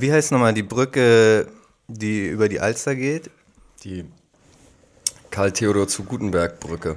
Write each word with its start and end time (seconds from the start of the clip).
Wie 0.00 0.12
heißt 0.12 0.32
nochmal 0.32 0.54
die 0.54 0.62
Brücke, 0.62 1.46
die 1.88 2.26
über 2.28 2.48
die 2.48 2.60
Alster 2.60 2.94
geht? 2.94 3.30
Die 3.84 4.04
Karl 5.30 5.52
Theodor 5.52 5.88
zu 5.88 6.04
Gutenberg 6.04 6.60
Brücke. 6.60 6.96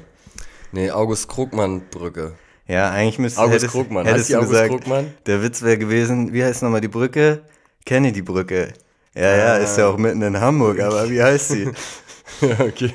Nee, 0.71 0.91
August 0.91 1.27
Krugmann 1.27 1.81
Brücke. 1.91 2.33
Ja, 2.67 2.91
eigentlich 2.91 3.17
müsste 3.19 3.41
August 3.41 3.55
hättest, 3.55 3.71
Krugmann. 3.71 4.05
hättest 4.05 4.29
Heißt 4.29 4.35
August 4.35 4.51
gesagt, 4.51 4.69
Krugmann? 4.69 5.13
der 5.25 5.41
Witz 5.41 5.61
wäre 5.63 5.77
gewesen, 5.77 6.31
wie 6.33 6.43
heißt 6.43 6.61
nochmal 6.61 6.81
die 6.81 6.87
Brücke? 6.87 7.41
Kennedy 7.85 8.21
Brücke. 8.21 8.73
Ja, 9.15 9.35
ja, 9.35 9.55
ist 9.57 9.77
ja 9.77 9.87
auch 9.87 9.97
mitten 9.97 10.21
in 10.21 10.39
Hamburg, 10.39 10.79
aber 10.79 11.09
wie 11.09 11.21
heißt 11.21 11.49
sie? 11.49 11.69
Ja, 12.41 12.57
okay. 12.59 12.93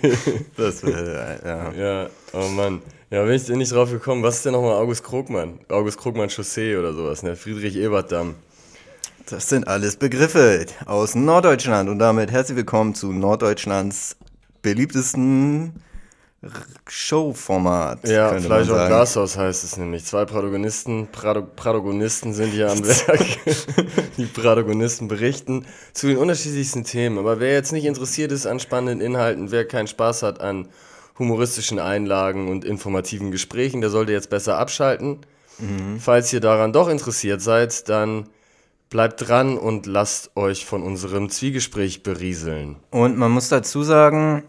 Das 0.56 0.82
wär, 0.84 1.40
ja. 1.44 1.72
Ja, 1.72 2.10
oh 2.32 2.48
Mann. 2.48 2.80
Ja, 3.10 3.24
bin 3.24 3.34
ich 3.34 3.46
nicht 3.48 3.72
drauf 3.72 3.90
gekommen. 3.90 4.22
Was 4.22 4.36
ist 4.36 4.46
denn 4.46 4.52
nochmal 4.52 4.74
August 4.74 5.04
Krugmann? 5.04 5.58
August 5.68 5.98
Krugmann 5.98 6.30
Chaussee 6.30 6.76
oder 6.76 6.94
sowas, 6.94 7.22
ne? 7.22 7.36
Friedrich-Ebert-Damm. 7.36 8.36
Das 9.26 9.48
sind 9.48 9.66
alles 9.68 9.96
Begriffe 9.96 10.66
aus 10.84 11.14
Norddeutschland 11.14 11.88
und 11.88 11.98
damit 11.98 12.30
herzlich 12.30 12.56
willkommen 12.56 12.94
zu 12.94 13.10
Norddeutschlands 13.10 14.16
beliebtesten 14.60 15.82
Showformat. 16.86 18.06
Ja, 18.06 18.38
Fleisch 18.38 18.68
und. 18.68 18.86
Glashaus 18.86 19.38
heißt 19.38 19.64
es 19.64 19.78
nämlich. 19.78 20.04
Zwei 20.04 20.26
Protagonisten, 20.26 21.08
Protagonisten 21.10 22.34
sind 22.34 22.50
hier 22.50 22.70
am 22.70 22.84
Werk. 22.86 23.24
Die 24.18 24.26
Protagonisten 24.26 25.08
berichten 25.08 25.64
zu 25.94 26.08
den 26.08 26.18
unterschiedlichsten 26.18 26.84
Themen. 26.84 27.16
Aber 27.16 27.40
wer 27.40 27.54
jetzt 27.54 27.72
nicht 27.72 27.86
interessiert 27.86 28.30
ist 28.30 28.44
an 28.44 28.60
spannenden 28.60 29.00
Inhalten, 29.00 29.50
wer 29.50 29.66
keinen 29.66 29.86
Spaß 29.86 30.22
hat 30.22 30.42
an 30.42 30.68
humoristischen 31.18 31.78
Einlagen 31.78 32.48
und 32.48 32.66
informativen 32.66 33.30
Gesprächen, 33.30 33.80
der 33.80 33.88
sollte 33.88 34.12
jetzt 34.12 34.28
besser 34.28 34.58
abschalten. 34.58 35.20
Mhm. 35.58 35.98
Falls 35.98 36.30
ihr 36.30 36.40
daran 36.40 36.74
doch 36.74 36.88
interessiert 36.88 37.40
seid, 37.40 37.88
dann 37.88 38.26
bleibt 38.94 39.28
dran 39.28 39.58
und 39.58 39.86
lasst 39.86 40.36
euch 40.36 40.66
von 40.66 40.84
unserem 40.84 41.28
Zwiegespräch 41.28 42.04
berieseln. 42.04 42.76
Und 42.92 43.18
man 43.18 43.32
muss 43.32 43.48
dazu 43.48 43.82
sagen, 43.82 44.44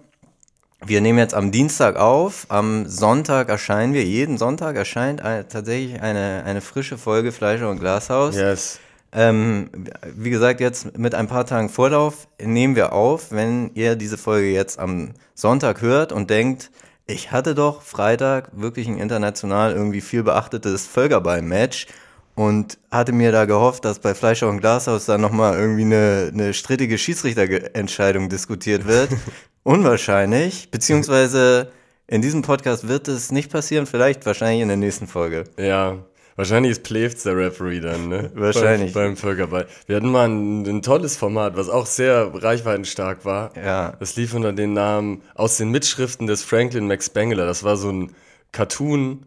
wir 0.85 1.01
nehmen 1.01 1.17
jetzt 1.17 1.33
am 1.33 1.51
Dienstag 1.51 1.95
auf, 1.95 2.45
am 2.49 2.85
Sonntag 2.85 3.49
erscheinen 3.49 3.95
wir, 3.95 4.03
jeden 4.03 4.37
Sonntag 4.37 4.75
erscheint 4.75 5.19
ein, 5.19 5.49
tatsächlich 5.49 5.99
eine, 5.99 6.43
eine 6.45 6.61
frische 6.61 6.99
Folge 6.99 7.31
Fleischer 7.31 7.71
und 7.71 7.79
Glashaus. 7.79 8.35
Yes. 8.35 8.79
Ähm, 9.11 9.71
wie 10.15 10.29
gesagt, 10.29 10.59
jetzt 10.59 10.95
mit 10.95 11.15
ein 11.15 11.25
paar 11.25 11.47
Tagen 11.47 11.69
Vorlauf 11.69 12.27
nehmen 12.39 12.75
wir 12.75 12.93
auf, 12.93 13.31
wenn 13.31 13.71
ihr 13.73 13.95
diese 13.95 14.19
Folge 14.19 14.51
jetzt 14.51 14.77
am 14.77 15.13
Sonntag 15.33 15.81
hört 15.81 16.11
und 16.11 16.29
denkt, 16.29 16.69
ich 17.07 17.31
hatte 17.31 17.55
doch 17.55 17.81
Freitag 17.81 18.49
wirklich 18.53 18.87
ein 18.87 18.99
international 18.99 19.73
irgendwie 19.73 20.01
viel 20.01 20.21
beachtetes 20.21 20.85
Völkerball-Match 20.85 21.87
und 22.35 22.77
hatte 22.91 23.13
mir 23.13 23.31
da 23.31 23.45
gehofft, 23.45 23.85
dass 23.85 23.99
bei 23.99 24.13
Fleischer 24.13 24.49
und 24.49 24.59
Glashaus 24.59 25.05
dann 25.05 25.21
nochmal 25.21 25.57
irgendwie 25.57 25.83
eine, 25.83 26.31
eine 26.33 26.53
strittige 26.53 26.97
Schiedsrichterentscheidung 26.97 28.29
diskutiert 28.29 28.85
wird. 28.85 29.09
Unwahrscheinlich, 29.63 30.69
beziehungsweise 30.69 31.71
in 32.07 32.21
diesem 32.21 32.43
Podcast 32.43 32.87
wird 32.87 33.07
es 33.07 33.31
nicht 33.31 33.51
passieren, 33.51 33.87
vielleicht 33.87 34.25
wahrscheinlich 34.25 34.61
in 34.61 34.67
der 34.67 34.77
nächsten 34.77 35.07
Folge. 35.07 35.45
Ja, 35.57 35.97
wahrscheinlich 36.35 36.73
ist 36.73 36.83
Plevs 36.83 37.23
der 37.23 37.35
Referee 37.35 37.79
dann, 37.79 38.09
ne? 38.09 38.29
Wahrscheinlich. 38.35 38.93
Beim, 38.93 39.11
beim 39.11 39.17
Völkerball. 39.17 39.65
Wir 39.87 39.95
hatten 39.95 40.11
mal 40.11 40.27
ein, 40.27 40.67
ein 40.67 40.81
tolles 40.83 41.17
Format, 41.17 41.57
was 41.57 41.69
auch 41.69 41.87
sehr 41.87 42.31
reichweitenstark 42.33 43.25
war. 43.25 43.53
Ja. 43.55 43.93
Das 43.99 44.15
lief 44.17 44.35
unter 44.35 44.53
dem 44.53 44.73
Namen 44.73 45.23
aus 45.33 45.57
den 45.57 45.71
Mitschriften 45.71 46.27
des 46.27 46.43
Franklin 46.43 46.85
Max 46.85 47.07
Spengler. 47.07 47.47
Das 47.47 47.63
war 47.63 47.77
so 47.77 47.91
ein 47.91 48.11
Cartoon, 48.51 49.25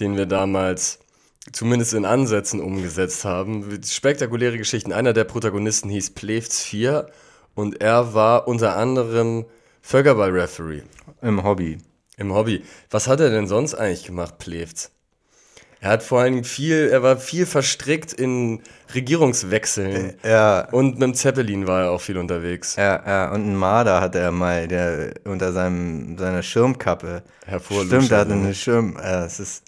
den 0.00 0.16
wir 0.16 0.26
damals 0.26 0.98
zumindest 1.52 1.94
in 1.94 2.04
Ansätzen 2.04 2.60
umgesetzt 2.60 3.24
haben. 3.24 3.80
Spektakuläre 3.84 4.58
Geschichten. 4.58 4.92
Einer 4.92 5.12
der 5.12 5.24
Protagonisten 5.24 5.88
hieß 5.90 6.10
Plevs 6.10 6.62
4 6.62 7.06
und 7.54 7.80
er 7.80 8.14
war 8.14 8.48
unter 8.48 8.76
anderem 8.76 9.46
Völkerball-Referee 9.82 10.82
Im 11.22 11.42
Hobby. 11.44 11.78
im 12.16 12.32
Hobby. 12.34 12.62
Was 12.90 13.06
hat 13.08 13.20
er 13.20 13.30
denn 13.30 13.46
sonst 13.46 13.74
eigentlich 13.74 14.04
gemacht, 14.04 14.38
Plevs? 14.38 14.90
Er 15.80 15.90
hat 15.90 16.02
vor 16.02 16.20
allen 16.20 16.32
Dingen 16.32 16.44
viel, 16.44 16.88
er 16.90 17.02
war 17.02 17.18
viel 17.18 17.44
verstrickt 17.46 18.12
in 18.12 18.62
Regierungswechseln. 18.94 20.14
Ja, 20.24 20.68
Und 20.72 20.94
mit 20.94 21.02
dem 21.02 21.14
Zeppelin 21.14 21.66
war 21.66 21.82
er 21.84 21.90
auch 21.90 22.00
viel 22.00 22.16
unterwegs. 22.18 22.76
Ja, 22.76 23.02
ja, 23.06 23.30
und 23.30 23.42
einen 23.42 23.56
Marder 23.56 24.00
hatte 24.00 24.18
er 24.18 24.32
mal, 24.32 24.66
der 24.68 25.12
unter 25.24 25.52
seinem, 25.52 26.16
seiner 26.18 26.42
Schirmkappe. 26.42 27.22
Hervorluschert, 27.44 28.02
Stimmt, 28.04 28.12
er 28.12 28.18
hatte 28.18 28.34
ne? 28.34 28.44
eine 28.46 28.54
Schirm. 28.54 28.96
Ja, 29.00 29.24
es 29.26 29.38
ist. 29.38 29.62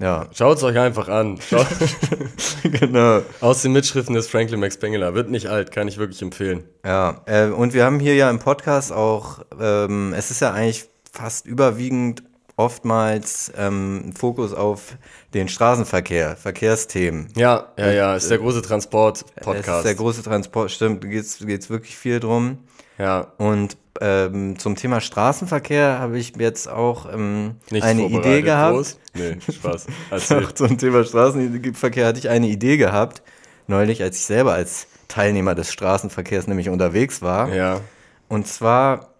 Ja, 0.00 0.28
Schaut 0.32 0.56
es 0.56 0.62
euch 0.62 0.78
einfach 0.78 1.08
an. 1.08 1.38
Genau. 2.62 3.22
aus 3.40 3.62
den 3.62 3.72
Mitschriften 3.72 4.14
des 4.14 4.28
Franklin 4.28 4.60
Max 4.60 4.74
Spengler. 4.74 5.14
Wird 5.14 5.30
nicht 5.30 5.46
alt, 5.48 5.72
kann 5.72 5.88
ich 5.88 5.98
wirklich 5.98 6.22
empfehlen. 6.22 6.64
Ja, 6.84 7.20
äh, 7.26 7.46
und 7.48 7.74
wir 7.74 7.84
haben 7.84 8.00
hier 8.00 8.14
ja 8.14 8.30
im 8.30 8.38
Podcast 8.38 8.92
auch, 8.92 9.40
ähm, 9.60 10.14
es 10.16 10.30
ist 10.30 10.40
ja 10.40 10.52
eigentlich 10.52 10.88
fast 11.12 11.46
überwiegend 11.46 12.22
oftmals 12.56 13.50
ähm, 13.56 14.12
Fokus 14.18 14.52
auf 14.52 14.96
den 15.34 15.48
Straßenverkehr, 15.48 16.36
Verkehrsthemen. 16.36 17.28
Ja, 17.36 17.68
ja, 17.78 17.90
ja, 17.90 18.16
ist 18.16 18.30
der 18.30 18.38
große 18.38 18.58
Es 18.58 18.62
ist 18.64 18.68
Transport-Podcast. 18.68 19.84
der 19.84 19.94
große 19.94 20.22
Transport, 20.22 20.70
stimmt, 20.70 21.02
geht's 21.02 21.38
geht's 21.38 21.70
wirklich 21.70 21.96
viel 21.96 22.20
drum. 22.20 22.58
Ja, 22.98 23.32
Und 23.38 23.78
ähm, 24.00 24.58
zum 24.58 24.76
Thema 24.76 25.00
Straßenverkehr 25.00 25.98
habe 25.98 26.18
ich 26.18 26.34
jetzt 26.36 26.68
auch 26.68 27.12
ähm, 27.12 27.56
nicht 27.70 27.82
eine. 27.82 28.02
Idee 28.06 28.42
gehabt. 28.42 28.74
Groß? 28.74 28.98
Nee, 29.14 29.36
Spaß. 29.52 29.86
Auch 30.30 30.52
zum 30.52 30.78
Thema 30.78 31.04
Straßenverkehr 31.04 32.06
hatte 32.06 32.18
ich 32.18 32.28
eine 32.28 32.48
Idee 32.48 32.76
gehabt, 32.76 33.22
neulich, 33.66 34.02
als 34.02 34.16
ich 34.18 34.24
selber 34.24 34.52
als 34.52 34.86
Teilnehmer 35.08 35.54
des 35.54 35.72
Straßenverkehrs 35.72 36.46
nämlich 36.46 36.68
unterwegs 36.68 37.20
war. 37.22 37.52
Ja, 37.52 37.80
Und 38.28 38.46
zwar, 38.46 39.14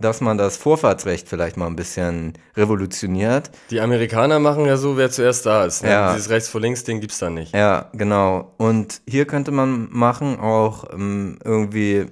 dass 0.00 0.20
man 0.20 0.36
das 0.36 0.56
Vorfahrtsrecht 0.56 1.28
vielleicht 1.28 1.56
mal 1.56 1.66
ein 1.66 1.76
bisschen 1.76 2.32
revolutioniert. 2.56 3.50
die 3.70 3.80
Amerikaner 3.80 4.38
machen 4.40 4.66
ja 4.66 4.76
so, 4.76 4.96
wer 4.96 5.10
zuerst 5.10 5.46
da 5.46 5.64
ist. 5.64 5.84
Ne? 5.84 5.90
Ja. 5.90 6.12
Dieses 6.12 6.28
rechts 6.30 6.48
vor 6.48 6.60
links 6.60 6.84
Ding 6.84 7.00
gibt's 7.00 7.18
da 7.20 7.30
nicht. 7.30 7.54
Ja, 7.54 7.90
genau. 7.92 8.52
Und 8.56 9.00
hier 9.08 9.26
könnte 9.26 9.52
man 9.52 9.88
machen 9.90 10.38
auch 10.40 10.92
ähm, 10.92 11.38
irgendwie, 11.44 12.06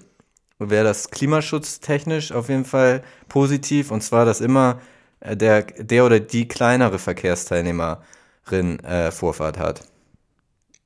wäre 0.59 0.85
das 0.85 1.11
klimaschutztechnisch 1.11 2.33
auf 2.33 2.49
jeden 2.49 2.65
Fall 2.65 3.03
positiv. 3.29 3.91
Und 3.91 4.03
zwar, 4.03 4.25
dass 4.25 4.41
immer 4.41 4.81
äh, 5.21 5.37
der, 5.37 5.63
der 5.63 6.05
oder 6.07 6.21
die 6.21 6.49
kleinere 6.49 6.99
Verkehrsteilnehmerin 6.99 8.81
äh, 8.85 9.11
Vorfahrt 9.11 9.59
hat. 9.59 9.83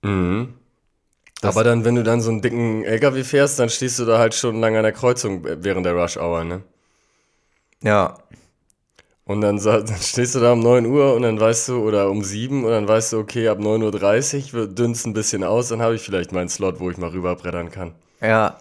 Mhm. 0.03 0.55
Das- 1.43 1.57
Aber 1.57 1.65
dann, 1.65 1.85
wenn 1.85 1.95
du 1.97 2.03
dann 2.05 2.21
so 2.23 2.31
einen 2.31 2.43
dicken 2.43 2.85
LKW 2.85 3.25
fährst, 3.25 3.59
dann 3.59 3.71
stehst 3.71 3.99
du 3.99 4.05
da 4.07 4.19
halt 4.19 4.35
stundenlang 4.35 4.77
an 4.77 4.83
der 4.85 4.93
Kreuzung 4.93 5.45
während 5.45 5.87
der 5.87 5.95
Rush 5.95 6.17
Hour, 6.19 6.45
ne? 6.45 6.63
Ja, 7.83 8.17
Und 9.25 9.41
dann, 9.43 9.57
dann 9.63 9.87
stehst 10.01 10.35
du 10.35 10.41
da 10.41 10.53
um 10.53 10.61
9 10.61 10.87
Uhr 10.87 11.15
und 11.15 11.23
dann 11.23 11.39
weißt 11.41 11.69
du, 11.69 11.83
oder 11.87 12.11
um 12.11 12.23
7 12.25 12.65
und 12.65 12.71
dann 12.71 12.89
weißt 12.89 13.13
du, 13.13 13.19
okay, 13.19 13.49
ab 13.49 13.59
9.30 13.59 14.55
Uhr 14.55 14.67
dünnst 14.67 15.07
ein 15.07 15.13
bisschen 15.15 15.45
aus, 15.45 15.69
dann 15.69 15.81
habe 15.83 15.95
ich 15.95 16.03
vielleicht 16.03 16.33
meinen 16.33 16.49
Slot, 16.49 16.81
wo 16.81 16.91
ich 16.91 16.97
mal 16.99 17.11
rüberbrettern 17.11 17.71
kann. 17.71 17.95
Ja, 18.21 18.59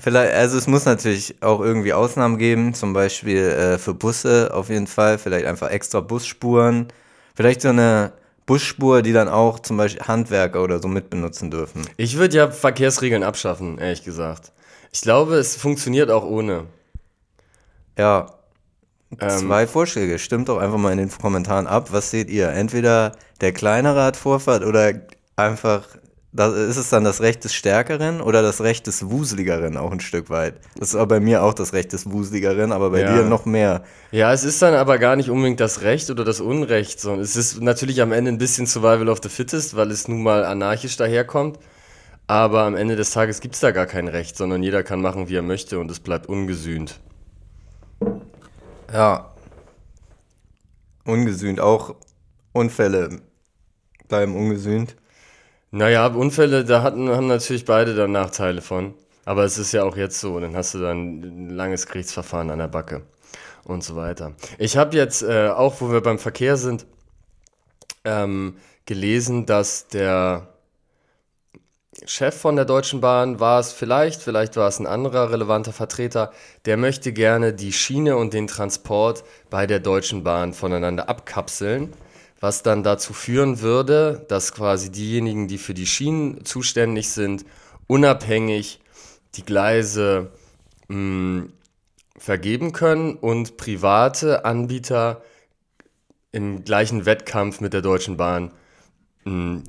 vielleicht, 0.00 0.34
also 0.34 0.58
es 0.58 0.66
muss 0.66 0.84
natürlich 0.84 1.42
auch 1.42 1.60
irgendwie 1.60 1.92
Ausnahmen 1.92 2.38
geben, 2.38 2.74
zum 2.74 2.92
Beispiel 2.92 3.38
äh, 3.38 3.78
für 3.78 3.94
Busse 3.94 4.50
auf 4.54 4.68
jeden 4.70 4.86
Fall, 4.86 5.18
vielleicht 5.18 5.46
einfach 5.46 5.70
extra 5.70 6.00
Busspuren, 6.00 6.88
vielleicht 7.34 7.62
so 7.62 7.68
eine 7.68 8.12
Busspur, 8.46 9.02
die 9.02 9.12
dann 9.12 9.28
auch 9.28 9.58
zum 9.60 9.76
Beispiel 9.76 10.02
Handwerker 10.06 10.62
oder 10.62 10.80
so 10.80 10.88
mitbenutzen 10.88 11.50
dürfen. 11.50 11.88
Ich 11.96 12.16
würde 12.18 12.36
ja 12.36 12.50
Verkehrsregeln 12.50 13.22
abschaffen, 13.22 13.78
ehrlich 13.78 14.04
gesagt. 14.04 14.52
Ich 14.92 15.02
glaube, 15.02 15.36
es 15.36 15.56
funktioniert 15.56 16.10
auch 16.10 16.24
ohne. 16.24 16.66
Ja, 17.98 18.26
Ähm, 19.20 19.28
zwei 19.48 19.66
Vorschläge, 19.66 20.18
stimmt 20.18 20.48
doch 20.48 20.58
einfach 20.58 20.78
mal 20.78 20.92
in 20.92 20.98
den 20.98 21.10
Kommentaren 21.10 21.66
ab, 21.66 21.92
was 21.92 22.10
seht 22.10 22.28
ihr? 22.30 22.50
Entweder 22.50 23.12
der 23.40 23.52
kleinere 23.52 24.02
hat 24.04 24.16
Vorfahrt 24.16 24.64
oder 24.64 24.92
einfach, 25.36 25.88
das, 26.38 26.54
ist 26.54 26.76
es 26.76 26.88
dann 26.88 27.02
das 27.04 27.20
Recht 27.20 27.42
des 27.42 27.52
Stärkeren 27.52 28.20
oder 28.20 28.42
das 28.42 28.60
Recht 28.60 28.86
des 28.86 29.10
Wuseligeren 29.10 29.76
auch 29.76 29.90
ein 29.90 30.00
Stück 30.00 30.30
weit? 30.30 30.54
Das 30.78 30.94
ist 30.94 31.08
bei 31.08 31.18
mir 31.18 31.42
auch 31.42 31.52
das 31.52 31.72
Recht 31.72 31.92
des 31.92 32.10
Wuseligeren, 32.10 32.70
aber 32.70 32.90
bei 32.90 33.00
Ja. 33.00 33.16
dir 33.16 33.24
noch 33.24 33.44
mehr. 33.44 33.82
Ja, 34.12 34.32
es 34.32 34.44
ist 34.44 34.62
dann 34.62 34.74
aber 34.74 34.98
gar 34.98 35.16
nicht 35.16 35.30
unbedingt 35.30 35.58
das 35.58 35.82
Recht 35.82 36.10
oder 36.10 36.24
das 36.24 36.40
Unrecht, 36.40 37.00
sondern 37.00 37.22
es 37.22 37.34
ist 37.34 37.60
natürlich 37.60 38.00
am 38.00 38.12
Ende 38.12 38.30
ein 38.30 38.38
bisschen 38.38 38.66
Survival 38.66 39.08
of 39.08 39.18
the 39.22 39.28
Fittest, 39.28 39.74
weil 39.74 39.90
es 39.90 40.06
nun 40.06 40.22
mal 40.22 40.44
anarchisch 40.44 40.96
daherkommt. 40.96 41.58
Aber 42.28 42.62
am 42.64 42.76
Ende 42.76 42.94
des 42.94 43.10
Tages 43.10 43.40
gibt 43.40 43.54
es 43.54 43.60
da 43.60 43.70
gar 43.70 43.86
kein 43.86 44.06
Recht, 44.06 44.36
sondern 44.36 44.62
jeder 44.62 44.82
kann 44.82 45.00
machen, 45.00 45.28
wie 45.28 45.36
er 45.36 45.42
möchte 45.42 45.78
und 45.80 45.90
es 45.90 45.98
bleibt 45.98 46.28
ungesühnt. 46.28 47.00
Ja. 48.92 49.32
Ungesühnt, 51.04 51.58
auch 51.58 51.94
Unfälle 52.52 53.22
bleiben 54.08 54.36
ungesühnt. 54.36 54.94
Naja, 55.70 56.06
Unfälle, 56.06 56.64
da 56.64 56.82
hatten, 56.82 57.10
haben 57.10 57.26
natürlich 57.26 57.64
beide 57.64 57.94
dann 57.94 58.12
Nachteile 58.12 58.62
von. 58.62 58.94
Aber 59.24 59.44
es 59.44 59.58
ist 59.58 59.72
ja 59.72 59.84
auch 59.84 59.96
jetzt 59.96 60.20
so, 60.20 60.40
dann 60.40 60.56
hast 60.56 60.72
du 60.74 60.78
dann 60.78 61.20
ein 61.20 61.50
langes 61.50 61.86
Gerichtsverfahren 61.86 62.50
an 62.50 62.58
der 62.58 62.68
Backe 62.68 63.02
und 63.64 63.84
so 63.84 63.94
weiter. 63.94 64.32
Ich 64.56 64.78
habe 64.78 64.96
jetzt, 64.96 65.22
äh, 65.22 65.48
auch 65.48 65.82
wo 65.82 65.92
wir 65.92 66.00
beim 66.00 66.18
Verkehr 66.18 66.56
sind, 66.56 66.86
ähm, 68.04 68.56
gelesen, 68.86 69.44
dass 69.44 69.88
der 69.88 70.48
Chef 72.06 72.40
von 72.40 72.56
der 72.56 72.64
Deutschen 72.64 73.00
Bahn 73.02 73.38
war 73.38 73.60
es 73.60 73.72
vielleicht, 73.72 74.22
vielleicht 74.22 74.56
war 74.56 74.68
es 74.68 74.78
ein 74.78 74.86
anderer 74.86 75.30
relevanter 75.30 75.72
Vertreter, 75.72 76.32
der 76.64 76.78
möchte 76.78 77.12
gerne 77.12 77.52
die 77.52 77.72
Schiene 77.72 78.16
und 78.16 78.32
den 78.32 78.46
Transport 78.46 79.24
bei 79.50 79.66
der 79.66 79.80
Deutschen 79.80 80.24
Bahn 80.24 80.54
voneinander 80.54 81.08
abkapseln, 81.08 81.92
was 82.40 82.62
dann 82.62 82.82
dazu 82.82 83.12
führen 83.12 83.60
würde, 83.60 84.24
dass 84.28 84.52
quasi 84.52 84.90
diejenigen, 84.90 85.48
die 85.48 85.58
für 85.58 85.74
die 85.74 85.86
Schienen 85.86 86.44
zuständig 86.44 87.08
sind, 87.10 87.44
unabhängig 87.86 88.80
die 89.34 89.44
Gleise 89.44 90.30
mh, 90.88 91.46
vergeben 92.16 92.72
können 92.72 93.14
und 93.14 93.56
private 93.56 94.44
Anbieter 94.44 95.22
im 96.32 96.64
gleichen 96.64 97.06
Wettkampf 97.06 97.60
mit 97.60 97.72
der 97.72 97.82
Deutschen 97.82 98.16
Bahn 98.16 98.52
mh, 99.24 99.62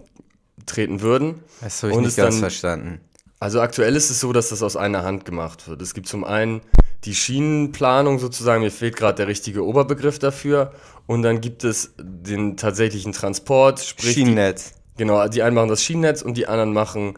treten 0.65 1.01
würden. 1.01 1.43
Das 1.61 1.81
habe 1.81 1.91
ich 1.91 1.97
Und 1.97 2.03
nicht 2.05 2.17
ganz 2.17 2.35
dann- 2.35 2.41
verstanden. 2.41 3.01
Also 3.41 3.61
aktuell 3.61 3.95
ist 3.95 4.09
es 4.09 4.19
so, 4.19 4.33
dass 4.33 4.49
das 4.49 4.61
aus 4.61 4.75
einer 4.75 5.03
Hand 5.03 5.23
gemacht 5.23 5.69
wird. 5.69 5.81
Es 5.81 5.93
gibt 5.93 6.07
zum 6.07 6.25
einen 6.25 6.59
die 7.05 7.15
Schienenplanung 7.15 8.19
sozusagen, 8.19 8.61
mir 8.61 8.71
fehlt 8.71 8.95
gerade 8.95 9.15
der 9.15 9.27
richtige 9.27 9.65
Oberbegriff 9.65 10.19
dafür. 10.19 10.73
Und 11.07 11.23
dann 11.23 11.41
gibt 11.41 11.63
es 11.63 11.93
den 11.97 12.57
tatsächlichen 12.57 13.13
Transport, 13.13 13.79
sprich 13.79 14.15
die, 14.15 14.21
Schienennetz. 14.21 14.73
genau, 14.97 15.27
die 15.27 15.41
einen 15.41 15.55
machen 15.55 15.69
das 15.69 15.83
Schienennetz 15.83 16.21
und 16.21 16.35
die 16.35 16.47
anderen 16.47 16.73
machen 16.73 17.17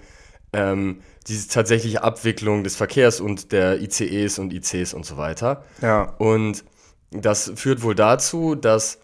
ähm, 0.53 1.01
diese 1.27 1.49
tatsächliche 1.49 2.03
Abwicklung 2.03 2.63
des 2.63 2.75
Verkehrs 2.75 3.19
und 3.19 3.51
der 3.51 3.81
ICEs 3.81 4.39
und 4.39 4.53
ICs 4.53 4.93
und 4.93 5.05
so 5.05 5.17
weiter. 5.17 5.63
Ja. 5.81 6.13
Und 6.17 6.63
das 7.11 7.51
führt 7.55 7.83
wohl 7.83 7.95
dazu, 7.95 8.55
dass 8.55 8.99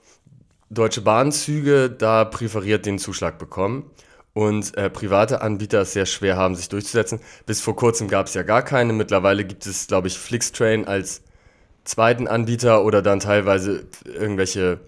Deutsche 0.70 1.02
Bahnzüge 1.02 1.90
da 1.90 2.26
präferiert 2.26 2.86
den 2.86 3.00
Zuschlag 3.00 3.38
bekommen 3.40 3.90
und 4.38 4.78
äh, 4.78 4.92
private 4.92 5.42
Anbieter 5.42 5.82
es 5.82 5.94
sehr 5.94 6.06
schwer 6.06 6.38
haben, 6.38 6.54
sich 6.54 6.70
durchzusetzen. 6.70 7.20
Bis 7.48 7.60
vor 7.60 7.76
kurzem 7.76 8.08
gab 8.08 8.28
es 8.28 8.36
ja 8.36 8.44
gar 8.44 8.62
keine. 8.62 8.94
Mittlerweile 8.94 9.44
gibt 9.44 9.66
es, 9.66 9.88
glaube 9.88 10.10
ich, 10.10 10.20
Flixtrain 10.20 10.88
als 10.88 11.22
zweiten 11.86 12.28
Anbieter 12.28 12.84
oder 12.84 13.02
dann 13.02 13.20
teilweise 13.20 13.88
irgendwelche 14.06 14.80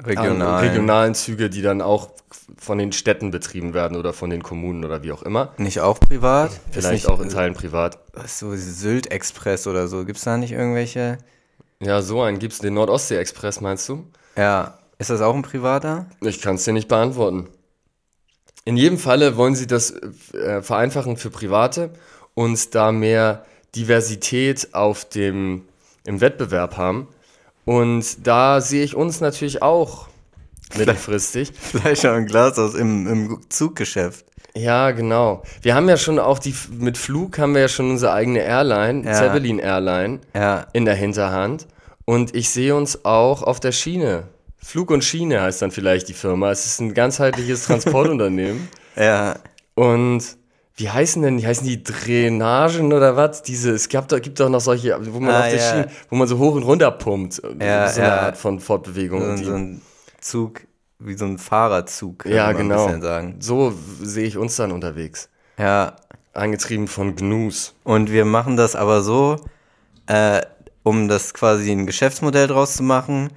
Regional. 0.00 0.62
ähm, 0.62 0.70
regionalen 0.70 1.16
Züge, 1.16 1.50
die 1.50 1.60
dann 1.60 1.82
auch 1.82 2.10
von 2.56 2.78
den 2.78 2.92
Städten 2.92 3.32
betrieben 3.32 3.74
werden 3.74 3.96
oder 3.96 4.12
von 4.12 4.30
den 4.30 4.44
Kommunen 4.44 4.84
oder 4.84 5.02
wie 5.02 5.10
auch 5.10 5.22
immer. 5.22 5.52
Nicht 5.56 5.80
auch 5.80 5.98
privat? 5.98 6.52
Vielleicht 6.70 6.92
nicht, 6.92 7.08
auch 7.08 7.18
in 7.18 7.30
Teilen 7.30 7.54
privat. 7.54 7.98
was, 8.12 8.38
so 8.38 8.54
Sylt 8.54 9.10
Express 9.10 9.66
oder 9.66 9.88
so. 9.88 10.04
Gibt 10.04 10.18
es 10.18 10.24
da 10.24 10.36
nicht 10.36 10.52
irgendwelche? 10.52 11.18
Ja, 11.80 12.00
so 12.00 12.22
einen 12.22 12.38
gibt's, 12.38 12.60
den 12.60 12.74
Nordostsee-Express, 12.74 13.60
meinst 13.60 13.88
du? 13.88 14.04
Ja. 14.36 14.78
Ist 14.98 15.10
das 15.10 15.20
auch 15.20 15.34
ein 15.34 15.42
privater? 15.42 16.06
Ich 16.20 16.40
kann 16.40 16.54
es 16.54 16.62
dir 16.62 16.72
nicht 16.72 16.86
beantworten. 16.86 17.48
In 18.64 18.76
jedem 18.76 18.98
Falle 18.98 19.36
wollen 19.36 19.54
sie 19.54 19.66
das 19.66 19.90
äh, 20.32 20.62
vereinfachen 20.62 21.16
für 21.16 21.30
Private 21.30 21.90
und 22.34 22.74
da 22.74 22.92
mehr 22.92 23.44
Diversität 23.76 24.68
auf 24.72 25.04
dem, 25.04 25.62
im 26.06 26.20
Wettbewerb 26.20 26.76
haben. 26.76 27.08
Und 27.64 28.26
da 28.26 28.60
sehe 28.60 28.84
ich 28.84 28.94
uns 28.94 29.20
natürlich 29.20 29.62
auch 29.62 30.08
mittelfristig. 30.76 31.52
Fleisch 31.52 32.04
und 32.04 32.26
Glas 32.26 32.58
aus 32.58 32.74
im, 32.74 33.06
im 33.06 33.40
Zuggeschäft. 33.48 34.24
Ja, 34.56 34.92
genau. 34.92 35.42
Wir 35.62 35.74
haben 35.74 35.88
ja 35.88 35.96
schon 35.96 36.18
auch 36.18 36.38
die, 36.38 36.54
mit 36.70 36.96
Flug 36.96 37.38
haben 37.38 37.54
wir 37.54 37.62
ja 37.62 37.68
schon 37.68 37.90
unsere 37.90 38.12
eigene 38.12 38.40
Airline, 38.40 39.04
Ja. 39.04 39.14
Zeppelin 39.14 39.58
Airline, 39.58 40.20
Ja. 40.34 40.66
in 40.72 40.84
der 40.84 40.94
Hinterhand. 40.94 41.66
Und 42.04 42.34
ich 42.36 42.50
sehe 42.50 42.74
uns 42.74 43.04
auch 43.04 43.42
auf 43.42 43.60
der 43.60 43.72
Schiene. 43.72 44.24
Flug 44.64 44.90
und 44.90 45.04
Schiene 45.04 45.42
heißt 45.42 45.60
dann 45.62 45.70
vielleicht 45.70 46.08
die 46.08 46.14
Firma. 46.14 46.50
Es 46.50 46.64
ist 46.64 46.80
ein 46.80 46.94
ganzheitliches 46.94 47.64
Transportunternehmen. 47.66 48.68
Ja. 48.96 49.36
Und 49.74 50.22
wie 50.76 50.88
heißen 50.88 51.22
denn, 51.22 51.36
die 51.36 51.46
heißen 51.46 51.66
die 51.66 51.84
Drainagen 51.84 52.92
oder 52.92 53.14
was? 53.14 53.42
Diese, 53.42 53.72
es 53.72 53.88
gab 53.88 54.08
doch, 54.08 54.20
gibt 54.20 54.40
doch 54.40 54.48
noch 54.48 54.60
solche, 54.60 54.96
wo 55.12 55.20
man 55.20 55.34
Ah, 55.34 55.40
auf 55.40 55.48
der 55.50 55.56
ja. 55.56 55.70
Schiene, 55.70 55.88
wo 56.08 56.16
man 56.16 56.26
so 56.26 56.38
hoch 56.38 56.54
und 56.54 56.62
runter 56.62 56.90
pumpt. 56.90 57.42
Ja, 57.60 57.88
so 57.88 58.00
eine 58.00 58.08
ja. 58.08 58.20
Art 58.22 58.36
von 58.36 58.58
Fortbewegung. 58.58 59.20
So, 59.20 59.28
Und 59.28 59.38
die, 59.38 59.44
so 59.44 59.52
ein 59.52 59.82
Zug, 60.20 60.62
wie 60.98 61.14
so 61.14 61.26
ein 61.26 61.38
Fahrerzug, 61.38 62.24
ja, 62.26 62.50
genau. 62.52 62.90
So 63.38 63.72
sehe 64.00 64.26
ich 64.26 64.38
uns 64.38 64.56
dann 64.56 64.72
unterwegs. 64.72 65.28
Ja. 65.58 65.94
Angetrieben 66.32 66.88
von 66.88 67.14
Gnus. 67.14 67.74
Und 67.84 68.10
wir 68.10 68.24
machen 68.24 68.56
das 68.56 68.74
aber 68.74 69.02
so, 69.02 69.36
äh, 70.06 70.40
um 70.82 71.06
das 71.06 71.34
quasi 71.34 71.70
ein 71.70 71.86
Geschäftsmodell 71.86 72.48
draus 72.48 72.76
zu 72.76 72.82
machen, 72.82 73.28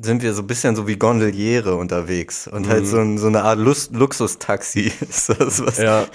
sind 0.00 0.22
wir 0.22 0.32
so 0.32 0.42
ein 0.42 0.46
bisschen 0.46 0.76
so 0.76 0.86
wie 0.86 0.96
Gondoliere 0.96 1.74
unterwegs 1.74 2.46
und 2.46 2.68
halt 2.68 2.86
so, 2.86 2.98
ein, 2.98 3.18
so 3.18 3.26
eine 3.26 3.42
Art 3.42 3.58
Lust 3.58 3.92
Luxustaxi 3.94 4.92
ist 5.08 5.28
das 5.30 5.64
was. 5.64 5.78
Ja. 5.78 6.06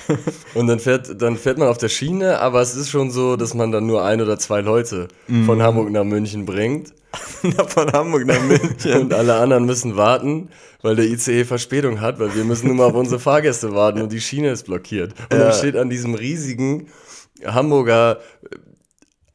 Und 0.53 0.67
dann 0.67 0.79
fährt, 0.79 1.21
dann 1.21 1.35
fährt 1.37 1.57
man 1.57 1.67
auf 1.67 1.77
der 1.77 1.89
Schiene, 1.89 2.39
aber 2.39 2.61
es 2.61 2.75
ist 2.75 2.89
schon 2.89 3.11
so, 3.11 3.35
dass 3.35 3.53
man 3.53 3.71
dann 3.71 3.85
nur 3.85 4.03
ein 4.05 4.21
oder 4.21 4.39
zwei 4.39 4.61
Leute 4.61 5.09
von 5.45 5.61
Hamburg 5.61 5.91
nach 5.91 6.03
München 6.05 6.45
bringt. 6.45 6.93
Von 7.67 7.91
Hamburg 7.91 8.25
nach 8.25 8.41
München. 8.41 9.01
Und 9.03 9.13
alle 9.13 9.35
anderen 9.35 9.65
müssen 9.65 9.95
warten, 9.95 10.49
weil 10.81 10.95
der 10.95 11.05
ICE 11.05 11.45
Verspätung 11.45 12.01
hat, 12.01 12.19
weil 12.19 12.33
wir 12.33 12.43
müssen 12.43 12.65
nur 12.65 12.75
mal 12.75 12.85
auf 12.85 12.95
unsere 12.95 13.19
Fahrgäste 13.19 13.75
warten 13.75 14.01
und 14.01 14.11
die 14.11 14.19
Schiene 14.19 14.49
ist 14.49 14.63
blockiert. 14.65 15.13
Und 15.31 15.37
Ja. 15.37 15.43
dann 15.49 15.53
steht 15.53 15.75
an 15.75 15.91
diesem 15.91 16.15
riesigen 16.15 16.87
Hamburger 17.45 18.17
äh, 18.49 18.55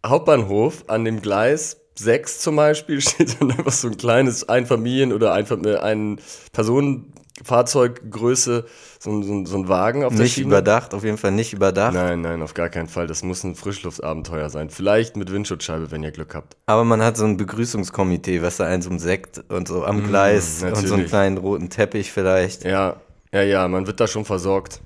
Hauptbahnhof, 0.05 0.85
an 0.89 1.05
dem 1.05 1.23
Gleis 1.23 1.77
6 1.99 2.41
zum 2.41 2.57
Beispiel, 2.57 3.01
steht 3.01 3.41
dann 3.41 3.51
einfach 3.53 3.73
so 3.73 3.89
ein 3.89 3.97
kleines 3.97 4.49
Einfamilien- 4.49 5.13
oder 5.13 5.33
Einfam 5.33 5.65
ein 5.67 6.21
Personenfahrzeuggröße, 6.53 8.65
so, 8.99 9.11
ein- 9.11 9.23
so, 9.23 9.45
so 9.45 9.57
ein 9.59 9.69
Wagen 9.69 10.05
auf 10.05 10.13
der 10.15 10.23
Nicht 10.23 10.35
Schiene. 10.35 10.49
überdacht, 10.49 10.95
auf 10.95 11.05
jeden 11.05 11.19
Fall 11.19 11.31
nicht 11.33 11.53
überdacht. 11.53 11.95
Nein, 11.95 12.21
nein, 12.23 12.43
auf 12.43 12.55
gar 12.55 12.69
keinen 12.69 12.89
Fall. 12.89 13.07
Das 13.07 13.23
muss 13.23 13.45
ein 13.45 13.55
Frischluftabenteuer 13.55 14.51
sein. 14.51 14.71
Vielleicht 14.71 15.17
mit 15.17 15.33
Windschutzscheibe, 15.33 15.91
wenn 15.91 16.03
ihr 16.03 16.11
Glück 16.11 16.35
habt. 16.35 16.57
Aber 16.67 16.85
man 16.85 17.03
hat 17.03 17.17
so 17.17 17.25
ein 17.25 17.37
Begrüßungskomitee, 17.37 18.43
was 18.43 18.57
da 18.57 18.67
eins 18.67 18.87
um 18.87 18.99
Sekt 18.99 19.43
und 19.49 19.69
so 19.69 19.85
am 19.85 20.05
Gleis 20.07 20.63
und 20.63 20.87
so 20.87 20.95
einen 20.95 21.07
kleinen 21.07 21.39
roten 21.39 21.71
Teppich 21.71 22.13
vielleicht. 22.13 22.65
Ja, 22.65 22.97
ja, 23.33 23.43
ja, 23.43 23.69
man 23.69 23.87
wird 23.87 24.01
da 24.01 24.07
schon 24.07 24.25
versorgt. 24.25 24.81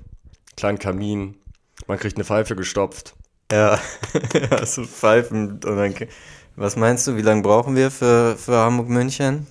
Kleinen 0.57 0.77
Kamin, 0.77 1.35
man 1.87 1.97
kriegt 1.97 2.17
eine 2.17 2.25
Pfeife 2.25 2.55
gestopft. 2.55 3.15
Ja, 3.51 3.79
ja 4.51 4.65
so 4.65 4.83
Pfeifen 4.83 5.53
und 5.53 5.65
dann. 5.65 5.95
Was 6.55 6.75
meinst 6.75 7.07
du, 7.07 7.17
wie 7.17 7.21
lange 7.21 7.41
brauchen 7.41 7.75
wir 7.75 7.89
für, 7.91 8.35
für 8.37 8.57
Hamburg-München? 8.57 9.47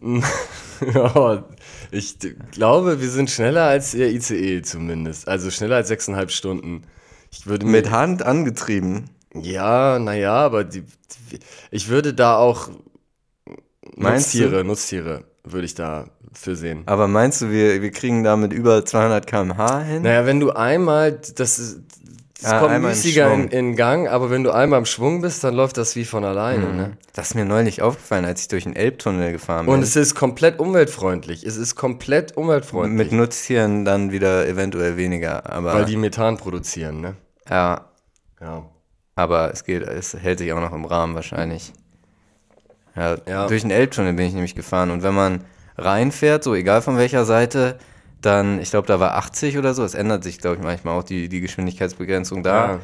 ja, 0.94 1.44
ich 1.90 2.18
glaube, 2.52 3.00
wir 3.00 3.10
sind 3.10 3.30
schneller 3.30 3.64
als 3.64 3.92
der 3.92 4.10
ICE 4.12 4.62
zumindest. 4.62 5.26
Also 5.26 5.50
schneller 5.50 5.76
als 5.76 5.88
sechseinhalb 5.88 6.30
Stunden. 6.30 6.84
Ich 7.32 7.46
würde 7.46 7.66
Mit 7.66 7.90
Hand 7.90 8.22
angetrieben. 8.22 9.10
ja, 9.34 9.98
naja, 9.98 10.34
aber 10.34 10.62
die, 10.64 10.82
die, 10.82 11.40
ich 11.70 11.88
würde 11.88 12.14
da 12.14 12.36
auch 12.36 12.70
Meinst 13.96 14.34
du? 14.34 14.38
Nutztiere, 14.38 14.64
Nutztiere 14.64 15.24
würde 15.42 15.64
ich 15.66 15.74
da 15.74 16.08
für 16.32 16.54
sehen. 16.54 16.84
Aber 16.86 17.08
meinst 17.08 17.40
du, 17.40 17.50
wir, 17.50 17.82
wir 17.82 17.90
kriegen 17.90 18.22
damit 18.22 18.52
über 18.52 18.84
200 18.84 19.26
km/h 19.26 19.80
hin? 19.82 20.02
Naja, 20.02 20.24
wenn 20.26 20.38
du 20.38 20.50
einmal, 20.52 21.20
das, 21.34 21.58
ist- 21.58 21.80
das 22.40 22.50
Ja, 22.52 22.60
kommt 22.60 22.80
müßiger 22.82 23.32
in, 23.32 23.48
in 23.48 23.76
Gang, 23.76 24.08
aber 24.08 24.30
wenn 24.30 24.44
du 24.44 24.52
einmal 24.52 24.78
im 24.78 24.84
Schwung 24.86 25.20
bist, 25.20 25.42
dann 25.42 25.54
läuft 25.54 25.76
das 25.76 25.96
wie 25.96 26.04
von 26.04 26.24
alleine. 26.24 26.72
Ne? 26.72 26.96
Das 27.14 27.28
ist 27.30 27.34
mir 27.34 27.44
neulich 27.44 27.82
aufgefallen, 27.82 28.24
als 28.24 28.42
ich 28.42 28.48
durch 28.48 28.64
den 28.64 28.76
Elbtunnel 28.76 29.32
gefahren 29.32 29.66
bin. 29.66 29.74
Und 29.74 29.82
es 29.82 29.96
ist 29.96 30.14
komplett 30.14 30.60
umweltfreundlich. 30.60 31.44
Es 31.44 31.56
ist 31.56 31.74
komplett 31.74 32.36
umweltfreundlich. 32.36 33.10
mit 33.10 33.12
Nutztieren 33.12 33.84
dann 33.84 34.12
wieder 34.12 34.46
eventuell 34.46 34.96
weniger. 34.96 35.50
Aber 35.50 35.74
weil 35.74 35.84
die 35.84 35.96
Methan 35.96 36.36
produzieren, 36.36 37.00
ne? 37.00 37.14
ja, 37.50 37.86
Ja. 38.40 38.64
aber 39.16 39.50
es 39.52 39.64
geht, 39.64 39.82
es 39.82 40.14
hält 40.14 40.38
sich 40.38 40.52
auch 40.52 40.60
noch 40.60 40.72
im 40.72 40.84
Rahmen 40.84 41.14
wahrscheinlich. 41.16 41.72
Ja, 42.94 43.16
Ja. 43.26 43.46
durch 43.48 43.62
den 43.62 43.70
Elbtunnel 43.72 44.12
bin 44.12 44.26
ich 44.26 44.34
nämlich 44.34 44.54
gefahren 44.54 44.90
und 44.90 45.02
wenn 45.02 45.14
man 45.14 45.40
reinfährt, 45.76 46.42
so 46.44 46.54
egal 46.54 46.82
von 46.82 46.96
welcher 46.96 47.24
Seite, 47.24 47.78
dann, 48.20 48.60
ich 48.60 48.70
glaube, 48.70 48.86
da 48.86 48.98
war 49.00 49.14
80 49.14 49.58
oder 49.58 49.74
so. 49.74 49.84
Es 49.84 49.94
ändert 49.94 50.24
sich, 50.24 50.38
glaube 50.38 50.56
ich, 50.56 50.62
manchmal 50.62 50.98
auch 50.98 51.04
die, 51.04 51.28
die 51.28 51.40
Geschwindigkeitsbegrenzung 51.40 52.42
da. 52.42 52.66
Ja. 52.74 52.80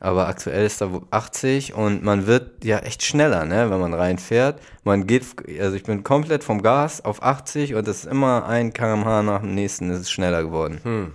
Aber 0.00 0.28
aktuell 0.28 0.64
ist 0.64 0.80
da 0.80 0.92
wo 0.92 1.02
80 1.10 1.74
und 1.74 2.04
man 2.04 2.26
wird 2.28 2.64
ja 2.64 2.78
echt 2.78 3.02
schneller, 3.02 3.44
ne, 3.44 3.68
wenn 3.68 3.80
man 3.80 3.94
reinfährt. 3.94 4.60
Man 4.84 5.08
geht, 5.08 5.24
also 5.60 5.74
ich 5.74 5.82
bin 5.82 6.04
komplett 6.04 6.44
vom 6.44 6.62
Gas 6.62 7.04
auf 7.04 7.20
80 7.22 7.74
und 7.74 7.88
das 7.88 7.98
ist 7.98 8.06
immer 8.06 8.46
ein 8.46 8.72
kmh 8.72 9.22
nach 9.24 9.40
dem 9.40 9.56
nächsten 9.56 9.90
ist 9.90 9.98
es 10.00 10.10
schneller 10.10 10.44
geworden. 10.44 10.78
Hm. 10.84 11.12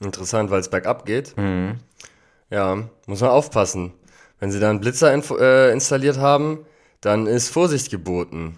Interessant, 0.00 0.50
weil 0.52 0.60
es 0.60 0.68
bergab 0.70 1.04
geht. 1.04 1.36
Mhm. 1.36 1.78
Ja, 2.48 2.76
muss 3.06 3.20
man 3.20 3.30
aufpassen. 3.30 3.92
Wenn 4.38 4.52
sie 4.52 4.60
da 4.60 4.70
einen 4.70 4.80
Blitzer 4.80 5.12
info- 5.12 5.38
äh, 5.38 5.72
installiert 5.72 6.18
haben, 6.18 6.60
dann 7.00 7.26
ist 7.26 7.48
Vorsicht 7.48 7.90
geboten. 7.90 8.56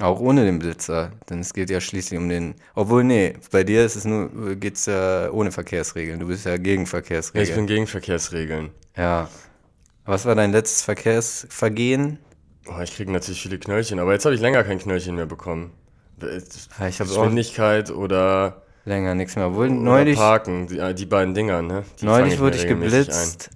Auch 0.00 0.18
ohne 0.18 0.44
den 0.44 0.58
Blitzer, 0.58 1.12
denn 1.30 1.38
es 1.38 1.54
geht 1.54 1.70
ja 1.70 1.80
schließlich 1.80 2.18
um 2.18 2.28
den, 2.28 2.56
obwohl, 2.74 3.04
nee, 3.04 3.34
bei 3.52 3.62
dir 3.62 3.84
ist 3.84 3.94
es 3.94 4.04
nur, 4.04 4.56
geht's 4.56 4.86
ja 4.86 5.30
ohne 5.30 5.52
Verkehrsregeln. 5.52 6.18
Du 6.18 6.26
bist 6.26 6.46
ja 6.46 6.56
gegen 6.56 6.82
Ich 6.82 6.88
Verkehrsregeln. 6.88 7.54
bin 7.54 7.66
gegen 7.68 7.86
Verkehrsregeln. 7.86 8.70
Ja. 8.96 9.28
Was 10.04 10.26
war 10.26 10.34
dein 10.34 10.50
letztes 10.50 10.82
Verkehrsvergehen? 10.82 12.18
Oh, 12.66 12.80
ich 12.82 12.96
kriege 12.96 13.12
natürlich 13.12 13.40
viele 13.40 13.58
Knöllchen, 13.58 14.00
aber 14.00 14.12
jetzt 14.12 14.24
habe 14.24 14.34
ich 14.34 14.40
länger 14.40 14.64
kein 14.64 14.80
Knöllchen 14.80 15.14
mehr 15.14 15.26
bekommen. 15.26 15.72
Ja, 16.20 16.88
ich 16.88 16.98
Geschwindigkeit 16.98 17.90
oder 17.90 18.62
länger 18.84 19.14
nichts 19.14 19.36
mehr. 19.36 19.46
Obwohl 19.46 19.70
neulich, 19.70 20.16
Parken, 20.16 20.66
die, 20.66 20.94
die 20.94 21.06
beiden 21.06 21.34
Dinger, 21.34 21.62
ne? 21.62 21.84
Die 22.00 22.06
neulich 22.06 22.40
wurde 22.40 22.56
ich 22.56 22.66
geblitzt 22.66 23.50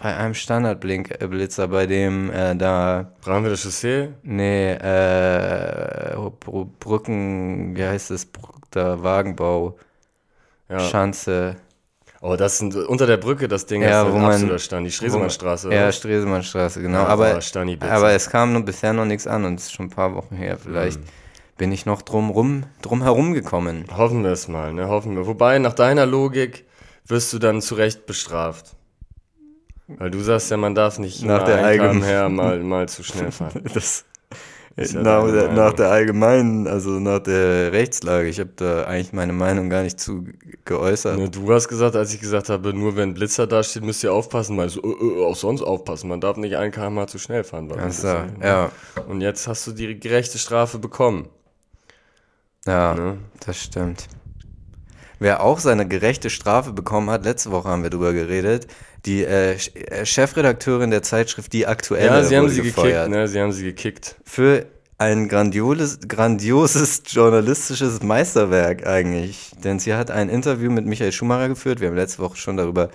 bei 0.00 0.16
einem 0.16 0.34
Standardblitzer, 0.34 1.68
bei 1.68 1.86
dem 1.86 2.30
äh, 2.30 2.54
da, 2.56 2.98
Ein. 3.00 3.06
Bramwiller 3.22 3.56
Chaussee? 3.56 4.10
nee, 4.22 4.72
äh, 4.72 6.14
Br- 6.40 6.66
Brücken, 6.80 7.76
wie 7.76 7.84
heißt 7.84 8.10
es, 8.10 8.26
Br- 8.26 8.52
da 8.70 9.02
Wagenbau, 9.02 9.76
Ja. 10.68 10.80
Schanze. 10.80 11.56
Oh, 12.20 12.34
das 12.36 12.58
sind 12.58 12.74
unter 12.74 13.06
der 13.06 13.16
Brücke 13.16 13.46
das 13.48 13.66
Ding, 13.66 13.80
Ja, 13.82 14.02
ist 14.02 14.12
wo 14.12 14.18
man- 14.18 14.32
absoluter 14.32 14.58
Stand, 14.58 14.86
die 14.86 14.90
Stresemannstraße. 14.90 15.72
Ja? 15.72 15.90
Stresemannstraße, 15.92 16.82
genau. 16.82 16.98
Ja, 17.02 17.06
aber, 17.06 17.38
aber 17.80 18.10
es 18.12 18.28
kam 18.28 18.52
nur 18.52 18.64
bisher 18.64 18.92
noch 18.92 19.04
nichts 19.04 19.26
an 19.26 19.44
und 19.44 19.54
es 19.60 19.66
ist 19.66 19.72
schon 19.72 19.86
ein 19.86 19.90
paar 19.90 20.14
Wochen 20.14 20.34
her. 20.34 20.58
Vielleicht 20.58 20.98
Mhm. 21.00 21.04
bin 21.58 21.70
ich 21.72 21.86
noch 21.86 22.02
drum, 22.02 22.30
rum, 22.30 22.64
drum 22.82 23.02
herum 23.04 23.34
gekommen. 23.34 23.84
Hoffen 23.96 24.24
wir 24.24 24.32
es 24.32 24.48
mal, 24.48 24.72
ne? 24.74 24.88
Hoffen 24.88 25.14
wir. 25.16 25.26
Wobei, 25.28 25.58
nach 25.60 25.74
deiner 25.74 26.06
Logik 26.06 26.64
wirst 27.06 27.32
du 27.32 27.38
dann 27.38 27.62
zu 27.62 27.76
Recht 27.76 28.04
bestraft. 28.06 28.74
Weil 29.96 30.10
du 30.10 30.20
sagst 30.20 30.50
ja, 30.50 30.56
man 30.56 30.74
darf 30.74 30.98
nicht 30.98 31.24
Nach 31.24 31.44
der 31.44 31.64
allgemeinen- 31.64 32.02
her 32.02 32.28
mal, 32.28 32.60
mal 32.60 32.88
zu 32.88 33.02
schnell 33.02 33.30
fahren. 33.32 33.62
Das, 33.74 34.04
ja 34.94 35.02
nach, 35.02 35.26
der, 35.32 35.50
nach 35.52 35.72
der 35.72 35.90
allgemeinen, 35.90 36.68
also 36.68 36.90
nach 37.00 37.18
der 37.18 37.72
Rechtslage, 37.72 38.28
ich 38.28 38.38
habe 38.38 38.50
da 38.54 38.84
eigentlich 38.84 39.12
meine 39.12 39.32
Meinung 39.32 39.68
gar 39.70 39.82
nicht 39.82 39.98
zu 39.98 40.26
geäußert. 40.64 41.18
Ne, 41.18 41.28
du 41.28 41.52
hast 41.52 41.66
gesagt, 41.66 41.96
als 41.96 42.14
ich 42.14 42.20
gesagt 42.20 42.48
habe, 42.48 42.72
nur 42.72 42.94
wenn 42.94 43.12
Blitzer 43.12 43.48
da 43.48 43.64
steht, 43.64 43.82
müsst 43.82 44.04
ihr 44.04 44.12
aufpassen. 44.12 44.54
Meinst 44.54 44.76
du, 44.76 44.80
äh, 44.82 45.20
äh, 45.20 45.24
auch 45.24 45.34
sonst 45.34 45.62
aufpassen. 45.62 46.08
Man 46.08 46.20
darf 46.20 46.36
nicht 46.36 46.54
ein 46.56 46.70
km 46.70 47.08
zu 47.08 47.18
schnell 47.18 47.42
fahren. 47.42 47.68
das 47.68 48.02
so. 48.02 48.06
ja, 48.40 48.70
Und 49.08 49.20
jetzt 49.20 49.48
hast 49.48 49.66
du 49.66 49.72
die 49.72 49.98
gerechte 49.98 50.38
Strafe 50.38 50.78
bekommen. 50.78 51.28
ja, 52.64 52.94
Ne? 52.94 53.18
das 53.44 53.56
stimmt. 53.60 54.06
Wer 55.18 55.42
auch 55.42 55.58
seine 55.58 55.86
gerechte 55.88 56.30
Strafe 56.30 56.72
bekommen 56.72 57.10
hat, 57.10 57.24
letzte 57.24 57.50
Woche 57.50 57.68
haben 57.68 57.82
wir 57.82 57.90
drüber 57.90 58.12
geredet, 58.12 58.66
die 59.04 59.24
äh, 59.24 59.54
äh, 59.54 60.06
Chefredakteurin 60.06 60.90
der 60.90 61.02
Zeitschrift 61.02 61.52
Die 61.52 61.66
Aktuelle 61.66 62.06
Ja, 62.06 62.22
sie 62.24 62.36
haben 62.36 62.48
sie 62.48 62.62
gefeuert. 62.62 63.06
gekickt, 63.06 63.10
ne? 63.10 63.28
Sie 63.28 63.40
haben 63.40 63.52
sie 63.52 63.64
gekickt. 63.64 64.16
für 64.24 64.66
ein 64.98 65.28
grandioses, 65.28 66.00
grandioses 66.08 67.02
journalistisches 67.06 68.02
Meisterwerk 68.02 68.86
eigentlich. 68.86 69.52
Denn 69.62 69.78
sie 69.78 69.94
hat 69.94 70.10
ein 70.10 70.28
Interview 70.28 70.70
mit 70.70 70.86
Michael 70.86 71.12
Schumacher 71.12 71.48
geführt. 71.48 71.80
Wir 71.80 71.88
haben 71.88 71.96
letzte 71.96 72.20
Woche 72.20 72.36
schon 72.36 72.56
darüber 72.56 72.88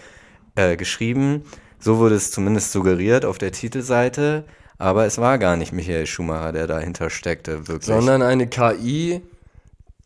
äh, 0.56 0.76
geschrieben. 0.76 1.44
So 1.80 1.98
wurde 2.00 2.16
es 2.16 2.32
zumindest 2.32 2.72
suggeriert 2.74 3.24
auf 3.26 3.38
der 3.38 3.52
Titelseite. 3.54 4.44
Aber 4.78 5.06
es 5.06 5.18
war 5.18 5.38
gar 5.38 5.56
nicht 5.56 5.72
Michael 5.72 6.06
Schumacher, 6.06 6.52
der 6.52 6.68
dahinter 6.68 7.10
steckte, 7.10 7.68
wirklich. 7.70 7.86
Sondern 7.86 8.22
eine 8.22 8.48
KI, 8.48 9.22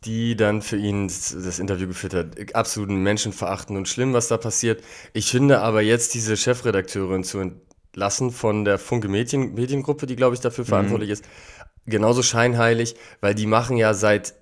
die 0.08 0.38
dann 0.38 0.62
für 0.62 0.78
ihn 0.78 1.08
das 1.08 1.60
Interview 1.60 1.88
geführt 1.88 2.14
hat. 2.14 2.56
Absolut 2.56 2.90
menschenverachtend 2.90 3.78
und 3.78 3.88
schlimm, 3.88 4.14
was 4.14 4.30
da 4.30 4.38
passiert. 4.38 4.82
Ich 5.14 5.30
finde 5.30 5.60
aber 5.60 5.82
jetzt 5.82 6.14
diese 6.14 6.38
Chefredakteurin 6.38 7.26
zu 7.26 7.40
entlassen 7.40 8.32
von 8.32 8.64
der 8.64 8.80
Funke 8.80 9.10
Medien, 9.10 9.54
Mediengruppe, 9.54 10.06
die 10.06 10.16
glaube 10.16 10.36
ich 10.36 10.42
dafür 10.42 10.66
verantwortlich 10.66 11.10
ist, 11.10 11.26
genauso 11.86 12.24
scheinheilig, 12.24 12.96
weil 13.20 13.36
die 13.36 13.46
machen 13.46 13.76
ja 13.78 13.94
seit 13.94 14.34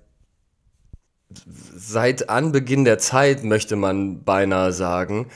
seit 1.76 2.30
Anbeginn 2.30 2.84
der 2.84 2.98
Zeit, 2.98 3.42
möchte 3.42 3.74
man 3.74 4.22
beinahe 4.22 4.72
sagen, 4.72 5.26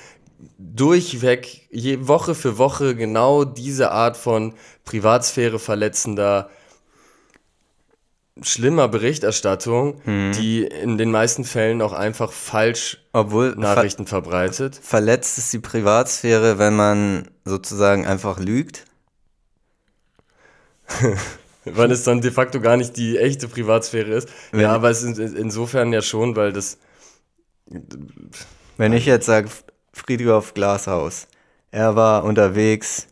durchweg, 0.58 1.66
je 1.70 2.06
Woche 2.06 2.36
für 2.36 2.58
Woche 2.58 2.94
genau 2.94 3.44
diese 3.44 3.90
Art 3.90 4.16
von 4.16 4.54
Privatsphäre 4.84 5.58
verletzender, 5.58 6.48
schlimmer 8.42 8.88
Berichterstattung, 8.88 10.00
die 10.06 10.64
in 10.64 10.96
den 10.98 11.10
meisten 11.10 11.44
Fällen 11.44 11.82
auch 11.82 11.92
einfach 11.92 12.32
falsch 12.32 12.98
Obwohl 13.12 13.52
ver 13.52 13.60
Nachrichten 13.60 14.06
verbreitet. 14.06 14.80
verletzt 14.82 15.36
ist 15.38 15.52
die 15.52 15.58
Privatsphäre, 15.58 16.58
wenn 16.58 16.74
man 16.76 17.28
sozusagen 17.44 18.06
einfach 18.06 18.38
lügt. 18.38 18.84
Weil 21.64 21.90
es 21.92 22.04
dann 22.04 22.20
de 22.20 22.30
facto 22.30 22.60
gar 22.60 22.76
nicht 22.76 22.96
die 22.96 23.18
echte 23.18 23.46
Privatsphäre 23.46 24.12
ist. 24.14 24.28
Wenn- 24.50 24.60
ja, 24.62 24.72
aber 24.72 24.90
es 24.90 25.02
ist 25.02 25.18
in- 25.18 25.36
insofern 25.36 25.92
ja 25.92 26.00
schon, 26.02 26.34
weil 26.36 26.52
das. 26.52 26.78
Wenn 28.76 28.92
ich 28.94 29.04
jetzt 29.06 29.26
sage, 29.26 29.48
Friedhof 29.92 30.54
Glashaus, 30.54 31.26
er 31.70 31.94
war 31.96 32.24
unterwegs 32.24 33.06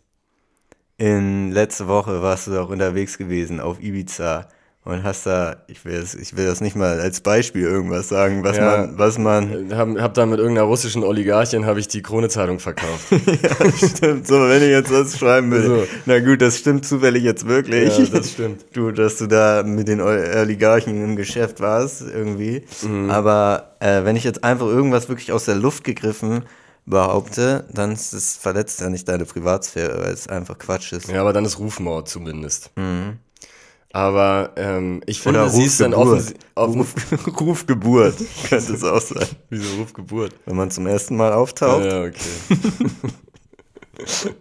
in 0.96 1.52
letzte 1.52 1.86
Woche 1.86 2.22
warst 2.22 2.48
du 2.48 2.58
auch 2.58 2.70
unterwegs 2.70 3.18
gewesen 3.18 3.60
auf 3.60 3.78
Ibiza 3.80 4.48
und 4.88 5.02
hast 5.04 5.26
da, 5.26 5.56
ich 5.66 5.84
will 5.84 6.00
das, 6.00 6.14
ich 6.14 6.36
will 6.36 6.46
das 6.46 6.60
nicht 6.60 6.74
mal 6.74 6.98
als 6.98 7.20
Beispiel 7.20 7.62
irgendwas 7.62 8.08
sagen, 8.08 8.42
was 8.42 8.56
Ja. 8.56 8.64
man, 8.86 8.98
was 8.98 9.18
man, 9.18 9.70
Hab, 9.76 9.88
hab 10.00 10.14
da 10.14 10.24
mit 10.26 10.38
irgendeiner 10.38 10.66
russischen 10.66 11.04
Oligarchin 11.04 11.66
habe 11.66 11.78
ich 11.78 11.88
die 11.88 12.00
Krone-Zeitung 12.02 12.58
verkauft. 12.58 13.06
ja, 13.10 13.88
stimmt, 13.88 14.26
so, 14.26 14.34
wenn 14.48 14.62
ich 14.62 14.70
jetzt 14.70 14.90
das 14.90 15.18
schreiben 15.18 15.50
würde, 15.50 15.66
So. 15.66 15.86
na 16.06 16.18
gut, 16.20 16.40
das 16.40 16.58
stimmt 16.58 16.86
zufällig 16.86 17.22
jetzt 17.22 17.46
wirklich. 17.46 17.96
Ja, 17.98 18.04
das 18.06 18.30
stimmt. 18.32 18.64
Du, 18.72 18.90
dass 18.90 19.18
du 19.18 19.26
da 19.26 19.62
mit 19.62 19.88
den 19.88 20.00
Ol- 20.00 20.24
Oligarchen 20.40 21.04
im 21.04 21.16
Geschäft 21.16 21.60
warst, 21.60 22.02
irgendwie. 22.02 22.62
Mhm. 22.82 23.10
Aber 23.10 23.76
äh, 23.80 24.04
wenn 24.04 24.16
ich 24.16 24.24
jetzt 24.24 24.42
einfach 24.42 24.66
irgendwas 24.66 25.08
wirklich 25.10 25.32
aus 25.32 25.44
der 25.44 25.56
Luft 25.56 25.84
gegriffen 25.84 26.44
behaupte, 26.86 27.66
dann 27.72 27.92
ist 27.92 28.14
es 28.14 28.36
verletzt 28.36 28.80
ja 28.80 28.88
nicht 28.88 29.06
deine 29.08 29.26
Privatsphäre, 29.26 30.00
weil 30.02 30.12
es 30.14 30.26
einfach 30.28 30.56
Quatsch 30.58 30.92
ist. 30.92 31.08
Ja, 31.10 31.20
aber 31.20 31.34
dann 31.34 31.44
ist 31.44 31.58
Rufmord 31.58 32.08
zumindest. 32.08 32.70
Aber 33.92 34.52
ähm, 34.56 35.00
ich 35.06 35.20
finde, 35.20 35.40
Oder 35.40 35.48
sie 35.48 35.64
ist 35.64 35.80
dann 35.80 35.94
Rufgeburt. 35.94 36.34
offen. 36.54 36.80
Ruf, 36.80 36.94
Rufgeburt 37.40 38.14
könnte 38.48 38.72
es 38.74 38.84
auch 38.84 39.00
sein. 39.00 39.26
Wieso 39.48 39.76
Rufgeburt? 39.80 40.34
Wenn 40.44 40.56
man 40.56 40.70
zum 40.70 40.86
ersten 40.86 41.16
Mal 41.16 41.32
auftaucht. 41.32 41.84
Ja, 41.84 42.02
okay. 42.04 42.18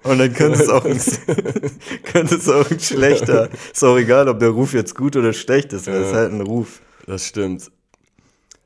Und 0.03 0.19
dann 0.19 0.33
könnte 0.33 0.61
es 0.61 0.69
auch 0.69 0.85
ein, 0.85 0.99
könnte 2.03 2.35
es 2.35 2.47
auch 2.47 2.69
ein 2.69 2.79
schlechter. 2.79 3.49
Ist 3.73 3.83
auch 3.83 3.97
egal, 3.97 4.27
ob 4.27 4.39
der 4.39 4.49
Ruf 4.49 4.73
jetzt 4.73 4.95
gut 4.95 5.15
oder 5.15 5.33
schlecht 5.33 5.73
ist, 5.73 5.87
weil 5.87 5.95
es 5.95 6.07
ist 6.07 6.11
Ja. 6.13 6.17
halt 6.19 6.31
ein 6.33 6.41
Ruf. 6.41 6.81
Das 7.07 7.25
stimmt. 7.25 7.71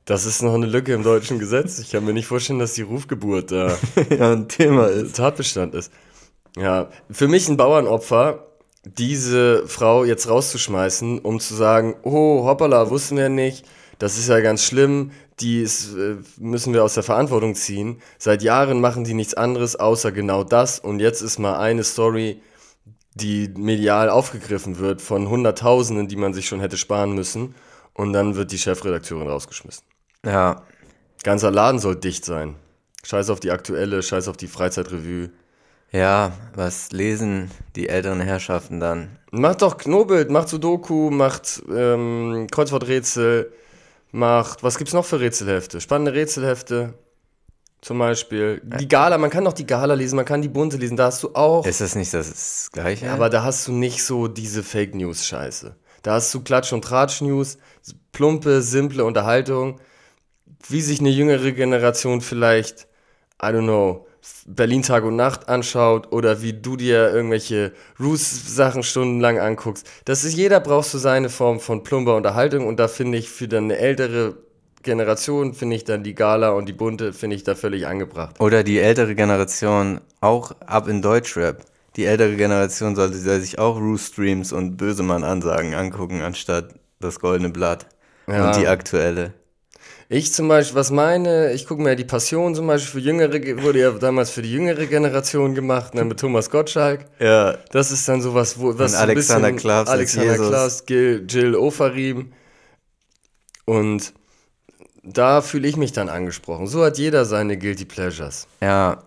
Das 0.05 0.25
ist 0.25 0.41
noch 0.41 0.53
eine 0.55 0.65
Lücke 0.65 0.93
im 0.93 1.03
deutschen 1.03 1.39
Gesetz. 1.39 1.79
Ich 1.79 1.91
kann 1.91 2.03
mir 2.03 2.11
nicht 2.13 2.25
vorstellen, 2.27 2.59
dass 2.59 2.73
die 2.73 2.81
Rufgeburt 2.81 3.51
da 3.51 3.77
ja, 4.09 4.31
ein 4.33 4.49
Thema 4.49 4.87
ist. 4.87 5.15
Tatbestand 5.15 5.75
ist. 5.75 5.93
Ja, 6.57 6.89
für 7.09 7.29
mich 7.29 7.47
ein 7.47 7.55
Bauernopfer, 7.55 8.47
diese 8.83 9.67
Frau 9.67 10.03
jetzt 10.03 10.29
rauszuschmeißen, 10.29 11.19
um 11.19 11.39
zu 11.39 11.55
sagen, 11.55 11.95
oh, 12.03 12.45
hoppala, 12.45 12.89
wussten 12.89 13.17
wir 13.17 13.29
nicht, 13.29 13.65
das 13.99 14.17
ist 14.17 14.29
ja 14.29 14.39
ganz 14.39 14.63
schlimm, 14.63 15.11
die 15.39 15.61
ist, 15.61 15.95
äh, 15.95 16.17
müssen 16.37 16.73
wir 16.73 16.83
aus 16.83 16.95
der 16.95 17.03
Verantwortung 17.03 17.55
ziehen. 17.55 18.01
Seit 18.17 18.41
Jahren 18.41 18.81
machen 18.81 19.03
die 19.03 19.13
nichts 19.13 19.33
anderes, 19.33 19.75
außer 19.75 20.11
genau 20.11 20.43
das. 20.43 20.79
Und 20.79 20.99
jetzt 20.99 21.21
ist 21.21 21.37
mal 21.37 21.57
eine 21.57 21.83
Story, 21.83 22.41
die 23.13 23.49
medial 23.55 24.09
aufgegriffen 24.09 24.79
wird 24.79 25.01
von 25.01 25.29
Hunderttausenden, 25.29 26.07
die 26.07 26.15
man 26.15 26.33
sich 26.33 26.47
schon 26.47 26.61
hätte 26.61 26.77
sparen 26.77 27.13
müssen. 27.13 27.55
Und 27.93 28.13
dann 28.13 28.35
wird 28.35 28.51
die 28.51 28.57
Chefredakteurin 28.57 29.27
rausgeschmissen. 29.27 29.83
Ja, 30.25 30.63
Ganzer 31.23 31.51
Laden 31.51 31.79
soll 31.79 31.95
dicht 31.95 32.25
sein. 32.25 32.55
Scheiß 33.03 33.29
auf 33.29 33.39
die 33.39 33.51
aktuelle, 33.51 34.01
scheiß 34.01 34.27
auf 34.27 34.37
die 34.37 34.47
Freizeitrevue. 34.47 35.29
Ja, 35.91 36.31
was 36.55 36.91
lesen 36.91 37.51
die 37.75 37.89
älteren 37.89 38.21
Herrschaften 38.21 38.79
dann? 38.79 39.17
Macht 39.31 39.61
doch 39.61 39.77
Knobelt, 39.77 40.29
macht 40.29 40.47
Sudoku, 40.47 41.09
macht 41.09 41.61
ähm, 41.69 42.47
Kreuzworträtsel, 42.49 43.51
macht, 44.11 44.63
was 44.63 44.77
gibt's 44.77 44.93
noch 44.93 45.05
für 45.05 45.19
Rätselhefte? 45.19 45.81
Spannende 45.81 46.13
Rätselhefte 46.13 46.93
zum 47.81 47.99
Beispiel. 47.99 48.61
Die 48.63 48.87
Gala, 48.87 49.17
man 49.17 49.29
kann 49.29 49.43
doch 49.43 49.53
die 49.53 49.65
Gala 49.65 49.95
lesen, 49.95 50.15
man 50.15 50.25
kann 50.25 50.41
die 50.41 50.49
Bunte 50.49 50.77
lesen, 50.77 50.95
da 50.95 51.05
hast 51.05 51.23
du 51.23 51.33
auch. 51.33 51.65
Ist 51.65 51.81
das 51.81 51.95
nicht 51.95 52.13
das 52.13 52.69
Gleiche? 52.71 53.07
Ja, 53.07 53.13
aber 53.13 53.29
da 53.29 53.43
hast 53.43 53.67
du 53.67 53.73
nicht 53.73 54.03
so 54.03 54.27
diese 54.27 54.63
Fake 54.63 54.95
News 54.95 55.25
Scheiße. 55.25 55.75
Da 56.03 56.13
hast 56.13 56.33
du 56.33 56.41
Klatsch 56.41 56.71
und 56.71 56.83
Tratsch 56.83 57.21
News, 57.21 57.57
plumpe, 58.11 58.61
simple 58.61 59.03
Unterhaltung, 59.03 59.79
wie 60.69 60.81
sich 60.81 60.99
eine 60.99 61.09
jüngere 61.09 61.51
Generation 61.51 62.21
vielleicht, 62.21 62.87
I 63.41 63.47
don't 63.47 63.63
know, 63.63 64.05
Berlin 64.45 64.83
Tag 64.83 65.03
und 65.03 65.15
Nacht 65.15 65.49
anschaut 65.49 66.11
oder 66.11 66.41
wie 66.41 66.53
du 66.53 66.75
dir 66.75 67.11
irgendwelche 67.11 67.73
Roos-Sachen 67.99 68.83
stundenlang 68.83 69.39
anguckst. 69.39 69.87
Das 70.05 70.23
ist, 70.23 70.35
jeder 70.35 70.59
braucht 70.59 70.89
so 70.89 70.97
seine 70.97 71.29
Form 71.29 71.59
von 71.59 71.83
plumper 71.83 72.15
Unterhaltung 72.15 72.67
und 72.67 72.79
da 72.79 72.87
finde 72.87 73.17
ich 73.17 73.29
für 73.29 73.47
dann 73.47 73.65
eine 73.65 73.77
ältere 73.77 74.35
Generation, 74.83 75.53
finde 75.53 75.75
ich 75.75 75.83
dann 75.83 76.03
die 76.03 76.15
Gala 76.15 76.51
und 76.51 76.67
die 76.67 76.73
Bunte, 76.73 77.13
finde 77.13 77.35
ich 77.35 77.43
da 77.43 77.55
völlig 77.55 77.87
angebracht. 77.87 78.39
Oder 78.39 78.63
die 78.63 78.79
ältere 78.79 79.15
Generation 79.15 80.01
auch 80.21 80.53
ab 80.65 80.87
in 80.87 81.01
Deutschrap. 81.01 81.63
Die 81.95 82.05
ältere 82.05 82.35
Generation 82.35 82.95
sollte 82.95 83.17
sich 83.17 83.59
auch 83.59 83.77
Roo-Streams 83.77 84.53
und 84.53 84.77
Bösemann-Ansagen 84.77 85.75
angucken, 85.75 86.21
anstatt 86.21 86.73
das 86.99 87.19
Goldene 87.19 87.49
Blatt. 87.49 87.87
Ja. 88.27 88.47
Und 88.47 88.55
die 88.57 88.67
aktuelle. 88.67 89.33
Ich 90.13 90.33
zum 90.33 90.49
Beispiel, 90.49 90.75
was 90.75 90.91
meine, 90.91 91.53
ich 91.53 91.65
gucke 91.65 91.81
mir 91.81 91.89
ja 91.91 91.95
die 91.95 92.03
Passion 92.03 92.53
zum 92.53 92.67
Beispiel 92.67 92.99
für 93.01 93.05
Jüngere, 93.07 93.39
ge- 93.39 93.61
wurde 93.63 93.79
ja 93.79 93.91
damals 93.91 94.29
für 94.29 94.41
die 94.41 94.51
jüngere 94.51 94.85
Generation 94.85 95.55
gemacht, 95.55 95.93
ne, 95.95 96.03
mit 96.03 96.19
Thomas 96.19 96.49
Gottschalk. 96.49 97.05
Ja, 97.19 97.53
Das 97.71 97.91
ist 97.91 98.09
dann 98.09 98.21
sowas, 98.21 98.59
wo 98.59 98.77
was 98.77 98.91
so 98.91 98.97
ein 98.97 99.03
Alexander 99.03 99.47
bisschen- 99.47 99.59
Klaas 99.61 99.87
Alexander 99.87 100.31
Jesus. 100.33 100.47
Klaas, 100.49 100.85
Gil, 100.85 101.25
Jill 101.29 101.55
Ofarim 101.55 102.33
und 103.63 104.11
da 105.01 105.41
fühle 105.41 105.65
ich 105.69 105.77
mich 105.77 105.93
dann 105.93 106.09
angesprochen. 106.09 106.67
So 106.67 106.83
hat 106.83 106.97
jeder 106.97 107.23
seine 107.23 107.57
Guilty 107.57 107.85
Pleasures. 107.85 108.47
Ja, 108.61 109.03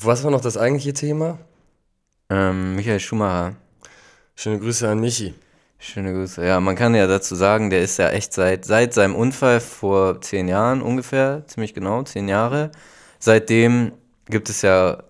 Was 0.00 0.24
war 0.24 0.30
noch 0.30 0.40
das 0.40 0.56
eigentliche 0.56 0.94
Thema? 0.94 1.38
ähm, 2.30 2.76
Michael 2.76 2.98
Schumacher. 2.98 3.56
Schöne 4.36 4.58
Grüße 4.58 4.88
an 4.88 5.00
Michi. 5.00 5.34
Schöne 5.84 6.14
Grüße. 6.14 6.44
Ja, 6.46 6.60
man 6.60 6.76
kann 6.76 6.94
ja 6.94 7.06
dazu 7.06 7.34
sagen, 7.34 7.68
der 7.68 7.82
ist 7.82 7.98
ja 7.98 8.08
echt 8.08 8.32
seit, 8.32 8.64
seit 8.64 8.94
seinem 8.94 9.14
Unfall 9.14 9.60
vor 9.60 10.20
zehn 10.22 10.48
Jahren 10.48 10.80
ungefähr, 10.80 11.42
ziemlich 11.46 11.74
genau, 11.74 12.02
zehn 12.04 12.26
Jahre. 12.26 12.70
Seitdem 13.18 13.92
gibt 14.26 14.48
es 14.48 14.62
ja 14.62 15.02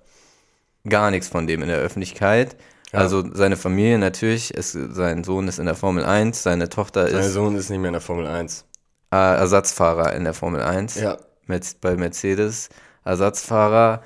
gar 0.89 1.13
nichts 1.13 1.29
von 1.29 1.47
dem 1.47 1.63
in 1.63 1.69
der 1.69 1.79
Öffentlichkeit. 1.79 2.57
Ja. 2.93 2.99
Also 2.99 3.25
seine 3.33 3.57
Familie 3.57 3.99
natürlich, 3.99 4.53
ist, 4.53 4.73
sein 4.73 5.23
Sohn 5.23 5.47
ist 5.47 5.61
in 5.61 5.67
der 5.67 5.77
Formel 5.77 6.05
1, 6.05 6.43
seine 6.43 6.69
Tochter 6.69 7.09
Sein 7.09 7.21
ist 7.21 7.33
Sohn 7.35 7.55
ist 7.55 7.71
nicht 7.71 7.79
mehr 7.79 7.89
in 7.89 7.95
der 7.95 8.01
Formel 8.01 8.27
1. 8.27 8.65
äh, 9.13 9.17
Ersatzfahrer 9.17 10.13
in 10.15 10.25
der 10.25 10.35
Formel 10.35 10.61
1 10.61 10.97
Ja. 10.97 11.19
mit, 11.47 11.81
bei 11.81 11.95
Mercedes, 11.95 12.69
Ersatzfahrer. 13.05 14.03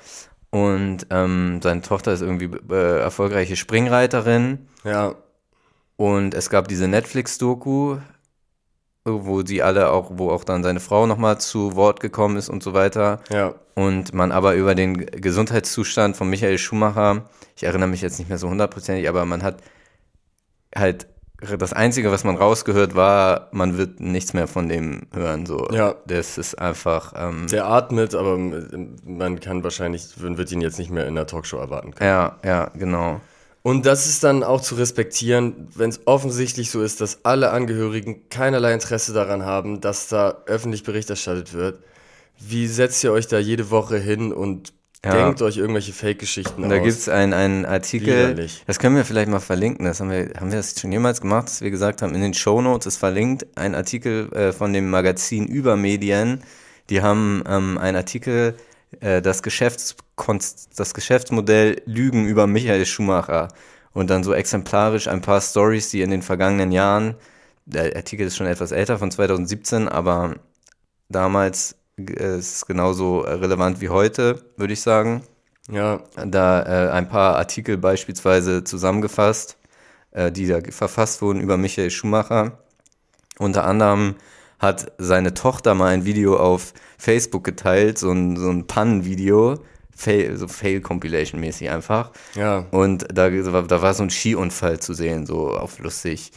Und 0.51 1.07
ähm, 1.09 1.61
seine 1.63 1.81
Tochter 1.81 2.13
ist 2.13 2.21
irgendwie 2.21 2.49
äh, 2.71 2.99
erfolgreiche 2.99 3.55
Springreiterin. 3.55 4.67
Ja. 4.83 5.15
Und 5.99 6.33
es 6.33 6.49
gab 6.49 6.69
diese 6.69 6.87
Netflix-Doku, 6.87 7.97
wo 9.03 9.45
sie 9.45 9.61
alle 9.61 9.89
auch, 9.89 10.11
wo 10.13 10.29
auch 10.31 10.45
dann 10.45 10.63
seine 10.63 10.79
Frau 10.79 11.05
nochmal 11.05 11.41
zu 11.41 11.75
Wort 11.75 11.99
gekommen 11.99 12.37
ist 12.37 12.47
und 12.47 12.63
so 12.63 12.73
weiter. 12.73 13.19
Ja. 13.29 13.55
Und 13.75 14.13
man 14.13 14.31
aber 14.31 14.55
über 14.55 14.75
den 14.75 14.93
Gesundheitszustand 14.95 16.15
von 16.15 16.29
Michael 16.29 16.57
Schumacher, 16.57 17.25
ich 17.57 17.63
erinnere 17.63 17.89
mich 17.89 17.99
jetzt 18.01 18.17
nicht 18.17 18.29
mehr 18.29 18.37
so 18.37 18.49
hundertprozentig, 18.49 19.09
aber 19.09 19.25
man 19.25 19.43
hat 19.43 19.57
halt 20.73 21.07
das 21.57 21.73
Einzige, 21.73 22.13
was 22.13 22.23
man 22.23 22.37
rausgehört, 22.37 22.95
war, 22.95 23.49
man 23.51 23.77
wird 23.77 23.99
nichts 23.99 24.31
mehr 24.33 24.47
von 24.47 24.69
dem 24.69 25.01
hören. 25.13 25.45
So. 25.45 25.67
Ja. 25.69 25.95
Das 26.05 26.37
ist 26.37 26.55
einfach. 26.55 27.11
Ähm, 27.17 27.47
Der 27.51 27.65
atmet, 27.65 28.15
aber 28.15 28.37
man 28.37 29.39
kann 29.41 29.65
wahrscheinlich, 29.65 30.15
man 30.21 30.37
wird 30.37 30.49
ihn 30.53 30.61
jetzt 30.61 30.79
nicht 30.79 30.91
mehr 30.91 31.07
in 31.07 31.15
der 31.15 31.27
Talkshow 31.27 31.57
erwarten 31.57 31.93
können. 31.93 32.09
ja, 32.09 32.37
ja, 32.45 32.71
genau. 32.73 33.19
Und 33.61 33.85
das 33.85 34.07
ist 34.07 34.23
dann 34.23 34.43
auch 34.43 34.61
zu 34.61 34.75
respektieren, 34.75 35.67
wenn 35.75 35.89
es 35.89 36.01
offensichtlich 36.05 36.71
so 36.71 36.81
ist, 36.81 37.01
dass 37.01 37.25
alle 37.25 37.51
Angehörigen 37.51 38.29
keinerlei 38.29 38.73
Interesse 38.73 39.11
daran 39.13 39.43
haben, 39.43 39.81
dass 39.81 40.07
da 40.07 40.37
öffentlich 40.45 40.83
Bericht 40.83 41.09
erstattet 41.09 41.53
wird. 41.53 41.79
Wie 42.39 42.67
setzt 42.67 43.03
ihr 43.03 43.11
euch 43.11 43.27
da 43.27 43.37
jede 43.37 43.69
Woche 43.69 43.97
hin 43.97 44.31
und 44.31 44.71
Ja. 45.03 45.11
denkt 45.13 45.41
euch 45.41 45.57
irgendwelche 45.57 45.91
Fake-Geschichten 45.93 46.63
Und 46.63 46.69
da 46.69 46.77
aus? 46.77 46.83
gibt 46.83 46.97
es 46.97 47.09
einen, 47.09 47.65
Artikel, 47.65 48.07
Widerlich. 48.31 48.63
das 48.65 48.79
können 48.79 48.95
wir 48.95 49.03
vielleicht 49.05 49.29
mal 49.29 49.39
verlinken, 49.41 49.85
das 49.85 49.99
haben 49.99 50.09
wir, 50.11 50.31
haben 50.39 50.51
wir 50.51 50.57
das 50.57 50.79
schon 50.79 50.91
jemals 50.91 51.19
gemacht, 51.21 51.47
dass 51.47 51.61
wir 51.61 51.69
gesagt 51.71 52.01
haben, 52.01 52.15
in 52.15 52.21
den 52.21 52.33
Shownotes 52.33 52.85
ist 52.85 52.97
verlinkt 52.97 53.45
ein 53.55 53.75
Artikel 53.75 54.31
äh, 54.33 54.51
von 54.53 54.71
dem 54.73 54.89
Magazin 54.89 55.47
Übermedien, 55.47 56.43
die 56.89 57.01
haben 57.01 57.43
ähm, 57.47 57.77
einen 57.77 57.97
Artikel, 57.97 58.55
äh, 58.99 59.21
das, 59.21 59.43
Geschäftskonst 59.43 60.79
das 60.79 60.93
Geschäftsmodell 60.93 61.81
Lügen 61.85 62.27
über 62.27 62.47
Michael 62.47 62.85
Schumacher. 62.85 63.49
Und 63.91 64.09
dann 64.09 64.23
so 64.23 64.33
exemplarisch 64.33 65.07
ein 65.07 65.21
paar 65.21 65.41
Stories, 65.41 65.89
die 65.89 66.01
in 66.01 66.11
den 66.11 66.21
vergangenen 66.21 66.71
Jahren, 66.71 67.15
der 67.65 67.95
Artikel 67.95 68.27
ist 68.27 68.37
schon 68.37 68.47
etwas 68.47 68.71
älter, 68.71 68.97
von 68.97 69.11
2017, 69.11 69.87
aber 69.87 70.35
damals 71.09 71.75
äh, 71.97 72.37
ist 72.37 72.55
es 72.55 72.65
genauso 72.65 73.19
relevant 73.19 73.81
wie 73.81 73.89
heute, 73.89 74.43
würde 74.57 74.73
ich 74.73 74.81
sagen. 74.81 75.23
Ja, 75.71 76.01
da 76.15 76.87
äh, 76.87 76.91
ein 76.91 77.09
paar 77.09 77.35
Artikel 77.35 77.77
beispielsweise 77.77 78.63
zusammengefasst, 78.63 79.57
äh, 80.11 80.31
die 80.31 80.47
da 80.47 80.59
verfasst 80.69 81.21
wurden 81.21 81.41
über 81.41 81.57
Michael 81.57 81.91
Schumacher. 81.91 82.59
Unter 83.37 83.65
anderem 83.65 84.15
hat 84.59 84.91
seine 84.97 85.33
Tochter 85.33 85.73
mal 85.73 85.87
ein 85.87 86.05
Video 86.05 86.37
auf 86.37 86.73
Facebook 86.97 87.43
geteilt, 87.43 87.97
so 87.97 88.11
ein, 88.11 88.35
so 88.37 88.49
ein 88.49 88.67
Pannenvideo, 88.67 89.59
Fail, 89.95 90.37
so 90.37 90.47
Fail-Compilation-mäßig 90.47 91.69
einfach. 91.69 92.11
ja. 92.35 92.65
Und 92.71 93.05
da, 93.13 93.29
da 93.29 93.81
war 93.81 93.93
so 93.93 94.03
ein 94.03 94.09
Skiunfall 94.09 94.79
zu 94.79 94.93
sehen, 94.93 95.25
so 95.25 95.49
auf 95.55 95.79
lustig. 95.79 96.31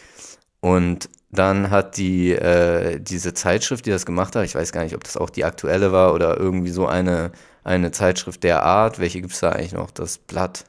Und 0.60 1.08
dann 1.30 1.70
hat 1.70 1.96
die, 1.96 2.32
äh, 2.32 3.00
diese 3.00 3.34
Zeitschrift, 3.34 3.86
die 3.86 3.90
das 3.90 4.04
gemacht 4.06 4.36
hat, 4.36 4.44
ich 4.44 4.54
weiß 4.54 4.72
gar 4.72 4.84
nicht, 4.84 4.94
ob 4.94 5.04
das 5.04 5.16
auch 5.16 5.30
die 5.30 5.44
aktuelle 5.44 5.90
war 5.92 6.12
oder 6.14 6.38
irgendwie 6.38 6.70
so 6.70 6.86
eine, 6.86 7.32
eine 7.64 7.90
Zeitschrift 7.90 8.42
der 8.42 8.62
Art. 8.64 8.98
Welche 8.98 9.20
gibt 9.20 9.32
es 9.32 9.40
da 9.40 9.50
eigentlich 9.50 9.72
noch? 9.72 9.90
Das 9.90 10.18
Blatt. 10.18 10.64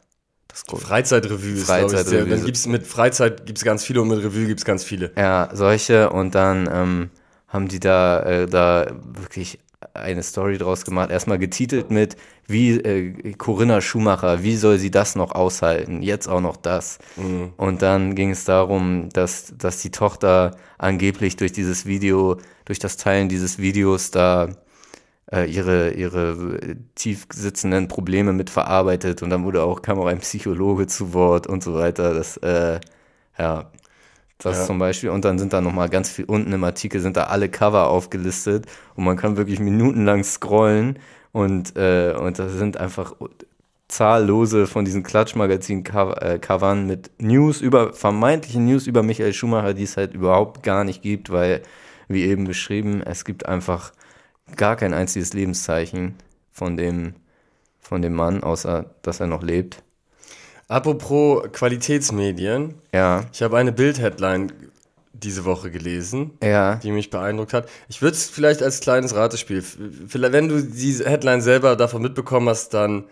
Das 0.47 0.65
Gro- 0.65 0.77
Freizeitrevue 0.77 1.53
ist, 1.53 1.65
glaube 1.65 1.95
ich, 1.95 2.29
dann 2.29 2.45
gibt's 2.45 2.67
mit 2.67 2.85
Freizeit 2.85 3.45
gibt's 3.47 3.63
ganz 3.63 3.83
viele 3.83 4.01
und 4.01 4.07
mit 4.07 4.19
Revue 4.23 4.45
gibt's 4.45 4.65
ganz 4.65 4.83
viele. 4.83 5.11
Ja, 5.17 5.49
solche. 5.51 6.11
Und 6.11 6.35
dann 6.35 6.69
ähm, 6.71 7.09
haben 7.53 7.67
die 7.67 7.79
da, 7.79 8.21
äh, 8.23 8.47
da 8.47 8.87
wirklich 9.03 9.59
eine 9.93 10.23
Story 10.23 10.57
draus 10.57 10.85
gemacht. 10.85 11.11
Erstmal 11.11 11.37
getitelt 11.37 11.91
mit, 11.91 12.17
wie 12.47 12.71
äh, 12.71 13.33
Corinna 13.33 13.79
Schumacher, 13.79 14.43
wie 14.43 14.55
soll 14.55 14.79
sie 14.79 14.91
das 14.91 15.15
noch 15.15 15.31
aushalten? 15.31 16.01
Jetzt 16.01 16.27
auch 16.27 16.41
noch 16.41 16.57
das. 16.57 16.99
Und 17.57 17.81
dann 17.81 18.15
ging 18.15 18.31
es 18.31 18.45
darum, 18.45 19.09
dass, 19.13 19.53
dass 19.57 19.81
die 19.81 19.91
Tochter 19.91 20.57
angeblich 20.77 21.35
durch 21.35 21.51
dieses 21.51 21.85
Video, 21.85 22.37
durch 22.65 22.79
das 22.79 22.97
Teilen 22.97 23.29
dieses 23.29 23.59
Videos 23.59 24.11
da 24.11 24.49
äh, 25.31 25.49
ihre, 25.49 25.91
ihre 25.91 26.57
äh, 26.61 26.75
tief 26.95 27.27
sitzenden 27.31 27.87
Probleme 27.87 28.33
mit 28.33 28.49
verarbeitet. 28.49 29.21
Und 29.21 29.29
dann 29.29 29.43
wurde 29.43 29.63
auch, 29.63 29.81
kam 29.81 29.99
auch 29.99 30.07
ein 30.07 30.19
Psychologe 30.19 30.87
zu 30.87 31.13
Wort 31.13 31.47
und 31.47 31.63
so 31.63 31.75
weiter. 31.75 32.13
Das, 32.13 32.37
äh, 32.37 32.79
ja, 33.37 33.71
das 34.43 34.59
Ja. 34.59 34.65
zum 34.65 34.79
Beispiel. 34.79 35.09
Und 35.09 35.25
dann 35.25 35.39
sind 35.39 35.53
da 35.53 35.61
nochmal 35.61 35.89
ganz 35.89 36.09
viel, 36.09 36.25
unten 36.25 36.51
im 36.53 36.63
Artikel 36.63 37.01
sind 37.01 37.17
da 37.17 37.25
alle 37.25 37.49
Cover 37.49 37.89
aufgelistet 37.89 38.65
und 38.95 39.03
man 39.03 39.17
kann 39.17 39.37
wirklich 39.37 39.59
minutenlang 39.59 40.23
scrollen 40.23 40.99
und, 41.31 41.75
äh, 41.75 42.13
und 42.17 42.37
da 42.39 42.49
sind 42.49 42.77
einfach 42.77 43.15
zahllose 43.87 44.65
von 44.67 44.85
diesen 44.85 45.03
Klatschmagazin-Covern 45.03 46.85
mit 46.87 47.11
News 47.19 47.61
über, 47.61 47.93
vermeintlichen 47.93 48.65
News 48.65 48.87
über 48.87 49.03
Michael 49.03 49.33
Schumacher, 49.33 49.73
die 49.73 49.83
es 49.83 49.97
halt 49.97 50.13
überhaupt 50.13 50.63
gar 50.63 50.83
nicht 50.83 51.01
gibt, 51.01 51.31
weil, 51.31 51.61
wie 52.07 52.23
eben 52.23 52.45
beschrieben, 52.45 53.01
es 53.01 53.25
gibt 53.25 53.45
einfach 53.45 53.91
gar 54.55 54.75
kein 54.75 54.93
einziges 54.93 55.33
Lebenszeichen 55.33 56.15
von 56.51 56.77
dem, 56.77 57.13
von 57.79 58.01
dem 58.01 58.13
Mann, 58.13 58.43
außer 58.43 58.85
dass 59.01 59.19
er 59.19 59.27
noch 59.27 59.43
lebt. 59.43 59.83
Apropos 60.73 61.43
Qualitätsmedien, 61.51 62.75
Ja, 62.93 63.25
ich 63.31 63.41
habe 63.43 63.57
eine 63.57 63.71
Bild-Headline 63.71 64.51
diese 65.13 65.45
Woche 65.45 65.69
gelesen. 65.71 66.31
ja, 66.43 66.75
die 66.77 66.91
mich 66.91 67.09
beeindruckt 67.09 67.53
hat. 67.53 67.69
Ich 67.87 68.01
würde 68.01 68.15
es 68.15 68.29
vielleicht 68.29 68.61
als 68.63 68.79
kleines 68.79 69.15
Ratespiel, 69.15 69.63
vielleicht, 70.07 70.33
wenn 70.33 70.49
du 70.49 70.61
diese 70.63 71.05
Headline 71.09 71.41
selber 71.41 71.75
davon 71.75 72.01
mitbekommen 72.01 72.49
hast, 72.49 72.73
dann 72.73 73.05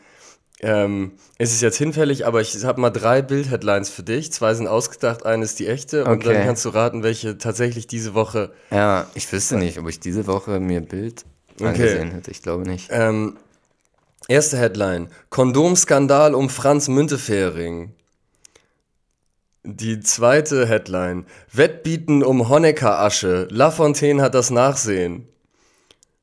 ähm, 0.60 1.12
ist 1.38 1.54
es 1.54 1.62
jetzt 1.62 1.78
hinfällig, 1.78 2.26
aber 2.26 2.42
ich 2.42 2.64
habe 2.66 2.82
mal 2.82 2.90
drei 2.90 3.22
Bild-Headlines 3.22 3.90
für 3.90 4.04
dich. 4.04 4.32
Zwei 4.32 4.54
sind 4.54 4.68
ausgedacht, 4.68 5.26
eine 5.26 5.44
ist 5.44 5.60
die 5.60 5.68
echte 5.68 6.06
und 6.06 6.12
Okay. 6.26 6.34
dann 6.34 6.46
kannst 6.46 6.66
du 6.66 6.70
raten, 6.70 7.02
welche 7.04 7.38
tatsächlich 7.38 7.88
diese 7.88 8.14
Woche. 8.14 8.52
ja. 8.72 9.06
Ich 9.16 9.32
wüsste 9.32 9.58
nicht, 9.58 9.78
ob 9.80 9.88
ich 9.88 10.00
diese 10.00 10.28
Woche 10.28 10.60
mir 10.60 10.82
Bild 10.82 11.26
angesehen 11.62 12.12
hätte. 12.12 12.32
Ich 12.32 12.42
glaube 12.42 12.64
nicht. 12.68 12.90
Ähm, 12.92 13.38
erste 14.28 14.58
Headline: 14.58 15.10
Kondomskandal 15.30 16.36
um 16.36 16.50
Franz 16.50 16.88
Müntefering. 16.88 17.94
Die 19.64 20.00
zweite 20.00 20.66
Headline: 20.68 21.26
Wettbieten 21.52 22.24
um 22.24 22.50
Honecker-Asche. 22.50 23.48
Lafontaine 23.52 24.22
hat 24.22 24.34
das 24.36 24.50
Nachsehen. 24.50 25.28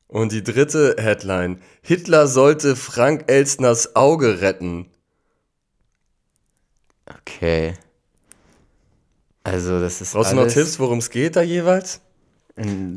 Und 0.08 0.32
die 0.32 0.42
dritte 0.42 0.96
Headline: 0.98 1.60
Hitler 1.82 2.26
sollte 2.26 2.76
Frank 2.76 3.24
Elstners 3.30 3.94
Auge 3.94 4.40
retten. 4.40 4.90
Okay. 7.20 7.74
Also, 9.44 9.80
das 9.80 10.00
ist. 10.00 10.12
Brauchst 10.12 10.32
du 10.32 10.36
noch 10.36 10.48
Tipps, 10.48 10.78
worum 10.78 10.98
es 10.98 11.10
geht 11.10 11.36
da 11.36 11.42
jeweils? 11.42 12.00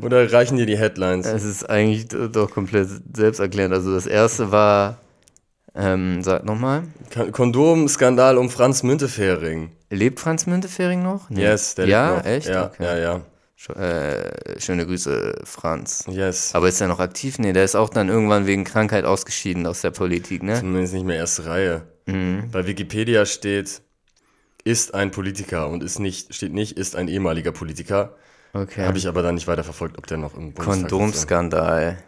Oder 0.02 0.32
reichen 0.32 0.56
dir 0.56 0.66
die 0.66 0.76
Headlines? 0.78 1.26
Es 1.26 1.44
ist 1.44 1.68
eigentlich 1.68 2.08
doch 2.08 2.50
komplett 2.50 2.88
selbsterklärend. 3.14 3.74
Also, 3.74 3.94
das 3.94 4.06
erste 4.06 4.50
war. 4.50 4.98
Ähm, 5.74 6.22
sag 6.22 6.44
nochmal. 6.44 6.82
Ka- 7.10 7.30
Kondomskandal 7.30 8.36
um 8.36 8.50
Franz 8.50 8.82
Müntefering. 8.82 9.70
Lebt 9.90 10.20
Franz 10.20 10.46
Müntefering 10.46 11.02
noch? 11.02 11.30
Nee. 11.30 11.42
Yes, 11.42 11.74
der 11.76 11.86
Ja, 11.86 12.10
lebt 12.14 12.24
noch. 12.24 12.30
echt? 12.30 12.48
Ja, 12.48 12.66
okay. 12.66 12.84
ja, 12.84 12.98
ja. 12.98 13.20
Sch- 13.58 13.74
Äh, 13.78 14.60
schöne 14.60 14.84
Grüße, 14.84 15.36
Franz. 15.44 16.04
Yes. 16.10 16.50
Aber 16.54 16.68
ist 16.68 16.80
er 16.82 16.88
noch 16.88 16.98
aktiv? 17.00 17.38
Nee, 17.38 17.54
der 17.54 17.64
ist 17.64 17.74
auch 17.74 17.88
dann 17.88 18.08
irgendwann 18.10 18.46
wegen 18.46 18.64
Krankheit 18.64 19.04
ausgeschieden 19.06 19.66
aus 19.66 19.80
der 19.80 19.92
Politik, 19.92 20.42
ne? 20.42 20.56
Zumindest 20.58 20.92
nicht 20.92 21.06
mehr 21.06 21.16
erste 21.16 21.46
Reihe. 21.46 21.82
Mhm. 22.06 22.50
Bei 22.52 22.66
Wikipedia 22.66 23.24
steht, 23.24 23.80
ist 24.64 24.92
ein 24.94 25.10
Politiker 25.10 25.68
und 25.68 25.82
ist 25.82 26.00
nicht, 26.00 26.34
steht 26.34 26.52
nicht, 26.52 26.76
ist 26.76 26.96
ein 26.96 27.08
ehemaliger 27.08 27.52
Politiker. 27.52 28.14
Okay. 28.54 28.84
Habe 28.84 28.98
ich 28.98 29.08
aber 29.08 29.22
dann 29.22 29.34
nicht 29.36 29.46
weiter 29.46 29.64
verfolgt, 29.64 29.96
ob 29.96 30.06
der 30.06 30.18
noch 30.18 30.34
im 30.34 30.52
Bundestag 30.52 30.74
sitzt. 30.74 30.90
Kondomskandal. 30.90 31.98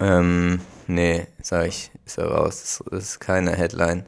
Ähm, 0.00 0.60
nee, 0.86 1.26
sag 1.42 1.68
ich, 1.68 1.90
ist 2.06 2.18
er 2.18 2.26
raus. 2.26 2.80
Das, 2.90 3.04
ist 3.04 3.20
keine 3.20 3.52
Headline. 3.52 4.06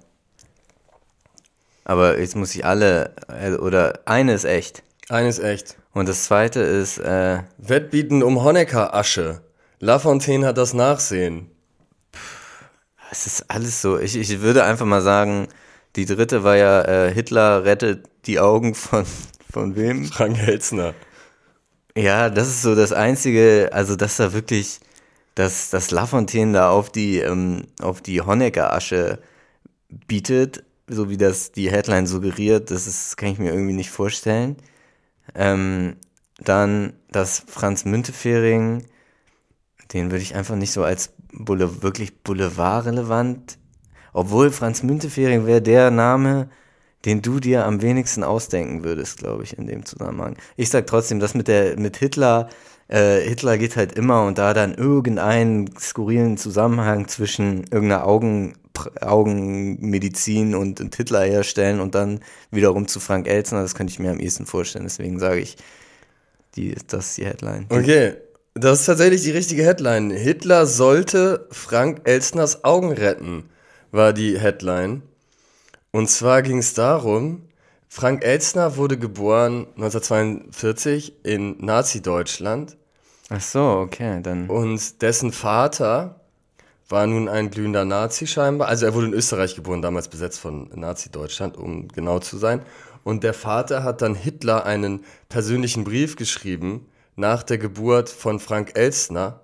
Aber 1.84 2.18
jetzt 2.18 2.34
muss 2.34 2.54
ich 2.54 2.64
alle, 2.64 3.14
oder 3.60 4.00
eine 4.06 4.32
ist 4.32 4.44
echt. 4.44 4.82
Eines 5.10 5.38
echt. 5.38 5.76
Und 5.92 6.08
das 6.08 6.24
zweite 6.24 6.60
ist, 6.60 6.98
äh, 6.98 7.42
Wettbieten 7.58 8.22
um 8.22 8.42
Honecker-Asche. 8.42 9.42
Lafontaine 9.80 10.46
hat 10.46 10.56
das 10.56 10.72
Nachsehen. 10.72 11.50
es 13.10 13.26
ist 13.26 13.50
alles 13.50 13.82
so. 13.82 13.98
Ich, 13.98 14.16
ich 14.16 14.40
würde 14.40 14.64
einfach 14.64 14.86
mal 14.86 15.02
sagen, 15.02 15.46
die 15.96 16.06
dritte 16.06 16.42
war 16.42 16.56
ja, 16.56 16.82
äh, 16.82 17.12
Hitler 17.12 17.64
rettet 17.64 18.08
die 18.26 18.40
Augen 18.40 18.74
von, 18.74 19.04
von 19.54 19.76
wem? 19.76 20.04
Frank 20.04 20.36
Helzner. 20.36 20.94
Ja, 21.96 22.28
das 22.28 22.48
ist 22.48 22.62
so 22.62 22.74
das 22.74 22.92
Einzige, 22.92 23.70
also 23.72 23.94
dass 23.94 24.16
da 24.16 24.32
wirklich, 24.32 24.80
dass, 25.36 25.70
dass 25.70 25.92
Lafontaine 25.92 26.52
da 26.52 26.70
auf 26.70 26.90
die, 26.90 27.18
ähm, 27.18 27.62
auf 27.80 28.02
die 28.02 28.20
Honecker-Asche 28.20 29.20
bietet, 30.08 30.64
so 30.88 31.08
wie 31.08 31.16
das 31.16 31.52
die 31.52 31.70
Headline 31.70 32.06
suggeriert, 32.06 32.72
das 32.72 32.88
ist, 32.88 33.16
kann 33.16 33.28
ich 33.30 33.38
mir 33.38 33.52
irgendwie 33.52 33.74
nicht 33.74 33.90
vorstellen. 33.90 34.56
Ähm, 35.36 35.96
dann, 36.38 36.94
dass 37.12 37.44
Franz 37.46 37.84
Müntefering, 37.84 38.84
den 39.92 40.10
würde 40.10 40.22
ich 40.22 40.34
einfach 40.34 40.56
nicht 40.56 40.72
so 40.72 40.82
als 40.82 41.12
Boule 41.32 41.82
wirklich 41.82 42.22
boulevardrelevant, 42.24 43.56
obwohl 44.12 44.50
Franz 44.50 44.82
Müntefering 44.82 45.46
wäre 45.46 45.62
der 45.62 45.92
Name, 45.92 46.48
den 47.04 47.22
du 47.22 47.40
dir 47.40 47.66
am 47.66 47.82
wenigsten 47.82 48.24
ausdenken 48.24 48.84
würdest, 48.84 49.18
glaube 49.18 49.44
ich, 49.44 49.58
in 49.58 49.66
dem 49.66 49.84
Zusammenhang. 49.84 50.36
Ich 50.56 50.70
sag 50.70 50.86
trotzdem, 50.86 51.20
das 51.20 51.34
mit 51.34 51.48
der 51.48 51.78
mit 51.78 51.96
Hitler, 51.96 52.48
äh, 52.88 53.20
Hitler 53.20 53.58
geht 53.58 53.76
halt 53.76 53.92
immer 53.92 54.24
und 54.24 54.38
da 54.38 54.54
dann 54.54 54.74
irgendeinen 54.74 55.70
skurrilen 55.78 56.36
Zusammenhang 56.36 57.08
zwischen 57.08 57.64
irgendeiner 57.70 58.06
Augen, 58.06 58.54
Augenmedizin 59.00 60.54
und, 60.54 60.80
und 60.80 60.96
Hitler 60.96 61.24
herstellen 61.24 61.80
und 61.80 61.94
dann 61.94 62.20
wiederum 62.50 62.88
zu 62.88 63.00
Frank 63.00 63.28
Elzner, 63.28 63.62
das 63.62 63.74
könnte 63.74 63.92
ich 63.92 63.98
mir 63.98 64.10
am 64.10 64.20
ehesten 64.20 64.46
vorstellen. 64.46 64.84
Deswegen 64.84 65.18
sage 65.18 65.40
ich, 65.40 65.56
die, 66.56 66.74
das 66.86 67.10
ist 67.10 67.18
die 67.18 67.26
Headline. 67.26 67.66
Okay, 67.68 68.14
das 68.54 68.80
ist 68.80 68.86
tatsächlich 68.86 69.22
die 69.22 69.32
richtige 69.32 69.64
Headline. 69.64 70.10
Hitler 70.10 70.66
sollte 70.66 71.46
Frank 71.50 72.02
Elstners 72.04 72.64
Augen 72.64 72.92
retten, 72.92 73.44
war 73.90 74.12
die 74.12 74.38
Headline. 74.38 75.02
Und 75.94 76.08
zwar 76.08 76.42
ging 76.42 76.58
es 76.58 76.74
darum, 76.74 77.42
Frank 77.88 78.24
Elstner 78.24 78.76
wurde 78.76 78.98
geboren 78.98 79.68
1942 79.76 81.24
in 81.24 81.64
Nazi-Deutschland 81.64 82.76
Ach 83.28 83.40
so, 83.40 83.62
okay, 83.62 84.18
dann. 84.20 84.50
und 84.50 85.02
dessen 85.02 85.30
Vater 85.30 86.18
war 86.88 87.06
nun 87.06 87.28
ein 87.28 87.48
glühender 87.48 87.84
Nazi 87.84 88.26
scheinbar. 88.26 88.66
Also 88.66 88.86
er 88.86 88.94
wurde 88.94 89.06
in 89.06 89.12
Österreich 89.12 89.54
geboren, 89.54 89.82
damals 89.82 90.08
besetzt 90.08 90.40
von 90.40 90.68
Nazi-Deutschland, 90.74 91.56
um 91.56 91.86
genau 91.86 92.18
zu 92.18 92.38
sein. 92.38 92.62
Und 93.04 93.22
der 93.22 93.32
Vater 93.32 93.84
hat 93.84 94.02
dann 94.02 94.16
Hitler 94.16 94.66
einen 94.66 95.04
persönlichen 95.28 95.84
Brief 95.84 96.16
geschrieben 96.16 96.88
nach 97.14 97.44
der 97.44 97.58
Geburt 97.58 98.08
von 98.08 98.40
Frank 98.40 98.72
Elstner. 98.76 99.42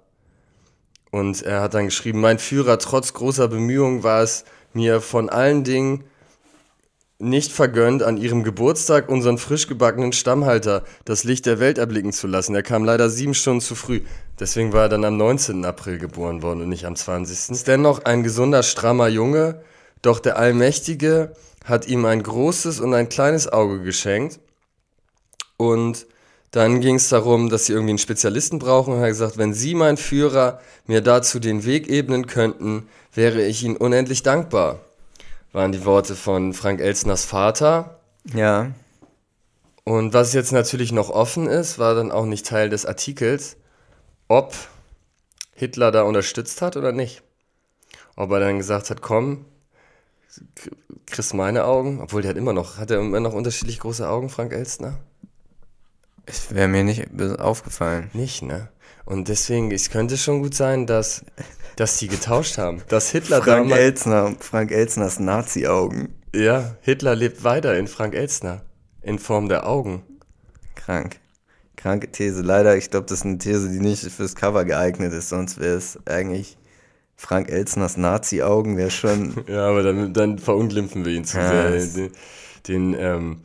Und 1.12 1.42
er 1.42 1.60
hat 1.60 1.74
dann 1.74 1.84
geschrieben, 1.84 2.20
mein 2.20 2.40
Führer, 2.40 2.80
trotz 2.80 3.12
großer 3.12 3.46
Bemühungen 3.46 4.02
war 4.02 4.24
es 4.24 4.44
mir 4.72 5.00
von 5.00 5.28
allen 5.28 5.62
Dingen 5.62 6.02
nicht 7.20 7.52
vergönnt, 7.52 8.02
an 8.02 8.16
ihrem 8.16 8.42
Geburtstag 8.42 9.08
unseren 9.08 9.38
frisch 9.38 9.66
gebackenen 9.66 10.12
Stammhalter 10.12 10.84
das 11.04 11.24
Licht 11.24 11.46
der 11.46 11.60
Welt 11.60 11.78
erblicken 11.78 12.12
zu 12.12 12.26
lassen. 12.26 12.54
Er 12.54 12.62
kam 12.62 12.84
leider 12.84 13.10
sieben 13.10 13.34
Stunden 13.34 13.60
zu 13.60 13.74
früh. 13.74 14.00
Deswegen 14.38 14.72
war 14.72 14.82
er 14.82 14.88
dann 14.88 15.04
am 15.04 15.16
19. 15.16 15.64
April 15.64 15.98
geboren 15.98 16.42
worden 16.42 16.62
und 16.62 16.70
nicht 16.70 16.86
am 16.86 16.96
20. 16.96 17.50
Ist 17.50 17.68
dennoch 17.68 18.04
ein 18.04 18.22
gesunder, 18.22 18.62
strammer 18.62 19.08
Junge, 19.08 19.62
doch 20.02 20.18
der 20.18 20.38
Allmächtige 20.38 21.32
hat 21.64 21.86
ihm 21.86 22.06
ein 22.06 22.22
großes 22.22 22.80
und 22.80 22.94
ein 22.94 23.10
kleines 23.10 23.52
Auge 23.52 23.82
geschenkt. 23.82 24.40
Und 25.58 26.06
dann 26.52 26.80
ging 26.80 26.96
es 26.96 27.10
darum, 27.10 27.48
dass 27.48 27.66
sie 27.66 27.74
irgendwie 27.74 27.90
einen 27.90 27.98
Spezialisten 27.98 28.58
brauchen. 28.58 28.94
Und 28.94 29.00
er 29.00 29.02
hat 29.04 29.10
gesagt, 29.10 29.38
wenn 29.38 29.52
Sie, 29.52 29.74
mein 29.74 29.96
Führer, 29.96 30.60
mir 30.86 31.00
dazu 31.00 31.38
den 31.38 31.64
Weg 31.64 31.88
ebnen 31.88 32.26
könnten, 32.26 32.88
wäre 33.14 33.42
ich 33.42 33.62
Ihnen 33.62 33.76
unendlich 33.76 34.22
dankbar. 34.22 34.80
Waren 35.52 35.72
die 35.72 35.84
Worte 35.84 36.14
von 36.14 36.54
Frank 36.54 36.80
Elstners 36.80 37.24
Vater. 37.24 38.00
Ja, 38.34 38.72
Und 39.84 40.12
was 40.12 40.32
jetzt 40.32 40.52
natürlich 40.52 40.92
noch 40.92 41.10
offen 41.10 41.46
ist, 41.46 41.78
war 41.78 41.94
dann 41.94 42.12
auch 42.12 42.26
nicht 42.26 42.46
Teil 42.46 42.68
des 42.68 42.86
Artikels, 42.86 43.56
ob 44.28 44.54
Hitler 45.54 45.90
da 45.90 46.02
unterstützt 46.02 46.62
hat 46.62 46.76
oder 46.76 46.92
nicht. 46.92 47.22
Ob 48.16 48.30
er 48.30 48.40
dann 48.40 48.58
gesagt 48.58 48.90
hat, 48.90 49.02
komm, 49.02 49.46
kriegst 51.06 51.34
meine 51.34 51.64
Augen, 51.64 52.00
obwohl 52.00 52.22
der 52.22 52.30
hat 52.30 52.36
immer 52.36 52.52
noch, 52.52 52.78
hat 52.78 52.90
er 52.90 53.00
immer 53.00 53.20
noch 53.20 53.32
unterschiedlich 53.32 53.80
große 53.80 54.08
Augen, 54.08 54.28
Frank 54.28 54.52
Elstner? 54.52 54.98
es 56.30 56.54
wäre 56.54 56.68
mir 56.68 56.84
nicht 56.84 57.08
aufgefallen. 57.38 58.10
Nicht, 58.12 58.42
ne? 58.42 58.68
Und 59.04 59.28
deswegen, 59.28 59.70
es 59.72 59.90
könnte 59.90 60.16
schon 60.16 60.40
gut 60.40 60.54
sein, 60.54 60.86
dass, 60.86 61.24
dass 61.76 61.96
die 61.98 62.08
getauscht 62.08 62.58
haben. 62.58 62.82
Dass 62.88 63.10
Hitler 63.10 63.42
Frank 63.42 63.68
damals, 63.68 63.80
Elzner, 63.80 64.34
Frank 64.40 64.70
Elzners 64.72 65.18
Nazi-Augen. 65.20 66.14
ja, 66.34 66.76
Hitler 66.82 67.14
lebt 67.16 67.44
weiter 67.44 67.76
in 67.76 67.86
Frank 67.88 68.14
Elstner. 68.14 68.62
In 69.02 69.18
Form 69.18 69.48
der 69.48 69.66
Augen. 69.66 70.02
Krank. 70.74 71.16
Kranke 71.76 72.10
These. 72.10 72.42
Leider, 72.42 72.76
ich 72.76 72.90
glaube, 72.90 73.06
das 73.06 73.20
ist 73.20 73.24
eine 73.24 73.38
These, 73.38 73.70
die 73.70 73.80
nicht 73.80 74.02
fürs 74.12 74.34
Cover 74.34 74.64
geeignet 74.64 75.14
ist. 75.14 75.30
Sonst 75.30 75.58
wäre 75.58 75.76
es 75.76 75.98
eigentlich 76.06 76.58
Frank 77.16 77.48
Elzners 77.50 77.96
Nazi-Augen, 77.96 78.76
wäre 78.76 78.90
schon. 78.90 79.34
Ja, 79.48 79.68
aber 79.68 79.82
dann, 79.82 80.12
dann 80.12 80.38
verunglimpfen 80.38 81.04
wir 81.04 81.12
ihn 81.12 81.24
zu 81.24 81.38
Ja, 81.38 81.78
sehr. 81.78 82.08
Den, 82.08 82.12
den 82.68 82.96
ähm, 82.98 83.36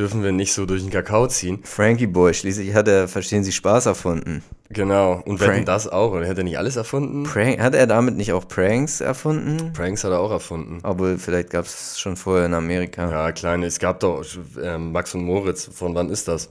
dürfen 0.00 0.24
wir 0.24 0.32
nicht 0.32 0.54
so 0.54 0.64
durch 0.64 0.82
den 0.82 0.90
Kakao 0.90 1.26
ziehen. 1.26 1.60
Frankie 1.62 2.06
Boy, 2.06 2.32
schließlich 2.32 2.74
hat 2.74 2.88
er, 2.88 3.06
verstehen 3.06 3.44
Sie, 3.44 3.52
Spaß 3.52 3.84
erfunden. 3.84 4.42
Genau. 4.70 5.20
Und 5.26 5.40
wetten 5.40 5.52
Prank. 5.52 5.66
das 5.66 5.86
auch. 5.86 6.12
Oder 6.12 6.26
hat 6.26 6.38
er 6.38 6.44
nicht 6.44 6.56
alles 6.56 6.76
erfunden? 6.76 7.24
Prank, 7.24 7.60
hat 7.60 7.74
er 7.74 7.86
damit 7.86 8.16
nicht 8.16 8.32
auch 8.32 8.48
Pranks 8.48 9.02
erfunden? 9.02 9.72
Pranks 9.74 10.02
hat 10.02 10.12
er 10.12 10.20
auch 10.20 10.30
erfunden. 10.30 10.78
Aber 10.82 11.18
vielleicht 11.18 11.50
gab 11.50 11.66
es 11.66 11.98
schon 11.98 12.16
vorher 12.16 12.46
in 12.46 12.54
Amerika. 12.54 13.10
Ja, 13.10 13.32
kleine. 13.32 13.66
Es 13.66 13.78
gab 13.78 14.00
doch 14.00 14.24
ähm, 14.62 14.92
Max 14.92 15.14
und 15.14 15.24
Moritz. 15.24 15.68
Von 15.70 15.94
wann 15.94 16.08
ist 16.08 16.26
das? 16.28 16.48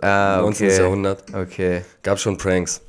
Ah, 0.00 0.40
19. 0.42 0.68
okay. 0.68 0.78
Jahrhundert. 0.78 1.24
Okay. 1.34 1.82
Gab 2.04 2.20
schon 2.20 2.36
Pranks. 2.38 2.80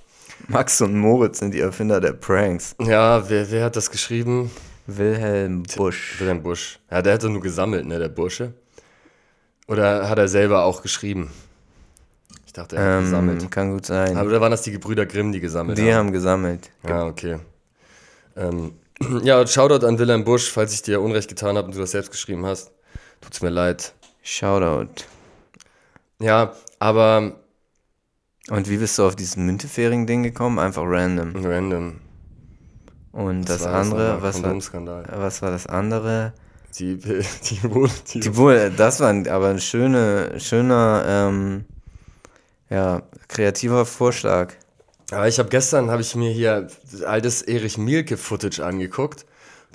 Max 0.48 0.82
und 0.82 0.96
Moritz 0.96 1.40
sind 1.40 1.54
die 1.54 1.62
Erfinder 1.62 2.00
der 2.00 2.14
Pranks. 2.14 2.76
Ja, 2.80 3.28
wer, 3.28 3.50
wer 3.50 3.66
hat 3.66 3.76
das 3.76 3.90
geschrieben? 3.90 4.52
Wilhelm 4.86 5.64
Busch. 5.64 6.20
Wilhelm 6.20 6.44
Busch. 6.44 6.80
Ja, 6.92 7.02
der 7.02 7.14
hat 7.14 7.24
doch 7.24 7.30
nur 7.30 7.42
gesammelt, 7.42 7.86
ne, 7.86 7.98
der 7.98 8.10
Bursche. 8.10 8.54
Oder 9.72 10.10
hat 10.10 10.18
er 10.18 10.28
selber 10.28 10.66
auch 10.66 10.82
geschrieben? 10.82 11.32
Ich 12.46 12.52
dachte, 12.52 12.76
er 12.76 12.98
hat 12.98 13.04
gesammelt. 13.04 13.42
Ähm, 13.42 13.50
kann 13.50 13.72
gut 13.72 13.86
sein. 13.86 14.18
Aber 14.18 14.28
oder 14.28 14.42
waren 14.42 14.52
das 14.52 14.64
die 14.64 14.74
Gebrüder 14.74 15.06
Grimm, 15.06 15.32
die 15.32 15.40
gesammelt 15.40 15.78
die 15.78 15.84
haben? 15.84 16.08
haben 16.08 16.12
gesammelt. 16.12 16.70
Ja, 16.86 17.06
okay. 17.06 17.38
Ähm, 18.36 18.74
ja, 19.24 19.48
Shoutout 19.48 19.86
an 19.88 19.98
Wilhelm 19.98 20.26
Busch, 20.26 20.52
falls 20.52 20.74
ich 20.74 20.82
dir 20.82 21.00
Unrecht 21.00 21.30
getan 21.30 21.56
habe 21.56 21.68
und 21.68 21.76
du 21.76 21.80
das 21.80 21.92
selbst 21.92 22.12
geschrieben 22.12 22.46
hast. 22.46 22.72
Tut's 23.22 23.42
mir 23.42 23.50
leid. 23.50 23.94
Shoutout. 24.24 25.06
Ja, 26.20 26.52
aber 26.80 27.36
Und 28.50 28.70
wie 28.70 28.76
bist 28.76 29.00
du 29.00 29.06
auf 29.06 29.16
dieses 29.16 29.38
Müntefering-Ding 29.38 30.24
gekommen? 30.24 30.60
Einfach 30.60 30.84
random. 30.86 31.46
random. 31.46 32.02
Und 33.14 33.48
das, 33.48 33.64
war 33.64 33.76
andere, 33.76 34.22
was 34.22 34.44
war, 34.44 34.54
was 34.54 35.42
war 35.42 35.52
das 35.52 35.66
andere? 35.66 36.34
Die, 36.80 36.98
die, 36.98 37.64
wohl, 37.64 37.90
die, 38.14 38.20
Die 38.22 38.36
wohl, 38.38 38.72
das 38.76 39.00
war 39.00 39.10
aber 39.30 39.50
ein 39.50 39.60
schöne, 39.60 40.40
schöner, 40.40 41.04
ähm, 41.08 41.66
ja, 42.70 43.04
kreativer 43.28 43.86
Vorschlag. 43.86 44.54
Aber 45.12 45.28
ich 45.28 45.40
habe 45.40 45.50
gestern, 45.50 45.92
habe 45.92 46.02
ich 46.02 46.16
mir 46.16 46.32
hier 46.32 46.68
altes 47.06 47.42
Erich 47.42 47.78
Mielke-Footage 47.78 48.62
angeguckt. 48.64 49.26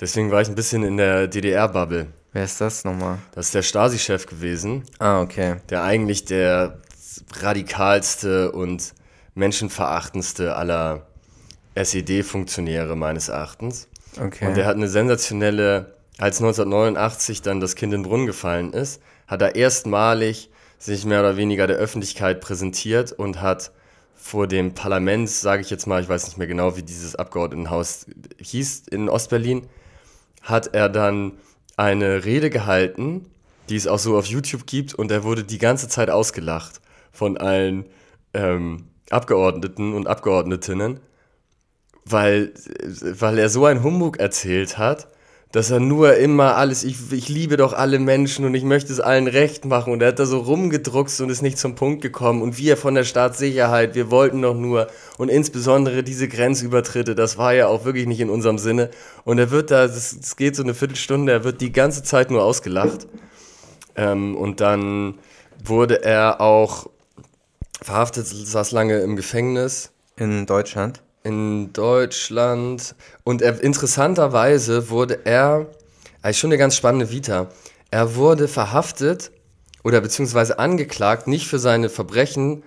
Deswegen 0.01 0.31
war 0.31 0.41
ich 0.41 0.49
ein 0.49 0.55
bisschen 0.55 0.83
in 0.83 0.97
der 0.97 1.27
DDR-Bubble. 1.29 2.07
Wer 2.33 2.45
ist 2.45 2.61
das 2.61 2.85
nochmal? 2.85 3.19
Das 3.35 3.47
ist 3.47 3.55
der 3.55 3.63
Stasi-Chef 3.63 4.27
gewesen, 4.27 4.85
Ah, 4.99 5.21
okay. 5.21 5.57
der 5.71 5.83
eigentlich 5.85 6.25
der 6.27 6.79
radikalste 7.41 8.53
und 8.53 8.93
menschenverachtendste 9.35 10.55
aller 10.57 11.07
SED-Funktionäre 11.75 12.97
meines 12.97 13.29
Erachtens. 13.29 13.89
Okay. 14.21 14.47
Und 14.47 14.57
der 14.57 14.67
hat 14.67 14.77
eine 14.77 14.89
sensationelle, 14.89 15.96
als 16.19 16.39
1989 16.41 17.43
dann 17.43 17.61
das 17.61 17.75
Kind 17.75 17.93
in 17.93 18.03
den 18.03 18.09
Brunnen 18.09 18.27
gefallen 18.27 18.73
ist, 18.73 19.03
hat 19.27 19.43
er 19.43 19.55
erstmalig 19.55 20.51
sich 20.79 21.05
mehr 21.05 21.21
oder 21.21 21.37
weniger 21.37 21.67
der 21.67 21.77
Öffentlichkeit 21.77 22.41
präsentiert 22.41 23.13
und 23.13 23.41
hat 23.41 23.73
vor 24.15 24.47
dem 24.47 24.75
Parlament, 24.75 25.29
sage 25.29 25.63
ich 25.63 25.71
jetzt 25.71 25.87
mal, 25.87 26.03
ich 26.03 26.09
weiß 26.09 26.27
nicht 26.27 26.39
mehr 26.39 26.47
genau, 26.47 26.77
wie 26.77 26.83
dieses 26.83 27.17
Abgeordnetenhaus 27.17 28.07
hieß 28.39 28.85
in 28.91 29.09
Ostberlin, 29.09 29.69
hat 30.43 30.75
er 30.75 30.89
dann 30.89 31.33
eine 31.77 32.25
Rede 32.25 32.51
gehalten, 32.51 33.27
die 33.69 33.77
es 33.77 33.87
auch 33.87 33.99
so 33.99 34.17
auf 34.17 34.27
YouTube 34.27 34.67
gibt 34.67 34.95
und 34.95 35.11
er 35.11 35.25
wurde 35.25 35.45
die 35.45 35.59
ganze 35.59 35.89
Zeit 35.89 36.11
ausgelacht 36.11 36.81
von 37.13 37.37
allen 37.37 37.87
ähm, 38.33 38.85
Abgeordneten 39.11 39.95
und 39.95 40.07
Abgeordnetinnen 40.07 41.01
weil, 42.07 42.53
weil 43.01 43.39
er 43.39 43.49
so 43.49 43.67
einen 43.67 43.83
Humbug 43.83 44.19
erzählt 44.19 44.79
hat, 44.79 45.09
dass 45.53 45.71
er 45.71 45.81
nur 45.81 46.17
immer 46.17 46.57
alles, 46.57 46.85
ich, 46.85 47.13
ich 47.13 47.29
liebe 47.29 47.57
doch 47.57 47.73
alle 47.73 47.99
Menschen 47.99 48.45
und 48.45 48.55
ich 48.55 48.65
möchte 48.65 48.93
es 48.93 49.01
allen 49.01 49.27
recht 49.29 49.65
machen. 49.65 49.93
Und 49.93 50.03
er 50.03 50.09
hat 50.09 50.19
da 50.19 50.27
so 50.27 50.39
rumgedruckst 50.39 51.21
und 51.21 51.31
ist 51.31 51.43
nicht 51.43 51.59
zum 51.59 51.77
Punkt 51.77 52.03
gekommen. 52.03 52.43
Und 52.43 52.59
wir 52.59 52.77
von 52.77 52.95
der 52.95 53.05
Staatssicherheit, 53.05 53.95
wir 53.95 54.11
wollten 54.11 54.43
doch 54.43 54.57
nur. 54.57 54.89
Und 55.19 55.29
insbesondere 55.29 56.03
diese 56.03 56.29
Grenzübertritte, 56.29 57.15
das 57.15 57.39
war 57.39 57.55
ja 57.55 57.69
auch 57.69 57.85
wirklich 57.85 58.07
nicht 58.07 58.21
in 58.21 58.29
unserem 58.29 58.59
Sinne. 58.59 58.91
Und 59.25 59.39
er 59.39 59.51
wird 59.51 59.71
da, 59.71 59.85
es 59.85 60.37
geht 60.37 60.57
so 60.57 60.63
eine 60.63 60.75
Viertelstunde, 60.75 61.33
er 61.33 61.45
wird 61.45 61.61
die 61.61 61.73
ganze 61.73 62.03
Zeit 62.03 62.31
nur 62.31 62.43
ausgelacht. 62.43 63.07
Ähm, 63.95 64.37
und 64.37 64.61
dann 64.61 65.15
wurde 65.65 66.05
er 66.05 66.41
auch 66.41 66.91
verhaftet, 67.81 68.27
saß 68.27 68.73
lange 68.73 68.99
im 68.99 69.17
Gefängnis. 69.17 69.93
In 70.19 70.47
Deutschland? 70.47 71.03
In 71.27 71.73
Deutschland. 71.73 72.95
Und 73.25 73.43
er, 73.43 73.61
interessanterweise 73.61 74.89
wurde 74.91 75.21
er, 75.25 75.67
eigentlich 76.23 76.39
schon 76.39 76.51
eine 76.51 76.59
ganz 76.59 76.77
spannende 76.77 77.11
Vita, 77.11 77.49
er 77.91 78.15
wurde 78.15 78.49
verhaftet 78.49 79.33
oder 79.85 80.01
beziehungsweise 80.01 80.59
angeklagt, 80.59 81.27
nicht 81.27 81.49
für 81.49 81.59
seine 81.59 81.89
Verbrechen 81.89 82.63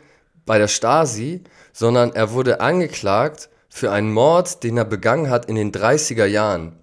bei 0.46 0.58
der 0.58 0.68
Stasi, 0.68 1.42
sondern 1.74 2.12
er 2.14 2.32
wurde 2.32 2.62
angeklagt 2.62 3.50
für 3.70 3.92
einen 3.92 4.12
Mord, 4.12 4.64
den 4.64 4.78
er 4.78 4.86
begangen 4.86 5.30
hat 5.30 5.46
in 5.46 5.56
den 5.56 5.72
30er 5.72 6.26
Jahren. 6.26 6.74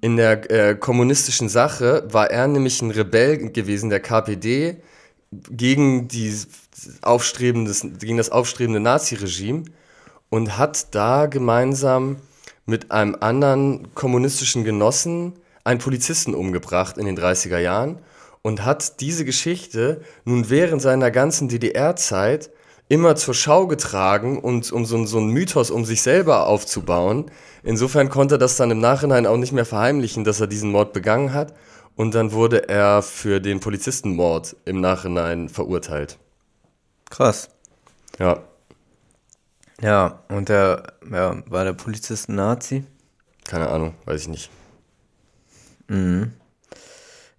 In 0.00 0.16
der 0.16 0.50
äh, 0.50 0.74
kommunistischen 0.74 1.48
Sache 1.48 2.04
war 2.10 2.30
er 2.30 2.46
nämlich 2.46 2.80
ein 2.82 2.90
Rebell 2.90 3.50
gewesen, 3.50 3.90
der 3.90 4.00
KPD, 4.00 4.76
gegen, 5.50 6.08
die 6.08 6.34
aufstrebendes, 7.02 7.86
gegen 7.98 8.16
das 8.16 8.30
aufstrebende 8.30 8.80
Naziregime 8.80 9.64
und 10.30 10.58
hat 10.58 10.94
da 10.94 11.26
gemeinsam 11.26 12.16
mit 12.66 12.90
einem 12.90 13.16
anderen 13.20 13.94
kommunistischen 13.94 14.64
Genossen 14.64 15.34
einen 15.64 15.80
Polizisten 15.80 16.34
umgebracht 16.34 16.98
in 16.98 17.06
den 17.06 17.18
30er 17.18 17.58
Jahren 17.58 17.98
und 18.42 18.64
hat 18.64 19.00
diese 19.00 19.24
Geschichte 19.24 20.02
nun 20.24 20.50
während 20.50 20.82
seiner 20.82 21.10
ganzen 21.10 21.48
DDR-Zeit 21.48 22.50
immer 22.88 23.16
zur 23.16 23.34
Schau 23.34 23.66
getragen 23.66 24.38
und 24.38 24.72
um 24.72 24.84
so, 24.86 25.04
so 25.04 25.18
einen 25.18 25.28
Mythos 25.28 25.70
um 25.70 25.84
sich 25.84 26.02
selber 26.02 26.46
aufzubauen. 26.46 27.26
Insofern 27.62 28.08
konnte 28.08 28.36
er 28.36 28.38
das 28.38 28.56
dann 28.56 28.70
im 28.70 28.80
Nachhinein 28.80 29.26
auch 29.26 29.36
nicht 29.36 29.52
mehr 29.52 29.66
verheimlichen, 29.66 30.24
dass 30.24 30.40
er 30.40 30.46
diesen 30.46 30.70
Mord 30.70 30.92
begangen 30.92 31.32
hat. 31.32 31.54
Und 31.96 32.14
dann 32.14 32.32
wurde 32.32 32.68
er 32.68 33.02
für 33.02 33.40
den 33.40 33.60
Polizistenmord 33.60 34.56
im 34.64 34.80
Nachhinein 34.80 35.48
verurteilt. 35.48 36.18
Krass. 37.10 37.50
Ja. 38.18 38.42
Ja, 39.80 40.22
und 40.28 40.48
der, 40.48 40.82
ja, 41.10 41.36
war 41.46 41.64
der 41.64 41.72
Polizist 41.72 42.28
ein 42.28 42.34
Nazi? 42.34 42.84
Keine 43.44 43.68
Ahnung, 43.68 43.94
weiß 44.04 44.22
ich 44.22 44.28
nicht. 44.28 44.50
Mhm. 45.88 46.32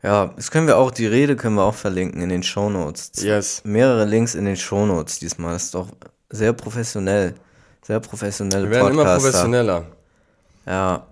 Ja, 0.01 0.27
das 0.35 0.49
können 0.49 0.65
wir 0.67 0.77
auch, 0.77 0.91
die 0.91 1.05
Rede 1.07 1.35
können 1.35 1.55
wir 1.55 1.63
auch 1.63 1.75
verlinken 1.75 2.21
in 2.21 2.29
den 2.29 2.41
Shownotes. 2.43 3.11
Yes. 3.21 3.61
Mehrere 3.65 4.05
Links 4.05 4.33
in 4.33 4.45
den 4.45 4.55
Shownotes 4.55 5.19
diesmal. 5.19 5.53
Das 5.53 5.65
ist 5.65 5.75
doch 5.75 5.89
sehr 6.29 6.53
professionell. 6.53 7.35
Sehr 7.81 7.99
professionelle 7.99 8.69
Wir 8.69 8.77
werden 8.77 8.93
immer 8.93 9.03
professioneller. 9.15 9.85
Ja. 10.65 11.05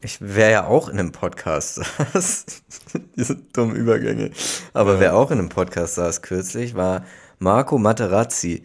Ich 0.00 0.18
wäre 0.22 0.50
ja 0.50 0.66
auch 0.66 0.88
in 0.88 0.98
einem 0.98 1.12
Podcast 1.12 1.74
saß. 2.14 2.46
Diese 3.16 3.36
dummen 3.36 3.76
Übergänge. 3.76 4.30
Aber 4.72 4.94
Ja. 4.94 5.00
wer 5.00 5.16
auch 5.16 5.30
in 5.30 5.38
einem 5.38 5.48
Podcast 5.50 5.96
saß 5.96 6.22
kürzlich, 6.22 6.74
war 6.74 7.04
Marco 7.38 7.76
Materazzi, 7.76 8.64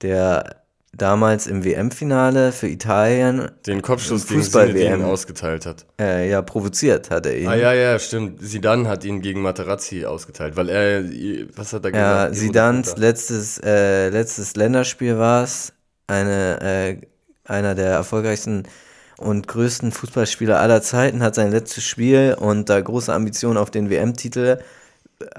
der 0.00 0.61
damals 0.96 1.46
im 1.46 1.64
WM-Finale 1.64 2.52
für 2.52 2.68
Italien 2.68 3.50
Den 3.66 3.80
Kopfschuss 3.82 4.26
gegen. 4.26 4.42
Zinedine 4.42 5.06
ausgeteilt 5.06 5.64
hat. 5.66 5.86
äh, 6.00 6.28
ja 6.30 6.42
provoziert 6.42 7.10
hat 7.10 7.26
er 7.26 7.36
ihn. 7.38 7.48
Ah 7.48 7.54
ja, 7.54 7.72
ja, 7.72 7.98
stimmt. 7.98 8.40
Sidan 8.42 8.86
hat 8.88 9.04
ihn 9.04 9.22
gegen 9.22 9.40
Materazzi 9.42 10.04
ausgeteilt, 10.04 10.56
weil 10.56 10.68
er, 10.68 11.02
was 11.56 11.72
hat 11.72 11.84
er 11.86 11.94
Ja, 11.94 12.28
gesagt? 12.28 12.36
Zidans 12.36 12.96
letztes, 12.96 13.58
äh, 13.64 14.10
letztes 14.10 14.54
Länderspiel 14.56 15.18
war 15.18 15.44
es. 15.44 15.72
Eine, 16.08 16.60
äh, 16.60 16.96
einer 17.44 17.74
der 17.74 17.90
erfolgreichsten 17.92 18.64
und 19.18 19.48
größten 19.48 19.92
Fußballspieler 19.92 20.60
aller 20.60 20.82
Zeiten 20.82 21.22
hat 21.22 21.34
sein 21.36 21.50
letztes 21.52 21.84
Spiel 21.84 22.36
und 22.38 22.68
da 22.68 22.80
große 22.80 23.12
Ambitionen 23.12 23.56
auf 23.56 23.70
den 23.70 23.88
WM-Titel, 23.88 24.58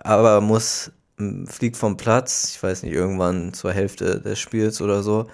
aber 0.03 0.41
muss, 0.41 0.91
fliegt 1.47 1.77
vom 1.77 1.97
Platz, 1.97 2.53
ich 2.55 2.63
weiß 2.63 2.83
nicht, 2.83 2.93
irgendwann 2.93 3.53
zur 3.53 3.71
Hälfte 3.71 4.19
des 4.21 4.39
Spiels 4.39 4.81
oder 4.81 5.03
so, 5.03 5.27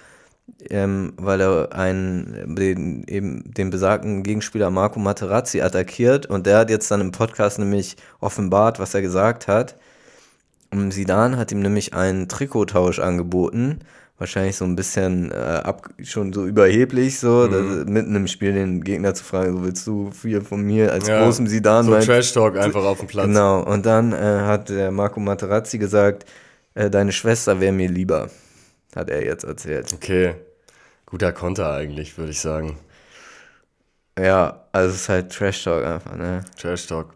ähm, 0.68 1.12
weil 1.16 1.40
er 1.40 1.72
einen, 1.72 2.54
den, 2.56 3.04
eben 3.06 3.52
den 3.52 3.70
besagten 3.70 4.22
Gegenspieler 4.22 4.70
Marco 4.70 4.98
Materazzi 4.98 5.60
attackiert 5.60 6.26
und 6.26 6.46
der 6.46 6.58
hat 6.58 6.70
jetzt 6.70 6.90
dann 6.90 7.00
im 7.00 7.12
Podcast 7.12 7.58
nämlich 7.58 7.96
offenbart, 8.20 8.78
was 8.78 8.94
er 8.94 9.02
gesagt 9.02 9.48
hat. 9.48 9.76
Und 10.72 10.92
Sidan 10.92 11.36
hat 11.36 11.50
ihm 11.52 11.60
nämlich 11.60 11.94
einen 11.94 12.28
Trikottausch 12.28 13.00
angeboten. 13.00 13.80
Wahrscheinlich 14.20 14.54
so 14.56 14.66
ein 14.66 14.76
bisschen 14.76 15.32
äh, 15.32 15.34
ab, 15.34 15.88
schon 16.02 16.30
so 16.34 16.44
überheblich, 16.46 17.18
so, 17.18 17.48
dass, 17.48 17.86
mitten 17.86 18.14
im 18.14 18.26
Spiel 18.26 18.52
den 18.52 18.84
Gegner 18.84 19.14
zu 19.14 19.24
fragen, 19.24 19.54
so 19.54 19.64
willst 19.64 19.86
du 19.86 20.10
viel 20.10 20.42
von 20.42 20.60
mir 20.60 20.92
als 20.92 21.08
Ja, 21.08 21.24
großem 21.24 21.46
Sidan 21.46 21.86
So 21.86 21.92
mein- 21.92 22.04
Trash 22.04 22.34
Talk 22.34 22.58
einfach 22.58 22.84
auf 22.84 22.98
dem 22.98 23.08
Platz. 23.08 23.26
Genau, 23.26 23.62
und 23.62 23.86
dann 23.86 24.12
äh, 24.12 24.16
hat 24.42 24.68
der 24.68 24.90
Marco 24.90 25.20
Materazzi 25.20 25.78
gesagt, 25.78 26.26
äh, 26.74 26.90
deine 26.90 27.12
Schwester 27.12 27.60
wäre 27.60 27.72
mir 27.72 27.88
lieber, 27.88 28.28
hat 28.94 29.08
er 29.08 29.24
jetzt 29.24 29.44
erzählt. 29.44 29.90
Okay. 29.94 30.34
Guter 31.06 31.32
Konter 31.32 31.72
eigentlich, 31.72 32.18
würde 32.18 32.32
ich 32.32 32.40
sagen. 32.40 32.78
Ja, 34.18 34.66
also 34.72 34.90
es 34.90 34.96
ist 35.02 35.08
halt 35.08 35.32
Trash 35.32 35.64
Talk 35.64 35.82
einfach, 35.84 36.14
ne? 36.14 36.44
Trash 36.60 36.86
Talk. 36.86 37.14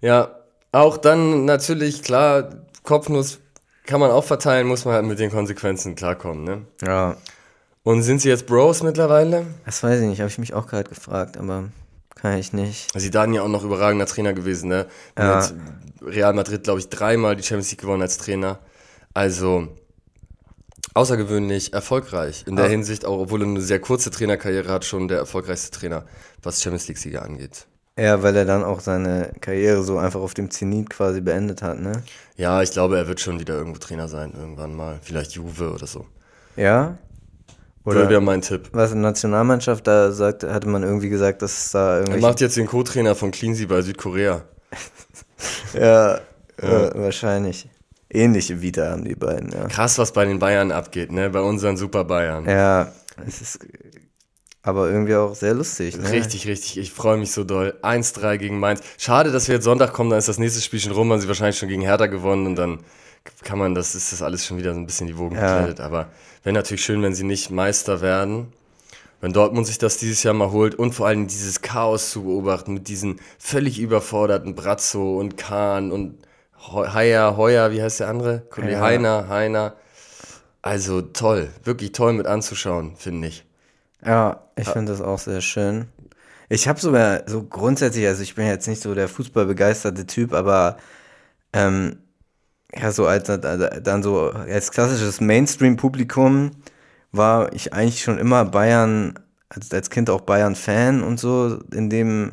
Ja, 0.00 0.34
auch 0.72 0.96
dann 0.96 1.44
natürlich, 1.44 2.02
klar, 2.02 2.50
Kopfnuss 2.82 3.38
kann 3.84 4.00
man 4.00 4.10
auch 4.10 4.24
verteilen, 4.24 4.66
muss 4.66 4.84
man 4.84 4.94
halt 4.94 5.04
mit 5.06 5.18
den 5.18 5.30
Konsequenzen 5.30 5.94
klarkommen, 5.94 6.44
ne? 6.44 6.62
Ja, 6.82 7.16
Und 7.82 8.02
sind 8.02 8.20
sie 8.20 8.28
jetzt 8.30 8.46
Bros 8.46 8.82
mittlerweile? 8.82 9.46
das 9.66 9.82
weiß 9.82 10.00
ich 10.00 10.06
nicht, 10.08 10.20
habe 10.20 10.30
ich 10.30 10.38
mich 10.38 10.54
auch 10.54 10.66
gerade 10.66 10.88
gefragt, 10.88 11.36
aber 11.36 11.64
kann 12.14 12.38
ich 12.38 12.52
nicht. 12.52 12.88
Sidan 12.98 13.34
ja 13.34 13.42
auch 13.42 13.48
noch 13.48 13.64
überragender 13.64 14.06
Trainer 14.06 14.32
gewesen, 14.32 14.68
ne? 14.68 14.86
Ja. 15.18 15.36
Mit 16.00 16.14
Real 16.14 16.32
Madrid, 16.32 16.64
glaube 16.64 16.80
ich, 16.80 16.88
dreimal 16.88 17.36
die 17.36 17.42
Champions 17.42 17.70
League 17.70 17.80
gewonnen 17.80 18.02
als 18.02 18.16
Trainer. 18.18 18.58
Also 19.12 19.68
außergewöhnlich 20.94 21.72
erfolgreich. 21.72 22.44
In 22.46 22.56
der 22.56 22.66
Ja. 22.66 22.70
Hinsicht 22.70 23.04
auch, 23.04 23.18
obwohl 23.18 23.42
er 23.42 23.48
eine 23.48 23.60
sehr 23.60 23.80
kurze 23.80 24.10
Trainerkarriere 24.10 24.70
hat, 24.70 24.84
schon 24.84 25.08
der 25.08 25.18
erfolgreichste 25.18 25.70
Trainer, 25.70 26.04
was 26.42 26.62
Champions 26.62 26.88
League-Sieger 26.88 27.22
angeht. 27.22 27.66
Ja, 27.98 28.22
weil 28.24 28.34
er 28.36 28.44
dann 28.44 28.64
auch 28.64 28.80
seine 28.80 29.32
Karriere 29.40 29.82
so 29.84 29.98
einfach 29.98 30.20
auf 30.20 30.34
dem 30.34 30.50
Zenit 30.50 30.90
quasi 30.90 31.20
beendet 31.20 31.62
hat, 31.62 31.78
ne? 31.80 32.02
Ja, 32.36 32.60
ich 32.60 32.72
glaube, 32.72 32.96
er 32.98 33.06
wird 33.06 33.20
schon 33.20 33.38
wieder 33.38 33.54
irgendwo 33.54 33.78
Trainer 33.78 34.08
sein, 34.08 34.32
irgendwann 34.36 34.74
mal. 34.74 34.98
Vielleicht 35.02 35.32
Juve 35.32 35.70
oder 35.72 35.86
so. 35.86 36.04
Ja? 36.56 36.98
Oder 37.84 38.08
wäre 38.08 38.20
mein 38.22 38.40
Tipp. 38.40 38.70
was 38.72 38.90
in 38.92 39.02
der 39.02 39.10
Nationalmannschaft, 39.10 39.86
da 39.86 40.10
sagt, 40.10 40.42
hatte 40.42 40.68
man 40.68 40.82
irgendwie 40.82 41.10
gesagt, 41.10 41.42
dass 41.42 41.66
es 41.66 41.70
da 41.72 41.92
Er 41.92 41.98
irgendwelche... 41.98 42.26
macht 42.26 42.40
jetzt 42.40 42.56
den 42.56 42.66
Co-Trainer 42.66 43.14
von 43.14 43.30
Cleansea 43.30 43.66
bei 43.68 43.82
Südkorea. 43.82 44.42
Ja, 45.74 46.16
Äh, 46.56 46.90
wahrscheinlich. 46.94 47.68
Ähnliche 48.08 48.62
Vita 48.62 48.90
haben 48.90 49.04
die 49.04 49.14
beiden, 49.16 49.50
ja. 49.50 49.66
Krass, 49.66 49.98
was 49.98 50.12
bei 50.12 50.24
den 50.24 50.38
Bayern 50.38 50.70
abgeht, 50.72 51.10
ne? 51.12 51.28
Bei 51.30 51.40
unseren 51.40 51.76
Super 51.76 52.04
Bayern. 52.04 52.46
Ja, 52.48 52.92
es 53.26 53.40
ist 53.40 53.58
aber 54.64 54.88
irgendwie 54.90 55.14
auch 55.14 55.34
sehr 55.34 55.54
lustig, 55.54 55.96
ne? 55.96 56.10
Richtig, 56.10 56.46
richtig. 56.48 56.78
Ich 56.78 56.90
freue 56.90 57.16
mich 57.18 57.30
so 57.30 57.44
doll. 57.44 57.74
1-3 57.82 58.38
gegen 58.38 58.58
Mainz. 58.58 58.80
Schade, 58.98 59.30
dass 59.30 59.46
wir 59.46 59.56
jetzt 59.56 59.64
Sonntag 59.64 59.92
kommen, 59.92 60.10
dann 60.10 60.18
ist 60.18 60.26
das 60.28 60.38
nächste 60.38 60.60
Spiel 60.60 60.80
schon 60.80 60.92
rum, 60.92 61.12
haben 61.12 61.20
sie 61.20 61.28
wahrscheinlich 61.28 61.58
schon 61.58 61.68
gegen 61.68 61.82
Hertha 61.82 62.06
gewonnen 62.06 62.46
und 62.46 62.56
dann 62.56 62.80
kann 63.42 63.58
man 63.58 63.74
das, 63.74 63.94
ist 63.94 64.12
das 64.12 64.22
alles 64.22 64.44
schon 64.44 64.58
wieder 64.58 64.72
so 64.74 64.80
ein 64.80 64.86
bisschen 64.86 65.06
die 65.06 65.16
Wogen 65.18 65.36
Ja. 65.36 65.42
gekleidet. 65.58 65.80
Aber 65.80 66.08
wäre 66.42 66.54
natürlich 66.54 66.82
schön, 66.84 67.02
wenn 67.02 67.14
sie 67.14 67.24
nicht 67.24 67.50
Meister 67.50 68.00
werden. 68.00 68.52
Wenn 69.20 69.32
Dortmund 69.32 69.66
sich 69.66 69.78
das 69.78 69.96
dieses 69.96 70.22
Jahr 70.22 70.34
mal 70.34 70.50
holt 70.50 70.74
und 70.74 70.92
vor 70.94 71.06
allem 71.06 71.26
dieses 71.26 71.62
Chaos 71.62 72.10
zu 72.10 72.24
beobachten 72.24 72.74
mit 72.74 72.88
diesen 72.88 73.20
völlig 73.38 73.78
überforderten 73.78 74.54
Brazzo 74.54 75.18
und 75.18 75.36
Kahn 75.38 75.92
und 75.92 76.18
Heu- 76.72 76.92
Heuer, 76.92 77.36
Heuer, 77.36 77.70
wie 77.72 77.82
heißt 77.82 78.00
der 78.00 78.08
andere? 78.08 78.40
Kollege 78.50 78.72
Ja. 78.74 78.80
Heiner, 78.80 79.28
Heiner. 79.28 79.74
Also 80.62 81.00
toll, 81.02 81.50
wirklich 81.62 81.92
toll 81.92 82.12
mit 82.14 82.26
anzuschauen, 82.26 82.96
finde 82.96 83.28
ich. 83.28 83.44
Ja, 84.04 84.42
ich 84.56 84.68
finde 84.68 84.92
das 84.92 85.00
auch 85.00 85.18
sehr 85.18 85.40
schön. 85.40 85.86
Ich 86.48 86.68
habe 86.68 86.78
sogar 86.78 87.22
so 87.26 87.42
grundsätzlich, 87.42 88.06
also 88.06 88.22
ich 88.22 88.34
bin 88.34 88.46
jetzt 88.46 88.68
nicht 88.68 88.82
so 88.82 88.94
der 88.94 89.08
fußballbegeisterte 89.08 90.06
Typ, 90.06 90.34
aber 90.34 90.76
ähm, 91.52 91.98
ja, 92.74 92.92
so 92.92 93.06
als 93.06 93.26
dann 93.26 94.02
so 94.02 94.30
als 94.30 94.70
klassisches 94.70 95.20
Mainstream-Publikum 95.20 96.50
war 97.12 97.52
ich 97.52 97.72
eigentlich 97.72 98.02
schon 98.02 98.18
immer 98.18 98.44
Bayern, 98.44 99.18
als, 99.48 99.72
als 99.72 99.90
Kind 99.90 100.10
auch 100.10 100.22
Bayern-Fan 100.22 101.02
und 101.02 101.18
so, 101.18 101.60
in 101.72 101.88
dem 101.88 102.32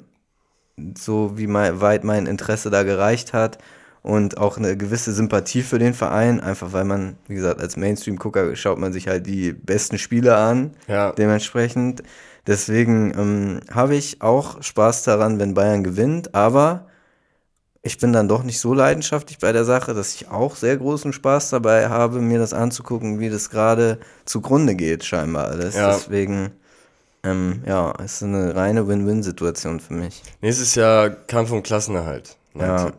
so 0.97 1.37
wie 1.37 1.47
mein, 1.47 1.79
weit 1.81 2.03
mein 2.03 2.25
Interesse 2.25 2.69
da 2.69 2.83
gereicht 2.83 3.33
hat. 3.33 3.59
Und 4.03 4.37
auch 4.37 4.57
eine 4.57 4.75
gewisse 4.77 5.11
Sympathie 5.13 5.61
für 5.61 5.77
den 5.79 5.93
Verein, 5.93 6.39
einfach 6.39 6.73
weil 6.73 6.85
man, 6.85 7.17
wie 7.27 7.35
gesagt, 7.35 7.61
als 7.61 7.77
Mainstream-Gucker 7.77 8.55
schaut 8.55 8.79
man 8.79 8.93
sich 8.93 9.07
halt 9.07 9.27
die 9.27 9.53
besten 9.53 9.97
Spiele 9.97 10.35
an, 10.35 10.71
Ja. 10.87 11.11
dementsprechend. 11.11 12.01
Deswegen 12.47 13.13
ähm, 13.15 13.59
habe 13.71 13.95
ich 13.95 14.21
auch 14.21 14.63
Spaß 14.63 15.03
daran, 15.03 15.39
wenn 15.39 15.53
Bayern 15.53 15.83
gewinnt, 15.83 16.33
aber 16.33 16.87
ich 17.83 17.97
bin 17.99 18.13
dann 18.13 18.27
doch 18.27 18.43
nicht 18.43 18.59
so 18.59 18.73
leidenschaftlich 18.73 19.37
bei 19.39 19.51
der 19.51 19.65
Sache, 19.65 19.93
dass 19.93 20.15
ich 20.15 20.29
auch 20.29 20.55
sehr 20.55 20.77
großen 20.77 21.13
Spaß 21.13 21.51
dabei 21.51 21.89
habe, 21.89 22.19
mir 22.21 22.39
das 22.39 22.53
anzugucken, 22.53 23.19
wie 23.19 23.29
das 23.29 23.49
gerade 23.51 23.99
zugrunde 24.25 24.75
geht, 24.75 25.03
scheinbar 25.03 25.47
alles. 25.47 25.75
Ja. 25.75 25.93
Deswegen, 25.93 26.51
ähm, 27.23 27.61
ja, 27.67 27.93
es 28.03 28.13
ist 28.15 28.23
eine 28.23 28.55
reine 28.55 28.87
Win-Win-Situation 28.87 29.79
für 29.79 29.93
mich. 29.93 30.21
Nächstes 30.41 30.73
Jahr 30.75 31.09
Kampf 31.11 31.51
um 31.51 31.61
Klassenerhalt. 31.63 32.35
Mein 32.53 32.67
Ja. 32.67 32.85
Tipp. 32.85 32.95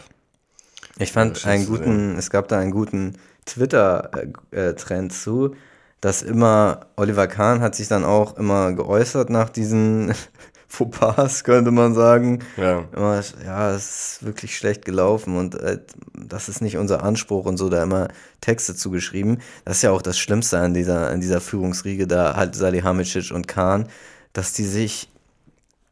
Ich 1.03 1.13
fand 1.13 1.45
einen 1.47 1.67
guten, 1.67 2.17
es 2.17 2.31
gab 2.31 2.49
da 2.49 2.59
einen 2.59 2.71
guten 2.71 3.15
Twitter-Trend 3.47 5.13
zu, 5.13 5.55
dass 6.01 6.23
immer, 6.23 6.87
Oliver 6.97 7.27
Kahn 7.29 7.61
hat 7.61 7.75
sich 7.75 7.89
dann 7.89 8.05
auch 8.05 8.37
immer 8.37 8.73
geäußert 8.73 9.31
nach 9.31 9.51
diesen 9.51 10.15
Fauxpas, 10.69 11.45
könnte 11.45 11.71
man 11.71 11.95
sagen. 11.95 12.41
Ja. 12.57 12.85
Immer, 12.97 13.23
ja, 13.45 13.73
es 13.73 14.17
ist 14.17 14.25
wirklich 14.25 14.57
schlecht 14.57 14.85
gelaufen 14.85 15.37
und 15.37 15.55
äh, 15.57 15.79
das 16.15 16.49
ist 16.49 16.63
nicht 16.63 16.79
unser 16.79 17.03
Anspruch 17.03 17.45
und 17.45 17.59
so, 17.59 17.69
da 17.69 17.83
immer 17.83 18.09
Texte 18.41 18.75
zugeschrieben. 18.75 19.43
Das 19.65 19.77
ist 19.77 19.83
ja 19.83 19.91
auch 19.91 20.03
das 20.03 20.19
Schlimmste 20.19 20.59
an 20.59 20.73
dieser, 20.73 21.09
an 21.09 21.21
dieser 21.21 21.41
Führungsriege, 21.41 22.07
da 22.07 22.37
halt 22.37 22.55
Salihamidzic 22.55 23.31
und 23.33 23.47
Kahn, 23.47 23.87
dass 24.33 24.55
die 24.55 24.65
sich 24.65 25.12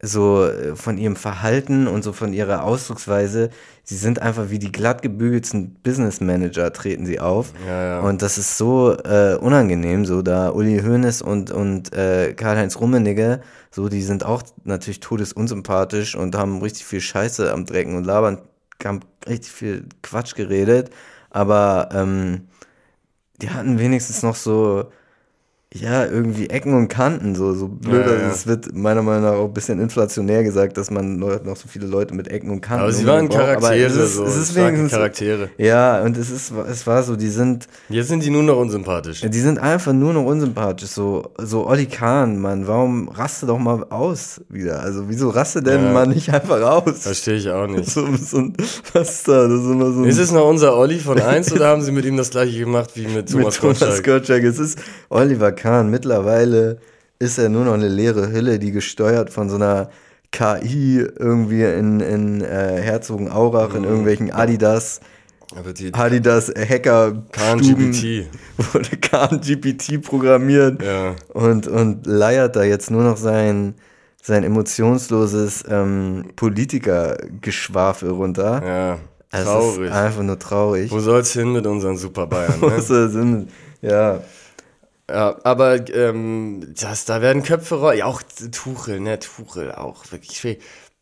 so 0.01 0.45
äh, 0.45 0.75
von 0.75 0.97
ihrem 0.97 1.15
Verhalten 1.15 1.87
und 1.87 2.03
so 2.03 2.13
von 2.13 2.33
ihrer 2.33 2.63
Ausdrucksweise, 2.63 3.49
sie 3.83 3.95
sind 3.95 4.21
einfach 4.21 4.49
wie 4.49 4.59
die 4.59 4.71
glatt 4.71 5.01
gebügelten 5.01 5.75
Business 5.83 6.21
Manager 6.21 6.73
treten 6.73 7.05
sie 7.05 7.19
auf. 7.19 7.53
Ja, 7.67 7.83
ja. 7.83 7.99
Und 8.01 8.21
das 8.21 8.37
ist 8.37 8.57
so 8.57 8.93
äh, 8.93 9.35
unangenehm, 9.39 10.05
so 10.05 10.21
da 10.21 10.49
Uli 10.49 10.79
Hoeneß 10.79 11.21
und, 11.21 11.51
und 11.51 11.93
äh, 11.93 12.33
Karl-Heinz 12.33 12.79
Rummenigge, 12.79 13.41
so 13.69 13.89
die 13.89 14.01
sind 14.01 14.25
auch 14.25 14.43
natürlich 14.63 14.99
todesunsympathisch 14.99 16.15
und 16.15 16.35
haben 16.35 16.61
richtig 16.61 16.85
viel 16.85 17.01
Scheiße 17.01 17.51
am 17.51 17.65
Drecken 17.65 17.95
und 17.95 18.05
labern, 18.05 18.41
haben 18.83 19.01
richtig 19.27 19.51
viel 19.51 19.85
Quatsch 20.01 20.35
geredet, 20.35 20.89
aber 21.29 21.89
ähm, 21.93 22.47
die 23.41 23.51
hatten 23.51 23.79
wenigstens 23.79 24.23
noch 24.23 24.35
so, 24.35 24.91
ja, 25.73 26.05
irgendwie 26.05 26.49
Ecken 26.49 26.73
und 26.73 26.89
Kanten, 26.89 27.33
so, 27.33 27.53
so 27.53 27.69
blöd. 27.69 28.05
Ja, 28.05 28.13
ja. 28.13 28.29
Es 28.29 28.45
wird 28.45 28.75
meiner 28.75 29.01
Meinung 29.01 29.23
nach 29.23 29.33
auch 29.37 29.45
ein 29.45 29.53
bisschen 29.53 29.79
inflationär 29.79 30.43
gesagt, 30.43 30.75
dass 30.75 30.91
man 30.91 31.17
noch 31.17 31.55
so 31.55 31.69
viele 31.69 31.87
Leute 31.87 32.13
mit 32.13 32.27
Ecken 32.27 32.49
und 32.51 32.59
Kanten 32.59 32.83
Aber 32.83 32.91
sie 32.91 33.05
waren 33.07 33.29
braucht. 33.29 33.39
Aber 33.39 33.51
Charaktere, 33.61 33.85
es 33.87 33.95
ist, 33.95 34.15
so 34.15 34.25
es 34.25 34.35
ist 34.35 34.55
wenigstens, 34.55 34.91
Charaktere. 34.91 35.49
ja, 35.57 36.01
und 36.01 36.17
es 36.17 36.29
ist, 36.29 36.51
es 36.69 36.85
war 36.85 37.03
so, 37.03 37.15
die 37.15 37.29
sind, 37.29 37.69
Jetzt 37.87 38.09
sind 38.09 38.21
die 38.23 38.29
nur 38.29 38.43
noch 38.43 38.57
unsympathisch. 38.57 39.21
die 39.21 39.39
sind 39.39 39.59
einfach 39.59 39.93
nur 39.93 40.11
noch 40.13 40.25
unsympathisch. 40.25 40.89
So, 40.89 41.29
so 41.37 41.65
Olli 41.67 41.85
Kahn, 41.85 42.37
Mann, 42.39 42.67
warum 42.67 43.07
raste 43.07 43.45
doch 43.45 43.57
mal 43.57 43.85
aus 43.89 44.41
wieder? 44.49 44.81
Also, 44.81 45.05
wieso 45.07 45.29
raste 45.29 45.63
denn 45.63 45.85
Ja. 45.85 45.91
mal 45.93 46.05
nicht 46.05 46.33
einfach 46.33 46.61
aus? 46.61 46.99
Verstehe 47.03 47.35
ich 47.35 47.49
auch 47.49 47.67
nicht. 47.67 47.81
So, 47.91 48.05
so 48.15 48.37
ein, 48.37 48.53
was 48.93 49.09
ist 49.15 49.27
da? 49.27 49.47
Das 49.47 49.59
ist 49.59 49.65
immer 49.65 49.91
so 49.93 49.99
ein 50.01 50.05
Ist 50.05 50.17
es 50.17 50.31
noch 50.31 50.47
unser 50.49 50.75
Olli 50.75 50.99
von 50.99 51.19
1 51.19 51.51
oder 51.53 51.67
haben 51.67 51.81
sie 51.81 51.91
mit 51.93 52.03
ihm 52.05 52.17
das 52.17 52.29
gleiche 52.29 52.59
gemacht 52.59 52.91
wie 52.95 53.07
mit 53.07 53.13
mit 53.15 53.31
Thomas 53.31 53.57
Thomas 53.57 53.79
Gottschalk? 53.79 54.05
Gottschalk. 54.05 54.43
Es 54.43 54.59
ist 54.59 54.79
Oliver 55.09 55.51
Kahn. 55.61 55.89
Mittlerweile 55.91 56.79
ist 57.19 57.37
er 57.37 57.49
nur 57.49 57.65
noch 57.65 57.73
eine 57.73 57.87
leere 57.87 58.31
Hülle, 58.31 58.57
die 58.59 58.71
gesteuert 58.71 59.29
von 59.29 59.49
so 59.49 59.55
einer 59.55 59.89
KI 60.31 61.05
irgendwie 61.19 61.63
in, 61.63 61.99
in 61.99 62.41
äh, 62.41 62.79
Herzogenaurach, 62.81 63.69
Mhm. 63.71 63.75
in 63.75 63.83
irgendwelchen 63.83 64.31
Adidas, 64.31 65.01
Adidas 65.91 66.51
Hacker 66.57 67.23
Kahn 67.33 67.61
Stuben, 67.63 67.91
GPT. 67.91 68.27
wurde 68.73 68.97
Kahn 68.97 69.41
GPT 69.41 70.01
programmiert 70.01 70.81
Ja. 70.81 71.15
und, 71.33 71.67
und 71.67 72.07
leiert 72.07 72.55
da 72.55 72.63
jetzt 72.63 72.89
nur 72.89 73.03
noch 73.03 73.17
sein, 73.17 73.75
sein 74.23 74.43
emotionsloses 74.45 75.65
ähm, 75.69 76.25
Politikergeschwafel 76.37 78.09
runter. 78.11 78.61
Ja. 78.65 78.97
Es 79.33 79.45
Traurig. 79.45 79.91
einfach 79.91 80.23
nur 80.23 80.37
traurig. 80.39 80.91
Wo 80.91 80.99
soll's 80.99 81.31
hin 81.31 81.53
mit 81.53 81.65
unseren 81.65 81.97
Super 81.97 82.27
Bayern? 82.27 82.59
Ne? 82.59 82.67
Muss 82.69 82.89
er 82.89 83.09
Sinn- 83.09 83.47
ja, 83.81 84.19
Ja, 85.11 85.37
aber 85.43 85.89
ähm, 85.89 86.73
das, 86.79 87.03
da 87.03 87.21
werden 87.21 87.43
Köpfe 87.43 87.75
rollen. 87.75 87.97
Ja, 87.97 88.05
auch 88.05 88.21
Tuchel, 88.51 89.01
ne? 89.01 89.19
Tuchel 89.19 89.73
auch 89.73 90.09
wirklich 90.11 90.37
schwer. 90.37 90.55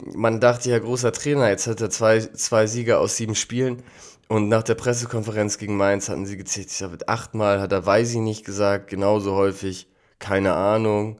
Man 0.03 0.39
dachte 0.39 0.71
ja, 0.71 0.79
großer 0.79 1.11
Trainer, 1.11 1.49
jetzt 1.49 1.67
hat 1.67 1.79
er 1.81 1.91
zwei, 1.91 2.19
zwei 2.19 2.65
Sieger 2.65 2.99
aus 2.99 3.17
sieben 3.17 3.35
Spielen. 3.35 3.83
Und 4.27 4.47
nach 4.49 4.63
der 4.63 4.75
Pressekonferenz 4.75 5.57
gegen 5.59 5.77
Mainz 5.77 6.09
hatten 6.09 6.25
sie 6.25 6.37
gezählt, 6.37 6.71
ich 6.71 6.77
glaube, 6.77 6.97
achtmal 7.07 7.59
hat 7.61 7.71
er 7.71 7.85
weiß 7.85 8.11
ich 8.11 8.17
nicht 8.17 8.45
gesagt, 8.45 8.87
genauso 8.89 9.35
häufig, 9.35 9.87
keine 10.19 10.53
Ahnung. 10.53 11.19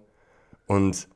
Und 0.66 1.08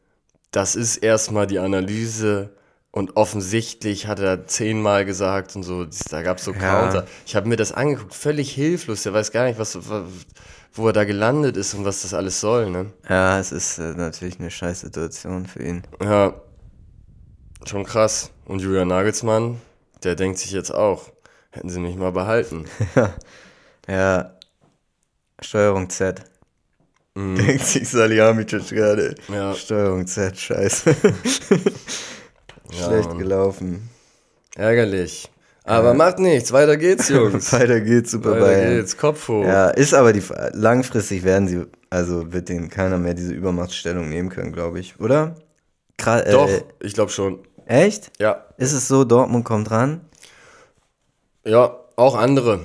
das 0.52 0.76
ist 0.76 0.98
erstmal 0.98 1.48
die 1.48 1.60
Analyse. 1.60 2.52
Und 2.92 3.18
offensichtlich 3.18 4.06
hat 4.06 4.20
er 4.20 4.46
zehnmal 4.46 5.06
gesagt 5.06 5.56
und 5.56 5.64
so, 5.64 5.88
da 6.12 6.22
gab 6.22 6.38
es 6.38 6.44
so 6.44 6.54
Ja. 6.54 6.60
Counter. 6.60 7.08
Ich 7.26 7.36
habe 7.36 7.48
mir 7.50 7.56
das 7.56 7.72
angeguckt, 7.72 8.14
völlig 8.14 8.52
hilflos. 8.54 9.02
Der 9.02 9.14
weiß 9.14 9.32
gar 9.32 9.46
nicht, 9.46 9.58
was, 9.58 9.76
wo 10.74 10.88
er 10.88 10.94
da 10.94 11.04
gelandet 11.04 11.56
ist 11.58 11.74
und 11.74 11.86
was 11.86 12.02
das 12.02 12.14
alles 12.14 12.40
soll, 12.40 12.70
ne? 12.70 12.92
ja, 13.08 13.40
es 13.40 13.52
ist 13.52 13.78
äh, 13.78 13.94
natürlich 13.94 14.40
eine 14.40 14.52
scheiß 14.52 14.82
Situation 14.82 15.46
für 15.46 15.64
ihn. 15.64 15.84
Ja, 16.02 16.34
schon 17.66 17.84
krass. 17.84 18.32
Und 18.46 18.62
Julian 18.62 18.88
Nagelsmann, 18.88 19.62
der 20.04 20.16
denkt 20.16 20.40
sich 20.40 20.52
jetzt 20.52 20.72
auch, 20.74 21.10
hätten 21.52 21.70
sie 21.70 21.80
mich 21.80 21.96
mal 21.96 22.12
behalten. 22.12 22.66
Ja, 23.88 24.38
Steuerung 25.42 25.90
Z. 25.90 26.22
Denkt 27.16 27.66
sich 27.66 27.90
Salihamidzic 27.90 28.70
gerade. 28.70 29.16
Ja. 29.28 29.54
Steuerung 29.54 30.08
Z, 30.08 30.40
scheiße. 30.40 30.96
Schlecht 32.72 33.10
Mann. 33.10 33.18
gelaufen. 33.18 33.90
Ärgerlich. 34.56 35.30
Aber 35.66 35.94
macht 35.94 36.20
nichts, 36.20 36.52
weiter 36.52 36.76
geht's, 36.76 37.08
Jungs. 37.10 37.54
Weiter 37.54 37.80
geht's, 37.80 38.12
super 38.12 38.32
weiter 38.32 38.46
Bayern. 38.46 38.76
geht's, 38.76 38.98
Kopf 38.98 39.30
hoch. 39.30 39.46
Ja, 39.46 39.70
ist 39.70 39.94
aber 39.94 40.12
die 40.12 40.22
langfristig 40.52 41.24
werden 41.24 41.48
sie, 41.48 41.64
also 41.90 42.34
wird 42.34 42.50
denen 42.50 42.70
keiner 42.70 42.98
mehr 42.98 43.14
diese 43.14 43.34
Übermachtsstellung 43.34 44.10
nehmen 44.10 44.30
können, 44.30 44.52
glaube 44.52 44.80
ich, 44.80 45.00
oder? 45.00 45.36
Gra 45.98 46.20
äh, 46.20 46.32
Doch, 46.32 46.50
ich 46.82 46.94
glaube 46.94 47.12
schon. 47.12 47.40
Echt? 47.66 48.12
Ja. 48.20 48.44
Ist 48.58 48.74
es 48.74 48.90
so, 48.90 49.06
Dortmund 49.06 49.46
kommt 49.46 49.72
ran? 49.72 50.02
Ja, 51.46 51.78
auch 51.96 52.16
andere. 52.16 52.60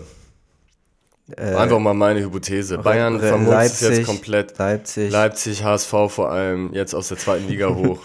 Äh, 1.36 1.54
Einfach 1.54 1.78
mal 1.78 1.94
meine 1.94 2.20
Hypothese. 2.20 2.78
Bayern 2.78 3.20
vermutzt 3.20 3.82
jetzt 3.82 4.06
komplett. 4.06 4.58
Leipzig, 4.58 5.12
Leipzig, 5.12 5.62
HSV 5.62 5.90
vor 6.08 6.30
allem, 6.30 6.72
jetzt 6.72 6.94
aus 6.94 7.08
der 7.08 7.18
zweiten 7.18 7.46
Liga 7.48 7.68
hoch. 7.74 8.00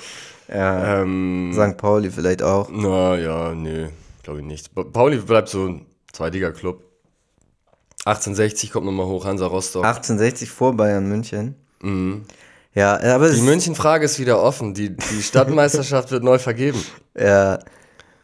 ja, 0.54 1.02
ähm, 1.02 1.52
St. 1.54 1.78
Pauli 1.78 2.12
vielleicht 2.12 2.44
auch. 2.44 2.70
na 2.70 3.16
ja, 3.18 3.54
nee, 3.56 3.88
glaube 4.24 4.40
ich 4.40 4.46
nicht. 4.46 4.74
Pa- 4.74 4.84
Pauli 4.84 5.18
bleibt 5.18 5.50
so 5.50 5.66
ein 5.68 5.86
Zweitliga-Club. 6.12 6.82
1860 8.06 8.72
kommt 8.72 8.86
nochmal 8.86 9.06
hoch, 9.06 9.26
Hansa 9.26 9.46
Rostock. 9.48 9.86
1860 9.86 10.50
vor 10.50 10.76
Bayern 10.76 11.08
München. 11.08 11.56
Ja, 12.76 13.00
aber 13.16 13.30
Die 13.30 13.42
München-Frage 13.42 14.06
ist 14.06 14.20
wieder 14.20 14.42
offen. 14.42 14.74
Die, 14.74 14.96
die 14.96 15.22
Stadtmeisterschaft 15.22 16.12
wird 16.12 16.24
neu 16.24 16.40
vergeben. 16.40 16.84
Ja, 17.18 17.60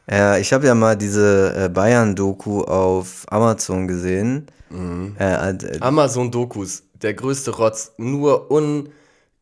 ja 0.09 0.37
ich 0.37 0.51
habe 0.53 0.65
ja 0.65 0.75
mal 0.75 0.97
diese 0.97 1.65
äh, 1.65 1.69
Bayern-Doku 1.69 2.61
auf 2.63 3.25
Amazon 3.29 3.87
gesehen. 3.87 4.47
Mhm. 4.69 5.15
Äh, 5.19 5.51
äh, 5.51 5.79
Amazon-Dokus, 5.81 6.83
der 7.01 7.13
größte 7.13 7.51
Rotz, 7.51 7.93
nur 7.97 8.51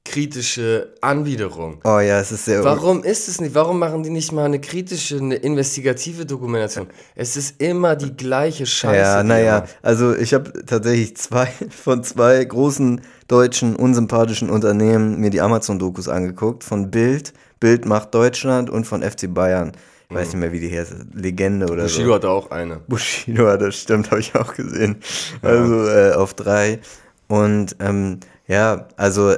unkritische 0.08 0.94
Anwiderung. 1.02 1.80
oh 1.84 2.00
ja, 2.00 2.20
es 2.20 2.32
ist 2.32 2.46
sehr. 2.46 2.64
Warum 2.64 3.04
ist 3.04 3.28
es 3.28 3.42
nicht? 3.42 3.54
Warum 3.56 3.80
machen 3.80 4.04
die 4.04 4.10
nicht 4.10 4.32
mal 4.32 4.46
eine 4.46 4.60
kritische, 4.60 5.18
eine 5.18 5.36
investigative 5.36 6.26
Dokumentation? 6.26 6.88
Es 7.16 7.36
ist 7.38 7.62
immer 7.62 7.96
die 7.96 8.16
gleiche 8.16 8.66
Scheiße. 8.66 8.98
Ja, 8.98 9.24
naja, 9.24 9.66
also 9.82 10.16
ich 10.16 10.34
habe 10.34 10.66
tatsächlich 10.66 11.18
zwei 11.18 11.48
von 11.70 12.04
zwei 12.04 12.44
großen 12.44 13.02
deutschen 13.28 13.76
unsympathischen 13.76 14.50
Unternehmen 14.50 15.20
mir 15.20 15.30
die 15.30 15.42
Amazon-Dokus 15.42 16.08
angeguckt. 16.08 16.64
Von 16.64 16.90
Bild, 16.90 17.34
Bild 17.60 17.86
macht 17.86 18.14
Deutschland 18.14 18.70
und 18.70 18.86
von 18.86 19.04
FC 19.04 19.34
Bayern. 19.34 19.74
Ich 20.10 20.16
weiß 20.16 20.28
nicht 20.30 20.38
mehr, 20.40 20.54
wie 20.54 20.62
die 20.62 20.72
heißt. 20.78 20.94
Legende 21.14 21.66
oder 21.66 21.84
Mhm. 21.84 21.88
Bushido 21.88 22.08
so. 22.08 22.16
hatte 22.16 22.30
auch 22.30 22.52
eine. 22.52 22.78
Bushido, 22.88 23.58
das 23.58 23.76
stimmt, 23.76 24.10
habe 24.12 24.22
ich 24.22 24.34
auch 24.36 24.54
gesehen. 24.54 24.98
Also 25.42 25.86
äh, 25.90 26.14
auf 26.14 26.34
drei. 26.34 26.80
Und 27.28 27.76
ähm, 27.82 28.22
ja, 28.48 28.88
also 28.96 29.36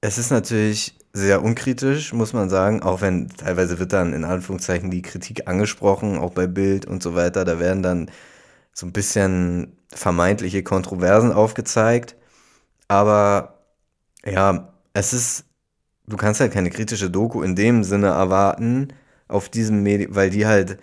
es 0.00 0.18
ist 0.18 0.30
natürlich 0.30 0.94
sehr 1.12 1.42
unkritisch, 1.42 2.12
muss 2.12 2.32
man 2.32 2.48
sagen, 2.48 2.82
auch 2.82 3.00
wenn 3.00 3.28
teilweise 3.28 3.78
wird 3.78 3.92
dann 3.92 4.12
in 4.12 4.24
Anführungszeichen 4.24 4.90
die 4.90 5.02
Kritik 5.02 5.48
angesprochen, 5.48 6.18
auch 6.18 6.32
bei 6.32 6.46
Bild 6.46 6.86
und 6.86 7.02
so 7.02 7.14
weiter. 7.14 7.44
Da 7.44 7.58
werden 7.58 7.82
dann 7.82 8.10
so 8.72 8.86
ein 8.86 8.92
bisschen 8.92 9.76
vermeintliche 9.92 10.62
Kontroversen 10.62 11.32
aufgezeigt. 11.32 12.16
Aber 12.88 13.64
ja, 14.24 14.72
es 14.92 15.12
ist, 15.12 15.44
du 16.06 16.16
kannst 16.16 16.40
halt 16.40 16.52
keine 16.52 16.70
kritische 16.70 17.10
Doku 17.10 17.42
in 17.42 17.56
dem 17.56 17.84
Sinne 17.84 18.08
erwarten 18.08 18.88
auf 19.28 19.48
diesem 19.48 19.82
Medium, 19.82 20.14
weil 20.14 20.30
die 20.30 20.46
halt 20.46 20.78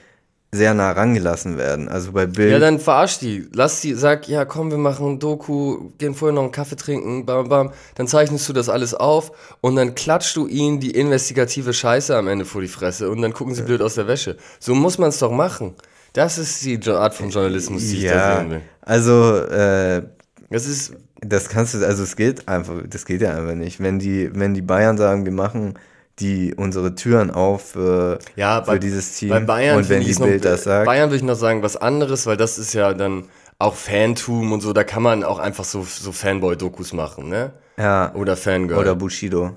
sehr 0.55 0.73
nah 0.73 0.91
rangelassen 0.91 1.57
werden. 1.57 1.87
Also 1.89 2.11
bei 2.11 2.25
Bild. 2.25 2.51
Ja, 2.51 2.59
dann 2.59 2.79
verarsch 2.79 3.19
die. 3.19 3.47
Lass 3.53 3.81
die, 3.81 3.93
sag, 3.93 4.27
ja, 4.27 4.45
komm, 4.45 4.71
wir 4.71 4.77
machen 4.77 5.07
ein 5.07 5.19
Doku, 5.19 5.91
gehen 5.97 6.15
vorher 6.15 6.33
noch 6.33 6.43
einen 6.43 6.51
Kaffee 6.51 6.75
trinken, 6.75 7.25
bam, 7.25 7.49
bam. 7.49 7.71
Dann 7.95 8.07
zeichnest 8.07 8.47
du 8.49 8.53
das 8.53 8.69
alles 8.69 8.93
auf 8.93 9.31
und 9.61 9.75
dann 9.75 9.95
klatschst 9.95 10.35
du 10.35 10.47
ihnen 10.47 10.79
die 10.79 10.91
investigative 10.91 11.73
Scheiße 11.73 12.15
am 12.15 12.27
Ende 12.27 12.45
vor 12.45 12.61
die 12.61 12.67
Fresse 12.67 13.09
und 13.09 13.21
dann 13.21 13.33
gucken 13.33 13.53
sie 13.53 13.63
blöd 13.63 13.81
aus 13.81 13.95
der 13.95 14.07
Wäsche. 14.07 14.37
So 14.59 14.73
muss 14.73 14.97
man 14.97 15.09
es 15.09 15.19
doch 15.19 15.31
machen. 15.31 15.75
Das 16.13 16.37
ist 16.37 16.63
die 16.63 16.79
Art 16.89 17.13
von 17.13 17.29
Journalismus, 17.29 17.83
die 17.83 17.97
ich 17.97 18.03
da 18.05 18.15
ja, 18.15 18.39
sehen 18.39 18.49
will. 18.49 18.61
also 18.81 19.37
äh, 19.37 20.03
Das 20.49 20.65
ist, 20.67 20.93
das 21.19 21.49
kannst 21.49 21.73
du, 21.73 21.85
also 21.85 22.03
es 22.03 22.15
geht 22.15 22.47
einfach, 22.47 22.75
das 22.87 23.05
geht 23.05 23.21
ja 23.21 23.35
einfach 23.35 23.55
nicht. 23.55 23.81
Wenn 23.81 23.99
die, 23.99 24.29
wenn 24.33 24.53
die 24.53 24.61
Bayern 24.61 24.97
sagen, 24.97 25.25
wir 25.25 25.31
machen 25.31 25.73
die 26.20 26.53
unsere 26.55 26.95
Türen 26.95 27.32
auf 27.32 27.72
für, 27.72 28.20
ja, 28.36 28.63
für 28.63 28.80
dieses 28.80 29.16
Team 29.18 29.30
Bei 29.30 29.39
Bayern 29.41 29.78
und 29.78 29.89
wenn 29.89 30.01
die 30.01 30.11
ich 30.11 30.20
noch, 30.20 30.28
Bild 30.28 30.45
das 30.45 30.63
sagt, 30.63 30.86
Bayern 30.86 31.09
würde 31.09 31.18
ich 31.18 31.24
noch 31.24 31.36
sagen, 31.36 31.61
was 31.61 31.76
anderes, 31.78 32.26
weil 32.26 32.38
das 32.38 32.57
ist 32.57 32.74
ja 32.74 32.93
dann 32.93 33.26
auch 33.59 33.76
Fantum 33.76 34.51
und 34.51 34.61
so, 34.61 34.74
da 34.74 34.84
kann 34.84 35.03
man 35.03 35.24
auch 35.24 35.39
einfach 35.39 35.63
so, 35.66 35.84
so 35.84 36.11
Fanboy-Dokus 36.11 36.93
machen, 36.93 37.30
ne? 37.30 37.53
ja, 37.78 38.13
Oder 38.16 38.38
Fangirl. 38.38 38.78
oder 38.80 38.95
Bushido. 38.95 39.51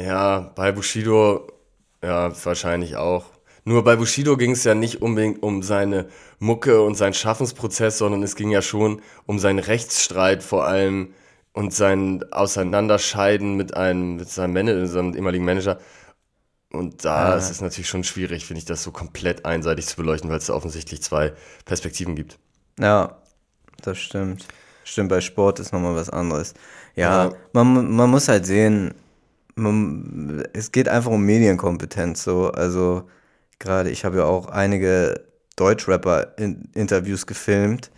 Ja, 0.00 0.52
bei 0.54 0.72
Bushido, 0.72 1.46
ja, 2.02 2.32
wahrscheinlich 2.44 2.96
auch. 2.96 3.26
Nur 3.64 3.82
bei 3.82 3.96
Bushido 3.96 4.36
ging 4.36 4.50
es 4.50 4.64
ja 4.64 4.74
nicht 4.74 5.00
unbedingt 5.00 5.42
um 5.42 5.62
seine 5.62 6.06
Mucke 6.38 6.82
und 6.82 6.96
seinen 6.96 7.14
Schaffensprozess, 7.14 7.98
sondern 7.98 8.22
es 8.22 8.36
ging 8.36 8.50
ja 8.50 8.60
schon 8.60 9.00
um 9.26 9.38
seinen 9.38 9.58
Rechtsstreit 9.58 10.42
vor 10.42 10.66
allem 10.66 11.14
und 11.54 11.72
sein 11.72 12.22
Auseinanderscheiden 12.32 13.56
mit 13.56 13.74
einem, 13.74 14.16
mit 14.16 14.28
seinem, 14.28 14.52
Manager, 14.52 14.86
seinem 14.86 15.14
ehemaligen 15.14 15.44
Manager. 15.46 15.78
Und 16.70 17.04
da 17.06 17.32
Ah. 17.32 17.36
ist 17.36 17.50
es 17.50 17.60
natürlich 17.62 17.88
schon 17.88 18.04
schwierig, 18.04 18.44
finde 18.44 18.58
ich, 18.58 18.64
das 18.66 18.82
so 18.82 18.90
komplett 18.90 19.44
einseitig 19.46 19.86
zu 19.86 19.96
beleuchten, 19.96 20.28
weil 20.28 20.38
es 20.38 20.46
da 20.46 20.54
offensichtlich 20.54 21.00
zwei 21.02 21.32
Perspektiven 21.64 22.16
gibt. 22.16 22.38
Ja, 22.78 23.16
das 23.82 23.96
stimmt. 23.98 24.46
Stimmt, 24.84 25.08
bei 25.08 25.20
Sport 25.22 25.60
ist 25.60 25.72
nochmal 25.72 25.94
was 25.94 26.10
anderes. 26.10 26.52
Ja, 26.96 27.26
Ja. 27.26 27.32
Man, 27.54 27.94
man 27.94 28.10
muss 28.10 28.28
halt 28.28 28.44
sehen, 28.44 28.92
man, 29.54 30.44
es 30.52 30.72
geht 30.72 30.88
einfach 30.88 31.12
um 31.12 31.22
Medienkompetenz. 31.24 32.24
So. 32.24 32.50
Also 32.50 33.08
gerade, 33.60 33.90
ich 33.90 34.04
habe 34.04 34.18
ja 34.18 34.24
auch 34.24 34.48
einige 34.48 35.24
Deutschrapper-Interviews 35.56 37.26
gefilmt 37.26 37.90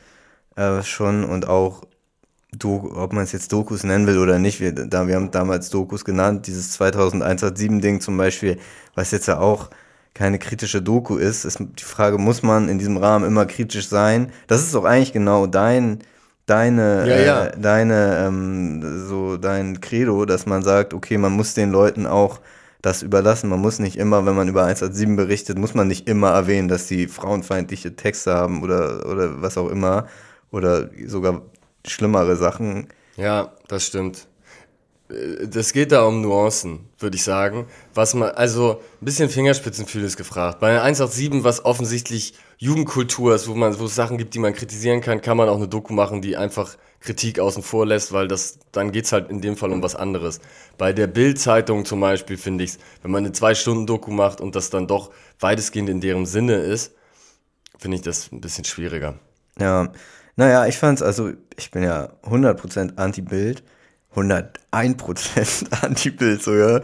äh, 0.56 0.82
schon 0.82 1.24
und 1.24 1.48
auch, 1.48 1.82
Do 2.52 2.92
ob 2.94 3.12
man 3.12 3.24
es 3.24 3.32
jetzt 3.32 3.52
Dokus 3.52 3.84
nennen 3.84 4.06
will 4.06 4.18
oder 4.18 4.38
nicht, 4.38 4.60
wir, 4.60 4.72
da, 4.72 5.06
wir 5.08 5.16
haben 5.16 5.30
damals 5.30 5.68
Dokus 5.68 6.04
genannt, 6.04 6.46
dieses 6.46 6.78
2107-Ding 6.80 8.00
zum 8.00 8.16
Beispiel, 8.16 8.58
was 8.94 9.10
jetzt 9.10 9.26
ja 9.26 9.38
auch 9.40 9.70
keine 10.14 10.38
kritische 10.38 10.80
Doku 10.80 11.16
ist, 11.16 11.44
ist 11.44 11.58
die 11.60 11.84
Frage, 11.84 12.18
muss 12.18 12.42
man 12.42 12.68
in 12.68 12.78
diesem 12.78 12.96
Rahmen 12.96 13.26
immer 13.26 13.44
kritisch 13.46 13.88
sein? 13.88 14.32
Das 14.46 14.62
ist 14.62 14.74
doch 14.74 14.84
eigentlich 14.84 15.12
genau 15.12 15.46
dein, 15.46 15.98
deine, 16.46 17.06
Ja, 17.06 17.18
ja. 17.20 17.46
Äh, 17.46 17.60
deine, 17.60 18.24
ähm, 18.26 19.06
so 19.06 19.36
dein 19.36 19.80
Credo, 19.80 20.24
dass 20.24 20.46
man 20.46 20.62
sagt, 20.62 20.94
okay, 20.94 21.18
man 21.18 21.32
muss 21.32 21.52
den 21.52 21.70
Leuten 21.70 22.06
auch 22.06 22.40
das 22.80 23.02
überlassen. 23.02 23.50
Man 23.50 23.60
muss 23.60 23.78
nicht 23.78 23.96
immer, 23.98 24.24
wenn 24.24 24.36
man 24.36 24.48
über 24.48 24.64
187 24.64 25.16
berichtet, 25.16 25.58
muss 25.58 25.74
man 25.74 25.88
nicht 25.88 26.08
immer 26.08 26.30
erwähnen, 26.30 26.68
dass 26.68 26.86
die 26.86 27.08
frauenfeindliche 27.08 27.96
Texte 27.96 28.32
haben 28.34 28.62
oder, 28.62 29.06
oder 29.10 29.42
was 29.42 29.58
auch 29.58 29.68
immer. 29.68 30.06
Oder 30.50 30.90
sogar 31.06 31.42
schlimmere 31.88 32.36
Sachen. 32.36 32.88
Ja, 33.16 33.52
das 33.68 33.86
stimmt. 33.86 34.26
Äh, 35.08 35.46
Das 35.48 35.72
geht 35.72 35.92
da 35.92 36.04
um 36.04 36.20
Nuancen, 36.20 36.88
würde 36.98 37.16
ich 37.16 37.22
sagen. 37.22 37.66
Was 37.94 38.14
man, 38.14 38.30
also 38.30 38.80
ein 39.00 39.04
bisschen 39.04 39.30
Fingerspitzengefühl 39.30 40.04
ist 40.04 40.16
gefragt. 40.16 40.60
Bei 40.60 40.70
einer 40.70 40.82
187, 40.82 41.44
was 41.44 41.64
offensichtlich 41.64 42.34
Jugendkultur 42.58 43.34
ist, 43.34 43.48
wo 43.48 43.54
man, 43.54 43.78
wo 43.78 43.84
es 43.84 43.94
Sachen 43.94 44.16
gibt, 44.18 44.34
die 44.34 44.38
man 44.38 44.54
kritisieren 44.54 45.00
kann, 45.02 45.20
kann 45.20 45.36
man 45.36 45.48
auch 45.48 45.56
eine 45.56 45.68
Doku 45.68 45.92
machen, 45.92 46.22
die 46.22 46.36
einfach 46.36 46.76
Kritik 47.00 47.38
außen 47.38 47.62
vor 47.62 47.86
lässt, 47.86 48.12
weil 48.12 48.26
das, 48.28 48.58
dann 48.72 48.90
geht's 48.92 49.12
halt 49.12 49.30
in 49.30 49.40
dem 49.40 49.56
Fall 49.56 49.70
um 49.72 49.82
was 49.82 49.94
anderes. 49.94 50.40
Bei 50.78 50.92
der 50.92 51.06
Bild-Zeitung 51.06 51.84
zum 51.84 52.00
Beispiel 52.00 52.36
finde 52.38 52.64
ich's, 52.64 52.78
wenn 53.02 53.10
man 53.10 53.24
eine 53.24 53.32
Zwei-Stunden-Doku 53.32 54.10
macht 54.10 54.40
und 54.40 54.56
das 54.56 54.70
dann 54.70 54.86
doch 54.86 55.10
weitestgehend 55.38 55.88
in 55.90 56.00
deren 56.00 56.26
Sinne 56.26 56.54
ist, 56.56 56.92
finde 57.78 57.96
ich 57.96 58.02
das 58.02 58.32
ein 58.32 58.40
bisschen 58.40 58.64
schwieriger. 58.64 59.18
Ja, 59.58 59.92
naja, 60.36 60.66
ich 60.66 60.78
fand's, 60.78 61.02
also 61.02 61.32
ich 61.56 61.70
bin 61.70 61.82
ja 61.82 62.10
100% 62.24 62.96
Anti-Bild, 62.96 63.62
101% 64.14 65.82
Anti-Bild 65.82 66.42
sogar. 66.42 66.82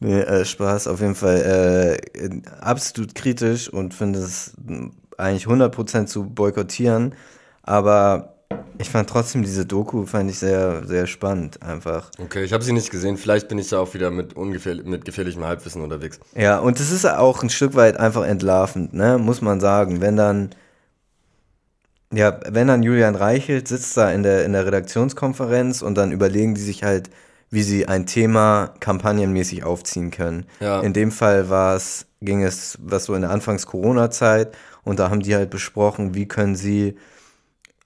Nee, 0.00 0.20
äh, 0.20 0.44
Spaß, 0.44 0.88
auf 0.88 1.00
jeden 1.00 1.14
Fall 1.14 2.00
äh, 2.14 2.40
absolut 2.60 3.14
kritisch 3.14 3.68
und 3.68 3.94
finde 3.94 4.18
es 4.18 4.52
mh, 4.62 4.90
eigentlich 5.16 5.46
100% 5.46 6.06
zu 6.06 6.24
boykottieren, 6.24 7.14
aber 7.62 8.34
ich 8.78 8.90
fand 8.90 9.08
trotzdem 9.08 9.42
diese 9.42 9.66
Doku, 9.66 10.04
fand 10.06 10.30
ich 10.30 10.38
sehr, 10.38 10.84
sehr 10.86 11.06
spannend 11.06 11.62
einfach. 11.62 12.10
Okay, 12.18 12.44
ich 12.44 12.52
habe 12.52 12.64
sie 12.64 12.72
nicht 12.72 12.90
gesehen. 12.90 13.16
Vielleicht 13.16 13.48
bin 13.48 13.58
ich 13.58 13.68
da 13.68 13.78
auch 13.78 13.94
wieder 13.94 14.10
mit, 14.10 14.34
ungefähr, 14.34 14.74
mit 14.82 15.04
gefährlichem 15.04 15.44
Halbwissen 15.44 15.82
unterwegs. 15.82 16.18
Ja, 16.34 16.58
und 16.58 16.80
es 16.80 16.90
ist 16.90 17.06
auch 17.06 17.42
ein 17.42 17.50
Stück 17.50 17.74
weit 17.74 17.98
einfach 17.98 18.24
entlarvend, 18.24 18.92
ne, 18.92 19.18
muss 19.18 19.40
man 19.40 19.60
sagen. 19.60 20.00
Wenn 20.00 20.16
dann, 20.16 20.50
ja, 22.16 22.38
wenn 22.48 22.68
dann 22.68 22.82
Julian 22.82 23.14
Reichelt 23.14 23.68
sitzt 23.68 23.96
da 23.96 24.10
in 24.10 24.22
der, 24.22 24.44
in 24.44 24.52
der 24.52 24.66
Redaktionskonferenz 24.66 25.82
und 25.82 25.96
dann 25.96 26.12
überlegen 26.12 26.54
die 26.54 26.60
sich 26.60 26.84
halt, 26.84 27.10
wie 27.50 27.62
sie 27.62 27.86
ein 27.86 28.06
Thema 28.06 28.74
kampagnenmäßig 28.80 29.64
aufziehen 29.64 30.10
können. 30.10 30.46
Ja. 30.60 30.80
In 30.80 30.92
dem 30.92 31.12
Fall 31.12 31.48
war 31.48 31.76
es, 31.76 32.06
ging 32.20 32.42
es, 32.42 32.78
was 32.82 33.04
so 33.04 33.14
in 33.14 33.22
der 33.22 33.30
Anfangs-Corona-Zeit 33.30 34.56
und 34.82 34.98
da 34.98 35.10
haben 35.10 35.20
die 35.20 35.34
halt 35.34 35.50
besprochen, 35.50 36.14
wie 36.14 36.26
können 36.26 36.56
sie 36.56 36.96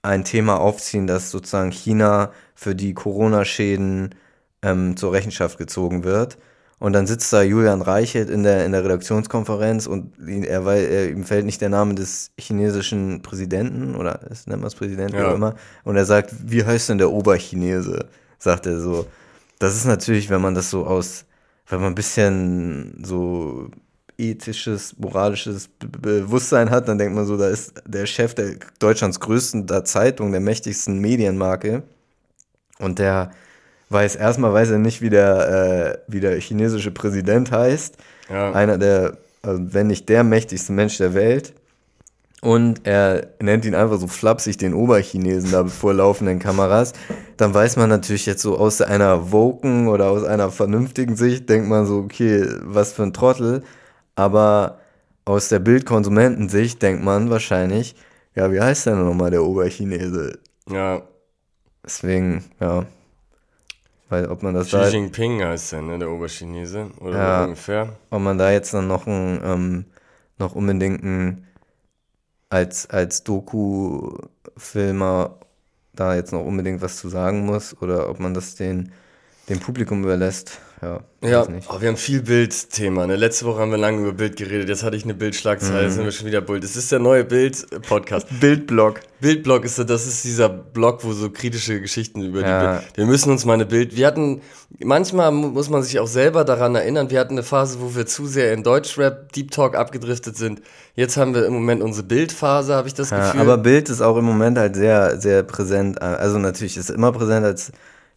ein 0.01 0.23
Thema 0.23 0.59
aufziehen, 0.59 1.07
das 1.07 1.29
sozusagen 1.31 1.71
China 1.71 2.31
für 2.55 2.75
die 2.75 2.93
Corona-Schäden 2.93 4.15
ähm, 4.61 4.97
zur 4.97 5.13
Rechenschaft 5.13 5.57
gezogen 5.57 6.03
wird. 6.03 6.37
Und 6.79 6.93
dann 6.93 7.07
sitzt 7.07 7.33
da 7.33 7.41
Julian 7.41 7.81
Reichelt 7.81 8.29
in 8.29 8.43
der, 8.43 8.65
in 8.65 8.71
der 8.71 8.85
Redaktionskonferenz 8.85 9.85
und 9.85 10.13
er, 10.27 10.63
weil, 10.63 10.83
er, 10.85 11.09
ihm 11.09 11.25
fällt 11.25 11.45
nicht 11.45 11.59
der 11.59 11.67
Name 11.69 11.93
des 11.93 12.31
chinesischen 12.39 13.21
Präsidenten 13.21 13.95
oder 13.95 14.21
ist 14.31 14.47
nennt 14.47 14.61
man 14.61 14.67
es 14.67 14.75
Präsidenten 14.75 15.15
Ja. 15.17 15.25
oder 15.25 15.35
immer. 15.35 15.55
Und 15.83 15.97
er 15.97 16.05
sagt, 16.05 16.33
wie 16.45 16.63
heißt 16.63 16.87
denn 16.87 16.97
der 16.97 17.11
Oberchinese? 17.11 18.05
Sagt 18.37 18.65
er 18.65 18.79
so. 18.79 19.07
Das 19.59 19.75
ist 19.75 19.85
natürlich, 19.85 20.29
wenn 20.29 20.39
man 20.39 20.55
das 20.55 20.69
so 20.69 20.85
aus, 20.85 21.25
wenn 21.67 21.81
man 21.81 21.91
ein 21.91 21.95
bisschen 21.95 23.03
so 23.03 23.69
ethisches, 24.17 24.95
moralisches 24.97 25.67
Be- 25.79 26.21
Bewusstsein 26.21 26.69
hat, 26.69 26.87
dann 26.87 26.97
denkt 26.97 27.13
man 27.13 27.25
so, 27.25 27.35
da 27.35 27.49
ist 27.49 27.73
der 27.85 28.05
Chef 28.05 28.33
der 28.35 28.55
Deutschlands 28.79 29.19
größten 29.19 29.67
der 29.67 29.83
Zeitung, 29.83 30.31
der 30.31 30.41
mächtigsten 30.41 30.99
Medienmarke. 30.99 31.83
Und 32.79 32.99
der 32.99 33.31
weiß 33.89 34.15
erstmal 34.15 34.53
weiß 34.53 34.71
er 34.71 34.79
nicht, 34.79 35.01
wie 35.01 35.09
der, 35.09 35.97
äh, 36.05 36.11
wie 36.11 36.19
der 36.19 36.39
chinesische 36.39 36.91
Präsident 36.91 37.51
heißt. 37.51 37.97
Ja. 38.29 38.51
Einer 38.51 38.77
der, 38.77 39.17
also 39.41 39.61
wenn 39.73 39.87
nicht 39.87 40.09
der 40.09 40.23
mächtigste 40.23 40.73
Mensch 40.73 40.97
der 40.97 41.13
Welt. 41.13 41.53
Und 42.41 42.87
er 42.87 43.27
nennt 43.41 43.65
ihn 43.65 43.75
einfach 43.75 43.99
so 43.99 44.07
flapsig 44.07 44.57
den 44.57 44.73
Oberchinesen 44.73 45.51
da 45.51 45.65
vor 45.65 45.93
laufenden 45.93 46.39
Kameras. 46.39 46.93
Dann 47.35 47.53
weiß 47.53 47.75
man 47.75 47.89
natürlich 47.89 48.25
jetzt 48.25 48.41
so 48.41 48.57
aus 48.57 48.81
einer 48.81 49.33
woken 49.33 49.89
oder 49.89 50.09
aus 50.09 50.23
einer 50.23 50.49
vernünftigen 50.49 51.17
Sicht, 51.17 51.49
denkt 51.49 51.67
man 51.67 51.85
so, 51.85 51.97
okay, 51.97 52.45
was 52.61 52.93
für 52.93 53.03
ein 53.03 53.11
Trottel. 53.11 53.63
Aber 54.15 54.79
aus 55.25 55.49
der 55.49 55.59
Bildkonsumentensicht 55.59 56.81
denkt 56.81 57.03
man 57.03 57.29
wahrscheinlich, 57.29 57.95
ja, 58.35 58.51
wie 58.53 58.61
heißt 58.61 58.85
denn 58.85 59.03
nochmal 59.03 59.31
der 59.31 59.43
Oberchinese? 59.43 60.39
Ja, 60.69 61.01
Deswegen, 61.83 62.43
ja. 62.59 62.85
Weil 64.09 64.27
ob 64.27 64.43
man 64.43 64.55
das 64.55 64.67
Xi 64.67 64.75
da, 64.75 64.87
Jinping 64.87 65.43
heißt 65.43 65.71
der, 65.73 65.81
ne, 65.83 65.99
der 65.99 66.09
Oberchinese. 66.09 66.87
Oder 66.99 67.17
Ja. 67.17 67.43
ungefähr. 67.45 67.89
ob 68.09 68.21
man 68.21 68.37
da 68.37 68.51
jetzt 68.51 68.73
dann 68.73 68.87
noch 68.87 69.07
ein, 69.07 69.39
ähm, 69.43 69.85
noch 70.37 70.55
unbedingt 70.55 71.03
ein, 71.03 71.45
als, 72.49 72.89
als 72.89 73.23
Doku-Filmer 73.23 75.35
da 75.93 76.15
jetzt 76.15 76.31
noch 76.31 76.45
unbedingt 76.45 76.81
was 76.81 76.97
zu 76.97 77.09
sagen 77.09 77.45
muss 77.45 77.79
oder 77.81 78.09
ob 78.09 78.19
man 78.19 78.33
das 78.33 78.55
den, 78.55 78.91
dem 79.49 79.59
Publikum 79.59 80.03
überlässt. 80.03 80.59
Ja, 80.81 81.01
Ja, 81.21 81.45
oh, 81.67 81.81
wir 81.81 81.89
haben 81.89 81.97
viel 81.97 82.21
Bildthema. 82.21 83.05
Ne? 83.05 83.17
Letzte 83.17 83.45
Woche 83.45 83.59
haben 83.59 83.71
wir 83.71 83.77
lange 83.77 83.99
über 84.01 84.13
Bild 84.13 84.37
geredet. 84.37 84.69
Jetzt 84.69 84.83
hatte 84.83 84.95
ich 84.95 85.03
eine 85.03 85.13
Bildschlagzeile. 85.13 85.79
Mhm. 85.79 85.83
Jetzt 85.83 85.95
sind 85.95 86.05
wir 86.05 86.11
schon 86.13 86.27
wieder 86.27 86.39
Bild. 86.39 86.63
Es 86.63 86.77
ist 86.77 86.89
der 86.91 86.99
neue 86.99 87.25
Bild-Podcast. 87.25 88.27
Bildblog. 88.39 89.01
Bildblog 89.19 89.65
ist 89.65 89.77
das 89.77 90.07
ist 90.07 90.23
dieser 90.23 90.47
Blog, 90.47 91.03
wo 91.03 91.11
so 91.11 91.29
kritische 91.29 91.81
Geschichten 91.81 92.23
über 92.23 92.41
Ja. 92.41 92.75
die 92.75 92.79
Bild. 92.79 92.97
Wir 92.97 93.05
müssen 93.07 93.29
uns 93.31 93.43
mal 93.43 93.55
eine 93.55 93.65
Bild. 93.65 93.97
Wir 93.97 94.07
hatten, 94.07 94.41
manchmal 94.81 95.33
mu- 95.33 95.49
muss 95.49 95.69
man 95.69 95.83
sich 95.83 95.99
auch 95.99 96.07
selber 96.07 96.45
daran 96.45 96.75
erinnern, 96.75 97.09
wir 97.09 97.19
hatten 97.19 97.33
eine 97.33 97.43
Phase, 97.43 97.81
wo 97.81 97.93
wir 97.95 98.05
zu 98.05 98.25
sehr 98.25 98.53
in 98.53 98.63
Deutschrap 98.63 99.33
Deep 99.33 99.51
Talk 99.51 99.75
abgedriftet 99.75 100.37
sind. 100.37 100.61
Jetzt 100.95 101.17
haben 101.17 101.35
wir 101.35 101.45
im 101.45 101.53
Moment 101.53 101.81
unsere 101.83 102.07
Bildphase, 102.07 102.73
habe 102.75 102.87
ich 102.87 102.93
das 102.93 103.09
Ja, 103.09 103.25
Gefühl. 103.25 103.41
aber 103.41 103.57
Bild 103.57 103.89
ist 103.89 103.99
auch 103.99 104.15
im 104.15 104.23
Moment 104.25 104.57
halt 104.57 104.77
sehr, 104.77 105.19
sehr 105.19 105.43
präsent. 105.43 106.01
Also 106.01 106.37
natürlich 106.39 106.77
ist 106.77 106.89
es 106.89 106.95
immer 106.95 107.11
präsent 107.11 107.45
als 107.45 107.73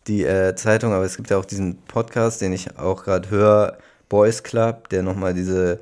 die 0.07 0.25
äh, 0.25 0.55
Zeitung, 0.55 0.93
aber 0.93 1.05
es 1.05 1.17
gibt 1.17 1.31
ja 1.31 1.39
auch 1.39 1.45
diesen 1.45 1.79
Podcast, 1.83 2.41
den 2.41 2.53
ich 2.53 2.79
auch 2.79 3.05
gerade 3.05 3.31
höre, 3.31 3.79
Boys 4.09 4.43
Club, 4.43 4.89
der 4.91 5.03
nochmal 5.03 5.35
diese, 5.35 5.81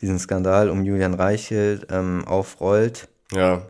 diesen 0.00 0.18
Skandal 0.18 0.70
um 0.70 0.84
Julian 0.84 1.14
Reichelt 1.14 1.86
ähm, 1.90 2.24
aufrollt. 2.26 3.08
Ja. 3.32 3.62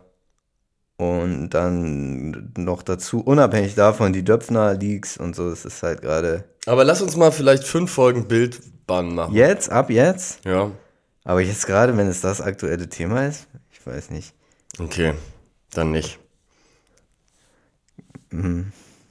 Und 0.97 1.51
dann 1.51 2.53
noch 2.57 2.83
dazu, 2.83 3.21
unabhängig 3.21 3.75
davon, 3.75 4.13
die 4.13 4.25
Döpfner 4.25 4.75
Leaks 4.75 5.17
und 5.17 5.37
so, 5.37 5.49
es 5.51 5.65
ist 5.65 5.83
halt 5.83 6.03
gerade. 6.03 6.45
Aber 6.67 6.85
lass 6.85 7.03
uns 7.03 7.17
mal 7.17 7.31
vielleicht 7.31 7.65
fünf 7.65 7.93
Folgen 7.93 8.27
Bildbann 8.27 9.15
machen. 9.15 9.35
Jetzt, 9.35 9.71
ab 9.71 9.91
jetzt? 9.91 10.45
Ja. 10.45 10.71
Aber 11.25 11.41
jetzt 11.41 11.67
gerade, 11.67 11.97
wenn 11.97 12.09
es 12.09 12.21
das 12.21 12.41
aktuelle 12.41 12.89
Thema 12.89 13.27
ist, 13.27 13.47
ich 13.71 13.87
weiß 13.87 14.11
nicht. 14.11 14.35
Okay, 14.79 15.15
dann 15.73 15.91
nicht. 15.91 16.19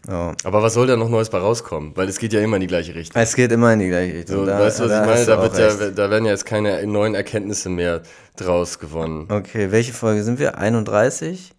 Ja. 0.08 0.34
Aber 0.43 0.64
was 0.64 0.74
soll 0.74 0.88
da 0.88 0.95
noch 0.95 1.10
Neues 1.10 1.30
bei 1.30 1.38
rauskommen? 1.39 1.91
Weil 1.95 2.08
es 2.08 2.18
geht 2.18 2.32
ja 2.34 2.39
immer 2.41 2.55
in 2.58 2.62
die 2.62 2.68
gleiche 2.68 2.95
Richtung. 2.95 3.22
Es 3.22 3.36
geht 3.36 3.51
immer 3.51 3.74
in 3.74 3.80
die 3.80 3.89
gleiche 3.89 4.14
Richtung. 4.20 4.38
So, 4.38 4.45
Da- 4.45 4.60
weißt 4.60 4.80
du, 4.80 4.84
was 4.84 4.89
da 4.89 5.01
ich 5.01 5.08
meine? 5.10 5.26
Da, 5.26 5.41
wird 5.41 5.58
ja, 5.58 5.89
da 5.91 6.10
werden 6.10 6.26
ja 6.26 6.32
jetzt 6.32 6.45
keine 6.45 6.86
neuen 6.88 7.14
Erkenntnisse 7.14 7.68
mehr 7.70 8.01
draus 8.38 8.80
gewonnen. 8.80 9.28
Okay, 9.30 9.72
welche 9.72 9.91
Folge 9.93 10.24
sind 10.24 10.39
wir? 10.39 10.58
31? 10.58 11.51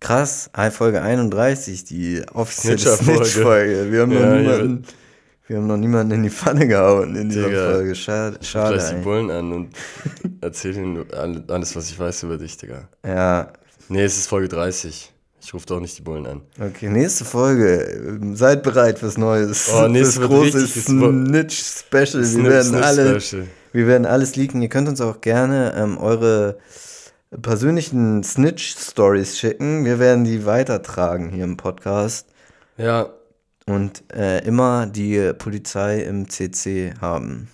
Krass, 0.00 0.48
Folge 0.70 1.02
31, 1.02 1.84
die 1.84 2.22
offizielle. 2.32 2.78
Snitch-Folge. 2.78 3.90
Wir, 3.90 4.02
haben 4.02 4.14
noch 4.14 4.20
Ja, 4.20 4.32
hier 4.34 4.40
niemanden- 4.42 4.84
wir 5.48 5.56
haben 5.56 5.66
noch 5.66 5.76
niemanden 5.76 6.12
in 6.12 6.22
die 6.22 6.30
Pfanne 6.30 6.68
gehauen 6.68 7.16
in 7.16 7.30
dieser 7.30 7.48
Digga. 7.48 7.72
Folge. 7.72 7.94
Schade. 7.96 8.38
schade 8.42 8.76
Gleich 8.76 8.90
die 8.90 8.94
ey. 8.96 9.02
Bullen 9.02 9.30
an 9.30 9.52
und 9.52 9.70
erzähl 10.40 10.76
ihnen 10.76 11.04
all- 11.12 11.42
alles, 11.48 11.74
was 11.74 11.90
ich 11.90 11.98
weiß 11.98 12.22
über 12.22 12.36
dich, 12.38 12.56
Digga. 12.58 12.86
Ja, 13.04 13.48
Nee, 13.88 14.04
es 14.04 14.18
ist 14.18 14.28
Folge 14.28 14.48
30. 14.48 15.10
Ich 15.48 15.54
rufe 15.54 15.64
doch 15.64 15.80
nicht 15.80 15.96
die 15.96 16.02
Bullen 16.02 16.26
an. 16.26 16.42
okay, 16.60 16.90
nächste 16.90 17.24
Folge. 17.24 18.20
Seid 18.34 18.62
bereit 18.62 18.98
fürs 18.98 19.16
Neues. 19.16 19.70
Oh, 19.74 19.88
nächste 19.88 20.20
fürs 20.20 20.30
wird 20.30 20.52
große 20.52 20.66
Snitch-Special. 20.66 22.20
Wir, 22.22 22.26
Snip, 22.26 22.44
werden 22.50 22.74
alle- 22.74 23.18
Special. 23.18 23.46
wir 23.72 23.86
werden 23.86 24.04
alles 24.04 24.36
leaken. 24.36 24.60
Ihr 24.60 24.68
könnt 24.68 24.90
uns 24.90 25.00
auch 25.00 25.22
gerne 25.22 25.72
ähm, 25.74 25.96
eure 25.96 26.58
persönlichen 27.40 28.22
Snitch-Stories 28.22 29.38
schicken. 29.38 29.86
Wir 29.86 29.98
werden 29.98 30.24
die 30.24 30.44
weitertragen 30.44 31.30
hier 31.30 31.44
im 31.44 31.56
Podcast. 31.56 32.26
Ja, 32.76 33.08
und 33.64 34.02
äh, 34.14 34.44
immer 34.44 34.84
die 34.86 35.32
Polizei 35.38 36.00
im 36.02 36.28
CC 36.28 36.92
haben. 37.00 37.48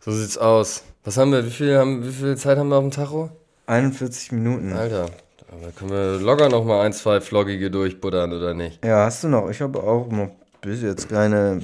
so 0.00 0.12
sieht's 0.12 0.38
aus. 0.38 0.82
Was 1.04 1.18
haben 1.18 1.32
wir? 1.32 1.44
Wie 1.44 1.50
viel, 1.50 1.76
haben, 1.76 2.02
wie 2.06 2.10
viel 2.10 2.38
Zeit 2.38 2.56
haben 2.56 2.70
wir 2.70 2.76
auf 2.76 2.84
dem 2.84 2.90
Tacho? 2.90 3.28
41 3.66 4.32
Minuten. 4.32 4.72
Alter, 4.72 5.10
aber 5.50 5.70
können 5.72 5.90
wir 5.90 6.18
locker 6.20 6.48
noch 6.48 6.64
mal 6.64 6.82
ein, 6.84 6.92
zwei 6.92 7.20
Vloggige 7.20 7.70
durchbuddern, 7.70 8.32
oder 8.32 8.54
nicht? 8.54 8.84
Ja, 8.84 9.04
hast 9.06 9.24
du 9.24 9.28
noch? 9.28 9.48
Ich 9.50 9.60
habe 9.60 9.82
auch 9.82 10.08
noch 10.10 10.30
bis 10.60 10.82
jetzt 10.82 11.08
keine. 11.08 11.60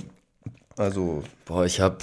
Also, 0.77 1.23
Boah, 1.45 1.65
ich 1.65 1.81
hab. 1.81 2.03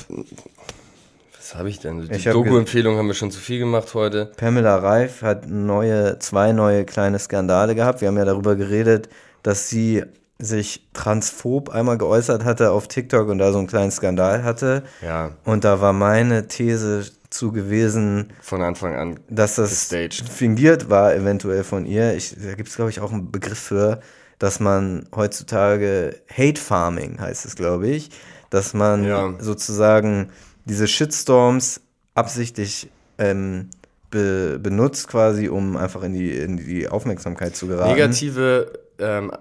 Was 1.35 1.55
habe 1.55 1.69
ich 1.69 1.79
denn? 1.79 2.01
Die 2.01 2.13
Ich 2.15 2.27
hab 2.27 2.33
Doku-Empfehlung 2.33 2.97
haben 2.97 3.07
wir 3.07 3.13
schon 3.13 3.31
zu 3.31 3.39
viel 3.39 3.59
gemacht 3.59 3.93
heute. 3.93 4.31
Pamela 4.37 4.77
Reif 4.77 5.21
hat 5.21 5.49
neue, 5.49 6.19
zwei 6.19 6.51
neue 6.53 6.85
kleine 6.85 7.19
Skandale 7.19 7.75
gehabt. 7.75 8.01
Wir 8.01 8.07
haben 8.07 8.17
ja 8.17 8.25
darüber 8.25 8.55
geredet, 8.55 9.09
dass 9.43 9.67
sie 9.69 10.03
sich 10.37 10.87
transphob 10.93 11.69
einmal 11.69 11.97
geäußert 11.97 12.45
hatte 12.45 12.71
auf 12.71 12.87
TikTok 12.87 13.27
und 13.29 13.37
da 13.37 13.51
so 13.51 13.57
einen 13.59 13.67
kleinen 13.67 13.91
Skandal 13.91 14.43
hatte. 14.43 14.83
Ja, 15.01 15.31
Und 15.45 15.63
da 15.63 15.81
war 15.81 15.93
meine 15.93 16.47
These 16.47 17.03
zu 17.31 17.51
gewesen, 17.51 18.31
von 18.41 18.61
Anfang 18.61 18.95
an. 18.95 19.19
dass 19.29 19.55
das 19.55 19.69
Gestaged. 19.89 20.29
fingiert 20.29 20.89
war, 20.89 21.15
eventuell 21.15 21.63
von 21.63 21.85
ihr. 21.85 22.13
Ich, 22.15 22.35
da 22.39 22.53
gibt 22.53 22.69
es, 22.69 22.75
glaube 22.75 22.91
ich, 22.91 22.99
auch 22.99 23.11
einen 23.11 23.31
Begriff 23.31 23.57
für, 23.59 24.01
dass 24.37 24.59
man 24.59 25.07
heutzutage 25.15 26.21
Hate 26.29 26.59
Farming 26.61 27.19
heißt 27.19 27.45
es, 27.45 27.55
glaube 27.55 27.87
ich, 27.87 28.09
dass 28.49 28.73
man 28.73 29.03
Ja. 29.05 29.33
sozusagen 29.39 30.29
diese 30.65 30.87
Shitstorms 30.87 31.81
absichtlich 32.15 32.89
ähm, 33.17 33.69
be 34.09 34.59
benutzt, 34.61 35.07
quasi, 35.07 35.47
um 35.47 35.77
einfach 35.77 36.03
in 36.03 36.13
die, 36.13 36.31
in 36.35 36.57
die 36.57 36.89
Aufmerksamkeit 36.89 37.55
zu 37.55 37.67
geraten. 37.67 37.91
Negative 37.93 38.73
ähm, 38.99 39.31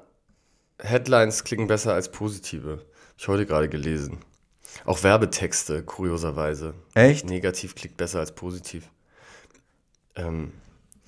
Headlines 0.79 1.45
klicken 1.45 1.67
besser 1.67 1.93
als 1.95 2.11
positive. 2.11 2.79
Hab 2.79 3.19
ich 3.19 3.29
heute 3.29 3.47
gerade 3.47 3.69
gelesen. 3.69 4.19
Auch 4.85 5.03
Werbetexte, 5.03 5.83
kurioserweise. 5.83 6.75
Echt? 6.95 7.29
Negativ 7.29 7.75
klickt 7.75 7.97
besser 7.97 8.21
als 8.21 8.33
positiv. 8.33 8.89
Ähm, 10.17 10.53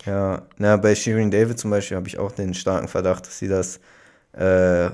Ja, 0.04 0.42
na, 0.58 0.76
bei 0.76 0.94
Shirin 0.94 1.30
David 1.30 1.58
zum 1.58 1.70
Beispiel 1.70 1.96
habe 1.96 2.08
ich 2.08 2.18
auch 2.18 2.32
den 2.32 2.54
starken 2.54 2.88
Verdacht, 2.88 3.26
dass 3.26 3.38
sie 3.38 3.48
das, 3.48 3.78
äh, 4.32 4.90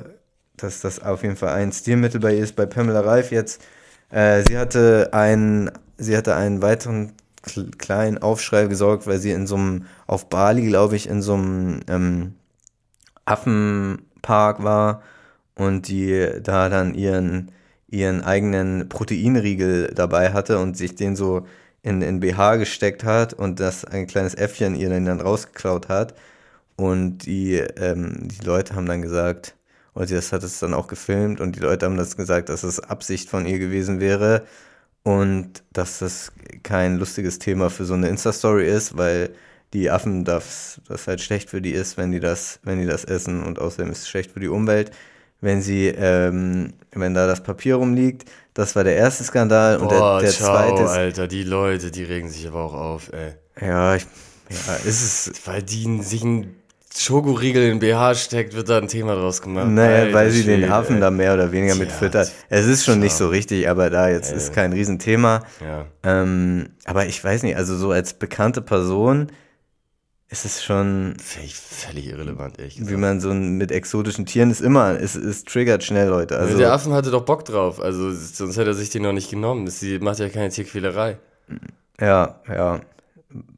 dass 0.57 0.81
das 0.81 1.01
auf 1.01 1.23
jeden 1.23 1.37
Fall 1.37 1.55
ein 1.55 1.73
Stilmittel 1.73 2.21
bei 2.21 2.35
ihr 2.35 2.43
ist. 2.45 2.57
Bei 2.57 2.66
Pamela 2.66 3.01
Reif 3.01 3.31
jetzt, 3.31 3.62
äh, 4.11 4.43
sie 4.47 4.59
hatte 4.59 5.11
einen, 5.12 5.71
sie 5.97 6.16
hatte 6.16 6.37
einen 6.37 6.62
weiteren 6.62 7.12
kl- 7.45 7.77
kleinen 7.79 8.19
Aufschrei 8.19 8.66
gesorgt, 8.66 9.07
weil 9.07 9.19
sie 9.19 9.31
in 9.31 9.47
so 9.47 9.57
einem, 9.57 9.87
auf 10.07 10.29
Bali, 10.29 10.66
glaube 10.66 10.97
ich, 10.97 11.09
in 11.09 11.23
so 11.23 11.35
einem 11.35 11.81
ähm, 11.89 12.35
Affenpark 13.25 14.62
war 14.62 15.03
und 15.55 15.89
die 15.89 16.29
da 16.43 16.69
dann 16.69 16.95
ihren, 16.95 17.51
ihren 17.89 18.22
eigenen 18.22 18.89
Proteinriegel 18.89 19.93
dabei 19.95 20.32
hatte 20.32 20.59
und 20.59 20.76
sich 20.76 20.95
den 20.95 21.16
so 21.16 21.47
in, 21.82 22.03
in 22.03 22.20
BH 22.20 22.57
gesteckt 22.57 23.05
hat 23.05 23.34
und 23.34 23.61
das 23.61 23.84
ein 23.84 24.07
kleines 24.07 24.34
Äffchen 24.34 24.74
ihr 24.74 24.91
den 24.91 25.07
dann 25.07 25.20
rausgeklaut 25.20 25.89
hat. 25.89 26.14
Und 26.76 27.26
die, 27.26 27.55
ähm, 27.55 28.28
die 28.28 28.45
Leute 28.45 28.74
haben 28.76 28.86
dann 28.86 29.03
gesagt, 29.03 29.57
und 29.95 30.11
das 30.11 30.32
hat 30.32 30.45
es 30.45 30.61
dann 30.61 30.74
auch 30.74 30.86
gefilmt 30.86 31.41
und 31.41 31.57
die 31.57 31.61
Leute 31.61 31.86
haben 31.86 31.97
das 31.97 32.16
gesagt, 32.16 32.51
dass 32.51 32.62
es 32.62 32.78
Absicht 32.78 33.28
von 33.28 33.47
ihr 33.47 33.59
gewesen 33.59 34.01
wäre 34.01 34.47
und 35.03 35.62
dass 35.72 35.99
das 35.99 36.32
kein 36.62 36.99
lustiges 36.99 37.39
Thema 37.39 37.70
für 37.70 37.84
so 37.84 37.95
eine 37.95 38.09
Insta-Story 38.09 38.68
ist, 38.68 38.97
weil 38.97 39.30
die 39.72 39.91
Affen 39.91 40.24
das, 40.24 40.80
das 40.89 41.07
halt 41.09 41.20
schlecht 41.20 41.51
für 41.51 41.61
die 41.61 41.72
ist, 41.72 41.97
wenn 41.97 42.12
die 42.12 42.20
das, 42.20 42.61
wenn 42.62 42.78
die 42.78 42.86
das 42.86 43.05
essen 43.05 43.43
und 43.43 43.59
außerdem 43.59 43.91
ist 43.91 44.03
es 44.03 44.09
schlecht 44.09 44.30
für 44.32 44.41
die 44.41 44.49
Umwelt, 44.49 44.93
wenn 45.41 45.62
sie, 45.62 45.89
ähm, 45.89 46.74
wenn 46.93 47.14
da 47.14 47.26
das 47.26 47.43
Papier 47.43 47.76
rumliegt. 47.76 48.28
Das 48.55 48.74
war 48.74 48.84
der 48.84 48.97
erste 48.97 49.24
Skandal 49.24 49.76
und 49.76 49.89
boah, 49.89 50.20
der, 50.20 50.28
der 50.28 50.30
ciao, 50.30 50.53
zweite 50.53 50.82
ist, 50.82 50.91
Alter, 50.91 51.28
die 51.28 51.45
Leute, 51.45 51.91
die 51.91 52.03
regen 52.03 52.28
sich 52.28 52.49
aber 52.49 52.64
auch 52.64 52.74
auf, 52.74 53.12
ey. 53.12 53.34
ja, 53.64 53.95
ich, 53.95 54.07
ja, 54.51 54.74
ist 54.84 55.28
es, 55.28 55.32
Weil 55.47 55.62
die 55.62 56.03
sich 56.03 56.24
ein 56.24 56.57
Schokoriegel 56.97 57.62
in 57.62 57.78
den 57.78 57.78
BH 57.78 58.14
steckt, 58.16 58.55
wird 58.55 58.68
da 58.68 58.78
ein 58.78 58.89
Thema 58.89 59.14
draus 59.14 59.41
gemacht. 59.41 59.68
Naja, 59.68 60.05
Alter 60.05 60.14
weil 60.14 60.30
sie 60.30 60.43
Schwede, 60.43 60.62
den 60.62 60.72
Affen 60.72 60.97
ey. 60.97 61.01
da 61.01 61.11
mehr 61.11 61.34
oder 61.34 61.53
weniger 61.53 61.76
mit 61.76 61.91
Tja, 61.91 61.99
füttert. 61.99 62.32
Es 62.49 62.66
ist 62.66 62.84
schon 62.84 62.99
nicht 62.99 63.16
tja. 63.16 63.26
so 63.26 63.28
richtig, 63.28 63.68
aber 63.68 63.91
da 63.91 64.09
jetzt 64.09 64.32
ist 64.32 64.53
kein 64.53 64.72
Riesenthema. 64.72 65.45
Ja. 65.61 65.86
Ähm, 66.03 66.70
aber 66.84 67.07
ich 67.07 67.22
weiß 67.22 67.45
nicht, 67.45 67.57
also 67.57 67.76
so 67.76 67.93
als 67.93 68.14
bekannte 68.14 68.62
Person 68.62 69.28
ist 70.31 70.45
es 70.45 70.62
schon, 70.62 71.16
Völlig, 71.22 71.55
völlig 71.57 72.07
irrelevant, 72.09 72.59
echt. 72.59 72.87
wie 72.87 72.97
man 72.97 73.20
so 73.20 73.31
ein, 73.31 73.57
mit 73.57 73.72
exotischen 73.72 74.26
Tieren 74.26 74.51
ist 74.51 74.61
immer, 74.61 75.01
es, 75.01 75.14
es 75.14 75.45
triggert 75.45 75.83
schnell 75.85 76.09
Leute. 76.09 76.39
Also 76.39 76.59
der 76.59 76.72
Affen 76.72 76.93
hatte 76.93 77.11
doch 77.11 77.24
Bock 77.24 77.45
drauf, 77.47 77.81
also 77.81 78.12
sonst 78.12 78.57
hätte 78.59 78.70
er 78.70 78.74
sich 78.74 78.91
den 78.91 79.03
noch 79.03 79.12
nicht 79.12 79.31
genommen. 79.31 79.64
Das 79.66 79.79
die 79.81 79.99
macht 79.99 80.18
ja 80.18 80.29
keine 80.29 80.51
Tierquälerei. 80.51 81.18
ja, 82.01 82.41
ja, 82.49 82.81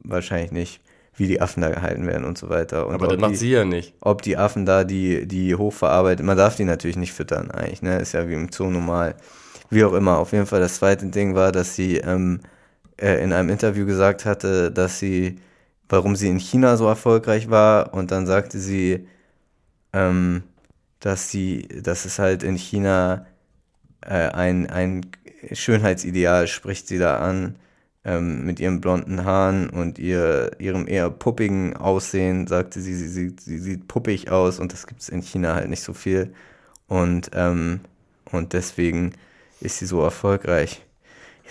wahrscheinlich 0.03 0.51
nicht, 0.51 0.81
wie 1.15 1.27
die 1.27 1.41
Affen 1.41 1.61
da 1.61 1.69
gehalten 1.69 2.07
werden 2.07 2.25
und 2.25 2.37
so 2.37 2.49
weiter. 2.49 2.87
Und 2.87 2.95
Aber 2.95 3.07
das 3.07 3.19
macht 3.19 3.31
die, 3.33 3.35
sie 3.37 3.51
ja 3.51 3.65
nicht. 3.65 3.93
ob 4.01 4.21
die 4.21 4.37
Affen 4.37 4.65
da 4.65 4.83
die, 4.85 5.27
die 5.27 5.55
hochverarbeitet, 5.55 6.25
man 6.25 6.37
darf 6.37 6.55
die 6.55 6.63
natürlich 6.65 6.97
nicht 6.97 7.13
füttern 7.13 7.51
eigentlich, 7.51 7.81
ne? 7.81 7.99
Ist 7.99 8.13
ja 8.13 8.27
wie 8.29 8.33
im 8.33 8.49
Zoo 8.51 8.69
normal. 8.69 9.15
Wie 9.69 9.83
auch 9.85 9.93
immer. 9.93 10.17
Auf 10.17 10.31
jeden 10.33 10.45
Fall 10.45 10.59
das 10.61 10.75
zweite 10.75 11.05
Ding 11.07 11.35
war, 11.35 11.51
dass 11.51 11.75
sie 11.75 11.97
ähm, 11.97 12.39
äh, 12.97 13.23
in 13.23 13.33
einem 13.33 13.49
Interview 13.49 13.85
gesagt 13.85 14.25
hatte, 14.25 14.71
dass 14.71 14.99
sie, 14.99 15.37
warum 15.91 16.15
sie 16.15 16.29
in 16.29 16.39
China 16.39 16.77
so 16.77 16.87
erfolgreich 16.87 17.49
war 17.49 17.93
und 17.93 18.11
dann 18.11 18.25
sagte 18.25 18.59
sie, 18.59 19.07
ähm, 19.93 20.43
dass 20.99 21.29
sie, 21.29 21.67
dass 21.67 22.05
es 22.05 22.19
halt 22.19 22.43
in 22.43 22.55
China 22.55 23.25
äh, 24.01 24.29
ein, 24.29 24.69
ein 24.69 25.05
Schönheitsideal 25.51 26.47
spricht 26.47 26.87
sie 26.87 26.99
da 26.99 27.17
an, 27.17 27.57
ähm, 28.05 28.45
mit 28.45 28.59
ihren 28.59 28.81
blonden 28.81 29.25
Haaren 29.25 29.69
und 29.69 29.99
ihr, 29.99 30.51
ihrem 30.59 30.87
eher 30.87 31.09
puppigen 31.09 31.75
Aussehen, 31.75 32.47
sagte 32.47 32.81
sie, 32.81 32.95
sie, 32.95 33.07
sie, 33.09 33.35
sie 33.39 33.59
sieht 33.59 33.87
puppig 33.87 34.31
aus 34.31 34.59
und 34.59 34.73
das 34.73 34.87
gibt 34.87 35.01
es 35.01 35.09
in 35.09 35.21
China 35.21 35.55
halt 35.55 35.69
nicht 35.69 35.83
so 35.83 35.93
viel. 35.93 36.33
Und, 36.87 37.31
ähm, 37.33 37.81
und 38.31 38.53
deswegen 38.53 39.13
ist 39.59 39.79
sie 39.79 39.85
so 39.85 40.01
erfolgreich. 40.01 40.81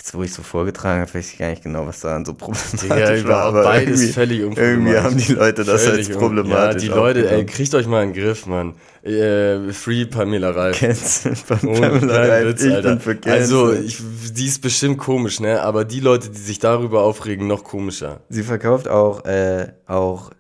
Jetzt, 0.01 0.15
wo 0.15 0.23
ich 0.23 0.33
so 0.33 0.43
vorgetragen 0.43 1.03
habe, 1.03 1.13
weiß 1.13 1.31
ich 1.33 1.39
gar 1.39 1.51
nicht 1.51 1.63
genau, 1.63 1.87
was 1.87 2.01
daran 2.01 2.25
so 2.25 2.33
problematisch 2.33 2.81
Digga, 3.21 3.29
war. 3.29 3.43
aber 3.45 3.65
beides 3.65 4.01
irgendwie- 4.01 4.13
völlig 4.15 4.41
Irgendwie 4.41 4.97
haben 4.97 5.15
die 5.19 5.33
Leute 5.35 5.63
das 5.63 5.85
Völlig 5.85 6.09
als 6.09 6.17
problematisch 6.17 6.85
Ja, 6.85 6.89
die 6.95 6.99
Leute, 6.99 7.31
ey, 7.31 7.45
kriegt 7.45 7.75
euch 7.75 7.87
mal 7.87 8.03
in 8.05 8.15
den 8.15 8.23
Griff, 8.25 8.47
Mann. 8.47 8.77
Äh, 9.03 9.71
free 9.75 10.07
Pamela 10.07 10.53
Reif. 10.53 10.79
Cancel 10.79 11.35
Pamela 11.47 11.91
keinen 11.91 12.11
Reif. 12.11 12.47
Witz, 12.47 12.63
ich 12.65 12.73
Alter. 12.75 12.89
bin 12.89 13.01
für 13.01 13.15
Cancel. 13.17 13.41
Also, 13.41 13.73
ich, 13.75 13.99
die 14.33 14.47
ist 14.47 14.63
bestimmt 14.63 14.97
komisch, 14.97 15.39
ne? 15.39 15.61
Aber 15.61 15.85
die 15.85 16.01
Leute, 16.01 16.31
die 16.31 16.39
sich 16.39 16.59
darüber 16.61 17.03
aufregen, 17.03 17.47
noch 17.47 17.63
komischer. 17.63 18.21
Sie 18.31 18.43
verkauft 18.43 18.89
auch, 18.89 19.27
äh, 19.27 19.69
auch 19.87 20.31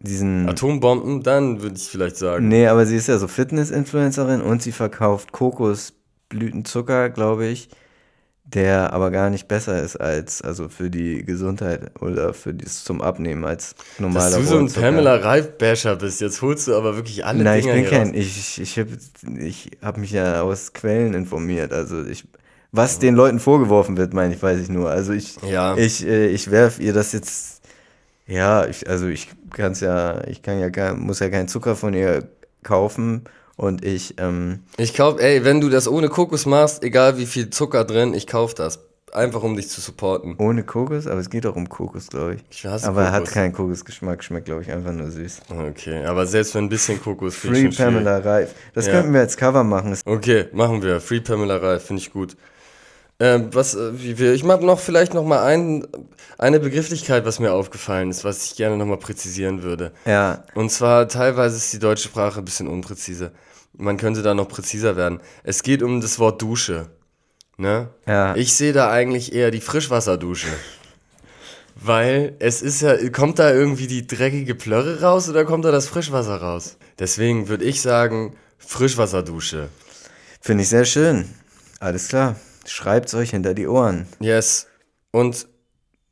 diesen. 0.00 0.50
Atombomben, 0.50 1.22
dann 1.22 1.62
würde 1.62 1.76
ich 1.76 1.84
vielleicht 1.88 2.18
sagen. 2.18 2.46
Nee, 2.48 2.66
aber 2.66 2.84
sie 2.84 2.96
ist 2.96 3.08
ja 3.08 3.16
so 3.16 3.26
Fitness-Influencerin 3.26 4.42
und 4.42 4.60
sie 4.62 4.72
verkauft 4.72 5.32
Kokosblütenzucker, 5.32 7.08
glaube 7.08 7.46
ich. 7.46 7.70
Der 8.46 8.92
aber 8.92 9.10
gar 9.10 9.28
nicht 9.30 9.48
besser 9.48 9.82
ist 9.82 9.96
als, 9.96 10.40
also 10.40 10.68
für 10.68 10.88
die 10.88 11.24
Gesundheit 11.24 12.00
oder 12.00 12.32
für 12.32 12.54
das 12.54 12.84
zum 12.84 13.02
Abnehmen 13.02 13.44
als 13.44 13.74
normaler 13.98 14.36
Dass 14.36 14.38
du 14.38 14.42
so 14.44 14.58
ein. 14.58 14.72
Pamela 14.72 15.16
Reif-Basher 15.16 15.96
bist, 15.96 16.20
jetzt 16.20 16.42
holst 16.42 16.68
du 16.68 16.76
aber 16.76 16.94
wirklich 16.96 17.24
alle 17.26 17.42
Nein, 17.42 17.58
ich 17.60 17.66
bin 17.66 17.84
kein, 17.86 18.08
raus. 18.08 18.16
ich, 18.16 18.60
ich 18.60 18.78
habe 18.78 18.90
ich 19.40 19.70
hab 19.82 19.96
mich 19.98 20.12
ja 20.12 20.42
aus 20.42 20.72
Quellen 20.72 21.14
informiert. 21.14 21.72
Also 21.72 22.04
ich, 22.04 22.24
was 22.72 22.98
den 23.00 23.14
Leuten 23.16 23.40
vorgeworfen 23.40 23.96
wird, 23.96 24.14
meine 24.14 24.34
ich, 24.34 24.42
weiß 24.42 24.60
ich 24.60 24.68
nur. 24.68 24.90
Also 24.90 25.12
ich, 25.12 25.36
Ja. 25.42 25.76
ich, 25.76 26.06
äh, 26.06 26.26
ich 26.28 26.50
werf 26.50 26.78
ihr 26.78 26.92
das 26.92 27.12
jetzt, 27.12 27.62
ja, 28.26 28.66
ich, 28.66 28.88
also 28.88 29.06
ich 29.08 29.28
kann 29.52 29.72
es 29.72 29.80
ja, 29.80 30.26
ich 30.28 30.42
kann 30.42 30.58
ja, 30.60 30.70
kein, 30.70 31.00
muss 31.00 31.20
ja 31.20 31.28
keinen 31.30 31.48
Zucker 31.48 31.76
von 31.76 31.94
ihr 31.94 32.28
kaufen 32.62 33.24
und 33.56 33.84
ich, 33.84 34.14
ähm, 34.18 34.60
Ich 34.76 34.94
kauf, 34.94 35.20
ey, 35.20 35.44
wenn 35.44 35.60
du 35.60 35.68
das 35.68 35.88
ohne 35.88 36.08
Kokos 36.08 36.46
machst, 36.46 36.82
egal 36.82 37.18
wie 37.18 37.26
viel 37.26 37.50
Zucker 37.50 37.84
drin, 37.84 38.14
ich 38.14 38.26
kauf 38.26 38.54
das. 38.54 38.80
Einfach 39.12 39.42
um 39.44 39.56
dich 39.56 39.68
zu 39.70 39.80
supporten. 39.80 40.34
ohne 40.38 40.62
Kokos, 40.64 41.06
aber 41.06 41.20
es 41.20 41.30
geht 41.30 41.46
auch 41.46 41.56
um 41.56 41.68
Kokos, 41.68 42.08
glaube 42.08 42.34
ich. 42.34 42.44
Ich 42.50 42.66
hasse 42.66 42.86
aber 42.88 43.02
er 43.02 43.12
hat 43.12 43.20
Kokos. 43.20 43.34
keinen 43.34 43.52
Kokosgeschmack, 43.52 44.22
schmeckt, 44.22 44.46
glaube 44.46 44.62
ich, 44.62 44.70
einfach 44.70 44.92
nur 44.92 45.10
süß. 45.10 45.42
Okay, 45.70 46.04
aber 46.04 46.26
selbst 46.26 46.54
wenn 46.54 46.64
ein 46.64 46.68
bisschen 46.68 47.00
Kokos 47.00 47.36
Free 47.36 47.54
schwierig. 47.54 47.78
Pamela 47.78 48.18
Reif. 48.18 48.50
Das 48.74 48.86
Ja. 48.86 48.92
könnten 48.94 49.14
wir 49.14 49.20
als 49.20 49.36
Cover 49.36 49.64
machen. 49.64 49.96
Okay, 50.04 50.46
machen 50.52 50.82
wir. 50.82 51.00
Free 51.00 51.20
Pamela 51.20 51.56
Reif, 51.56 51.84
finde 51.84 52.02
ich 52.02 52.12
gut. 52.12 52.36
Ähm, 53.18 53.48
was, 53.52 53.74
äh, 53.74 54.00
wie 54.00 54.18
wir, 54.18 54.34
ich 54.34 54.44
habe 54.44 54.66
noch 54.66 54.78
vielleicht 54.78 55.14
noch 55.14 55.24
mal 55.24 55.42
ein, 55.42 55.86
eine 56.36 56.60
Begrifflichkeit, 56.60 57.24
was 57.24 57.38
mir 57.40 57.52
aufgefallen 57.52 58.10
ist, 58.10 58.24
was 58.24 58.44
ich 58.44 58.56
gerne 58.56 58.76
noch 58.76 58.84
mal 58.84 58.98
präzisieren 58.98 59.62
würde. 59.62 59.92
ja, 60.04 60.44
Und 60.54 60.70
zwar 60.70 61.08
teilweise 61.08 61.56
ist 61.56 61.72
die 61.72 61.78
deutsche 61.78 62.08
Sprache 62.08 62.40
ein 62.40 62.44
bisschen 62.44 62.68
unpräzise. 62.68 63.32
Man 63.72 63.96
könnte 63.96 64.22
da 64.22 64.34
noch 64.34 64.48
präziser 64.48 64.96
werden. 64.96 65.20
Es 65.44 65.62
geht 65.62 65.82
um 65.82 66.00
das 66.00 66.18
Wort 66.18 66.42
Dusche. 66.42 66.88
Ne? 67.56 67.88
Ja. 68.06 68.34
Ich 68.36 68.54
sehe 68.54 68.74
da 68.74 68.90
eigentlich 68.90 69.32
eher 69.34 69.50
die 69.50 69.60
Frischwasserdusche. 69.62 70.48
Weil 71.74 72.34
es 72.38 72.62
ist 72.62 72.80
ja, 72.80 72.96
kommt 73.10 73.38
da 73.38 73.52
irgendwie 73.52 73.86
die 73.86 74.06
dreckige 74.06 74.54
Plörre 74.54 75.02
raus 75.02 75.28
oder 75.28 75.44
kommt 75.44 75.64
da 75.64 75.70
das 75.70 75.88
Frischwasser 75.88 76.36
raus? 76.36 76.76
Deswegen 76.98 77.48
würde 77.48 77.64
ich 77.64 77.82
sagen, 77.82 78.34
Frischwasserdusche. 78.58 79.68
finde 80.40 80.62
ich 80.62 80.70
sehr 80.70 80.86
schön. 80.86 81.34
Alles 81.78 82.08
klar. 82.08 82.36
Schreibt's 82.66 83.14
euch 83.14 83.30
hinter 83.30 83.54
die 83.54 83.66
Ohren. 83.66 84.06
Yes. 84.20 84.66
Und 85.12 85.46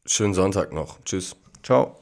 schönen 0.06 0.34
Sonntag 0.34 0.72
noch. 0.72 1.02
Tschüss. 1.04 1.36
Ciao. 1.62 1.96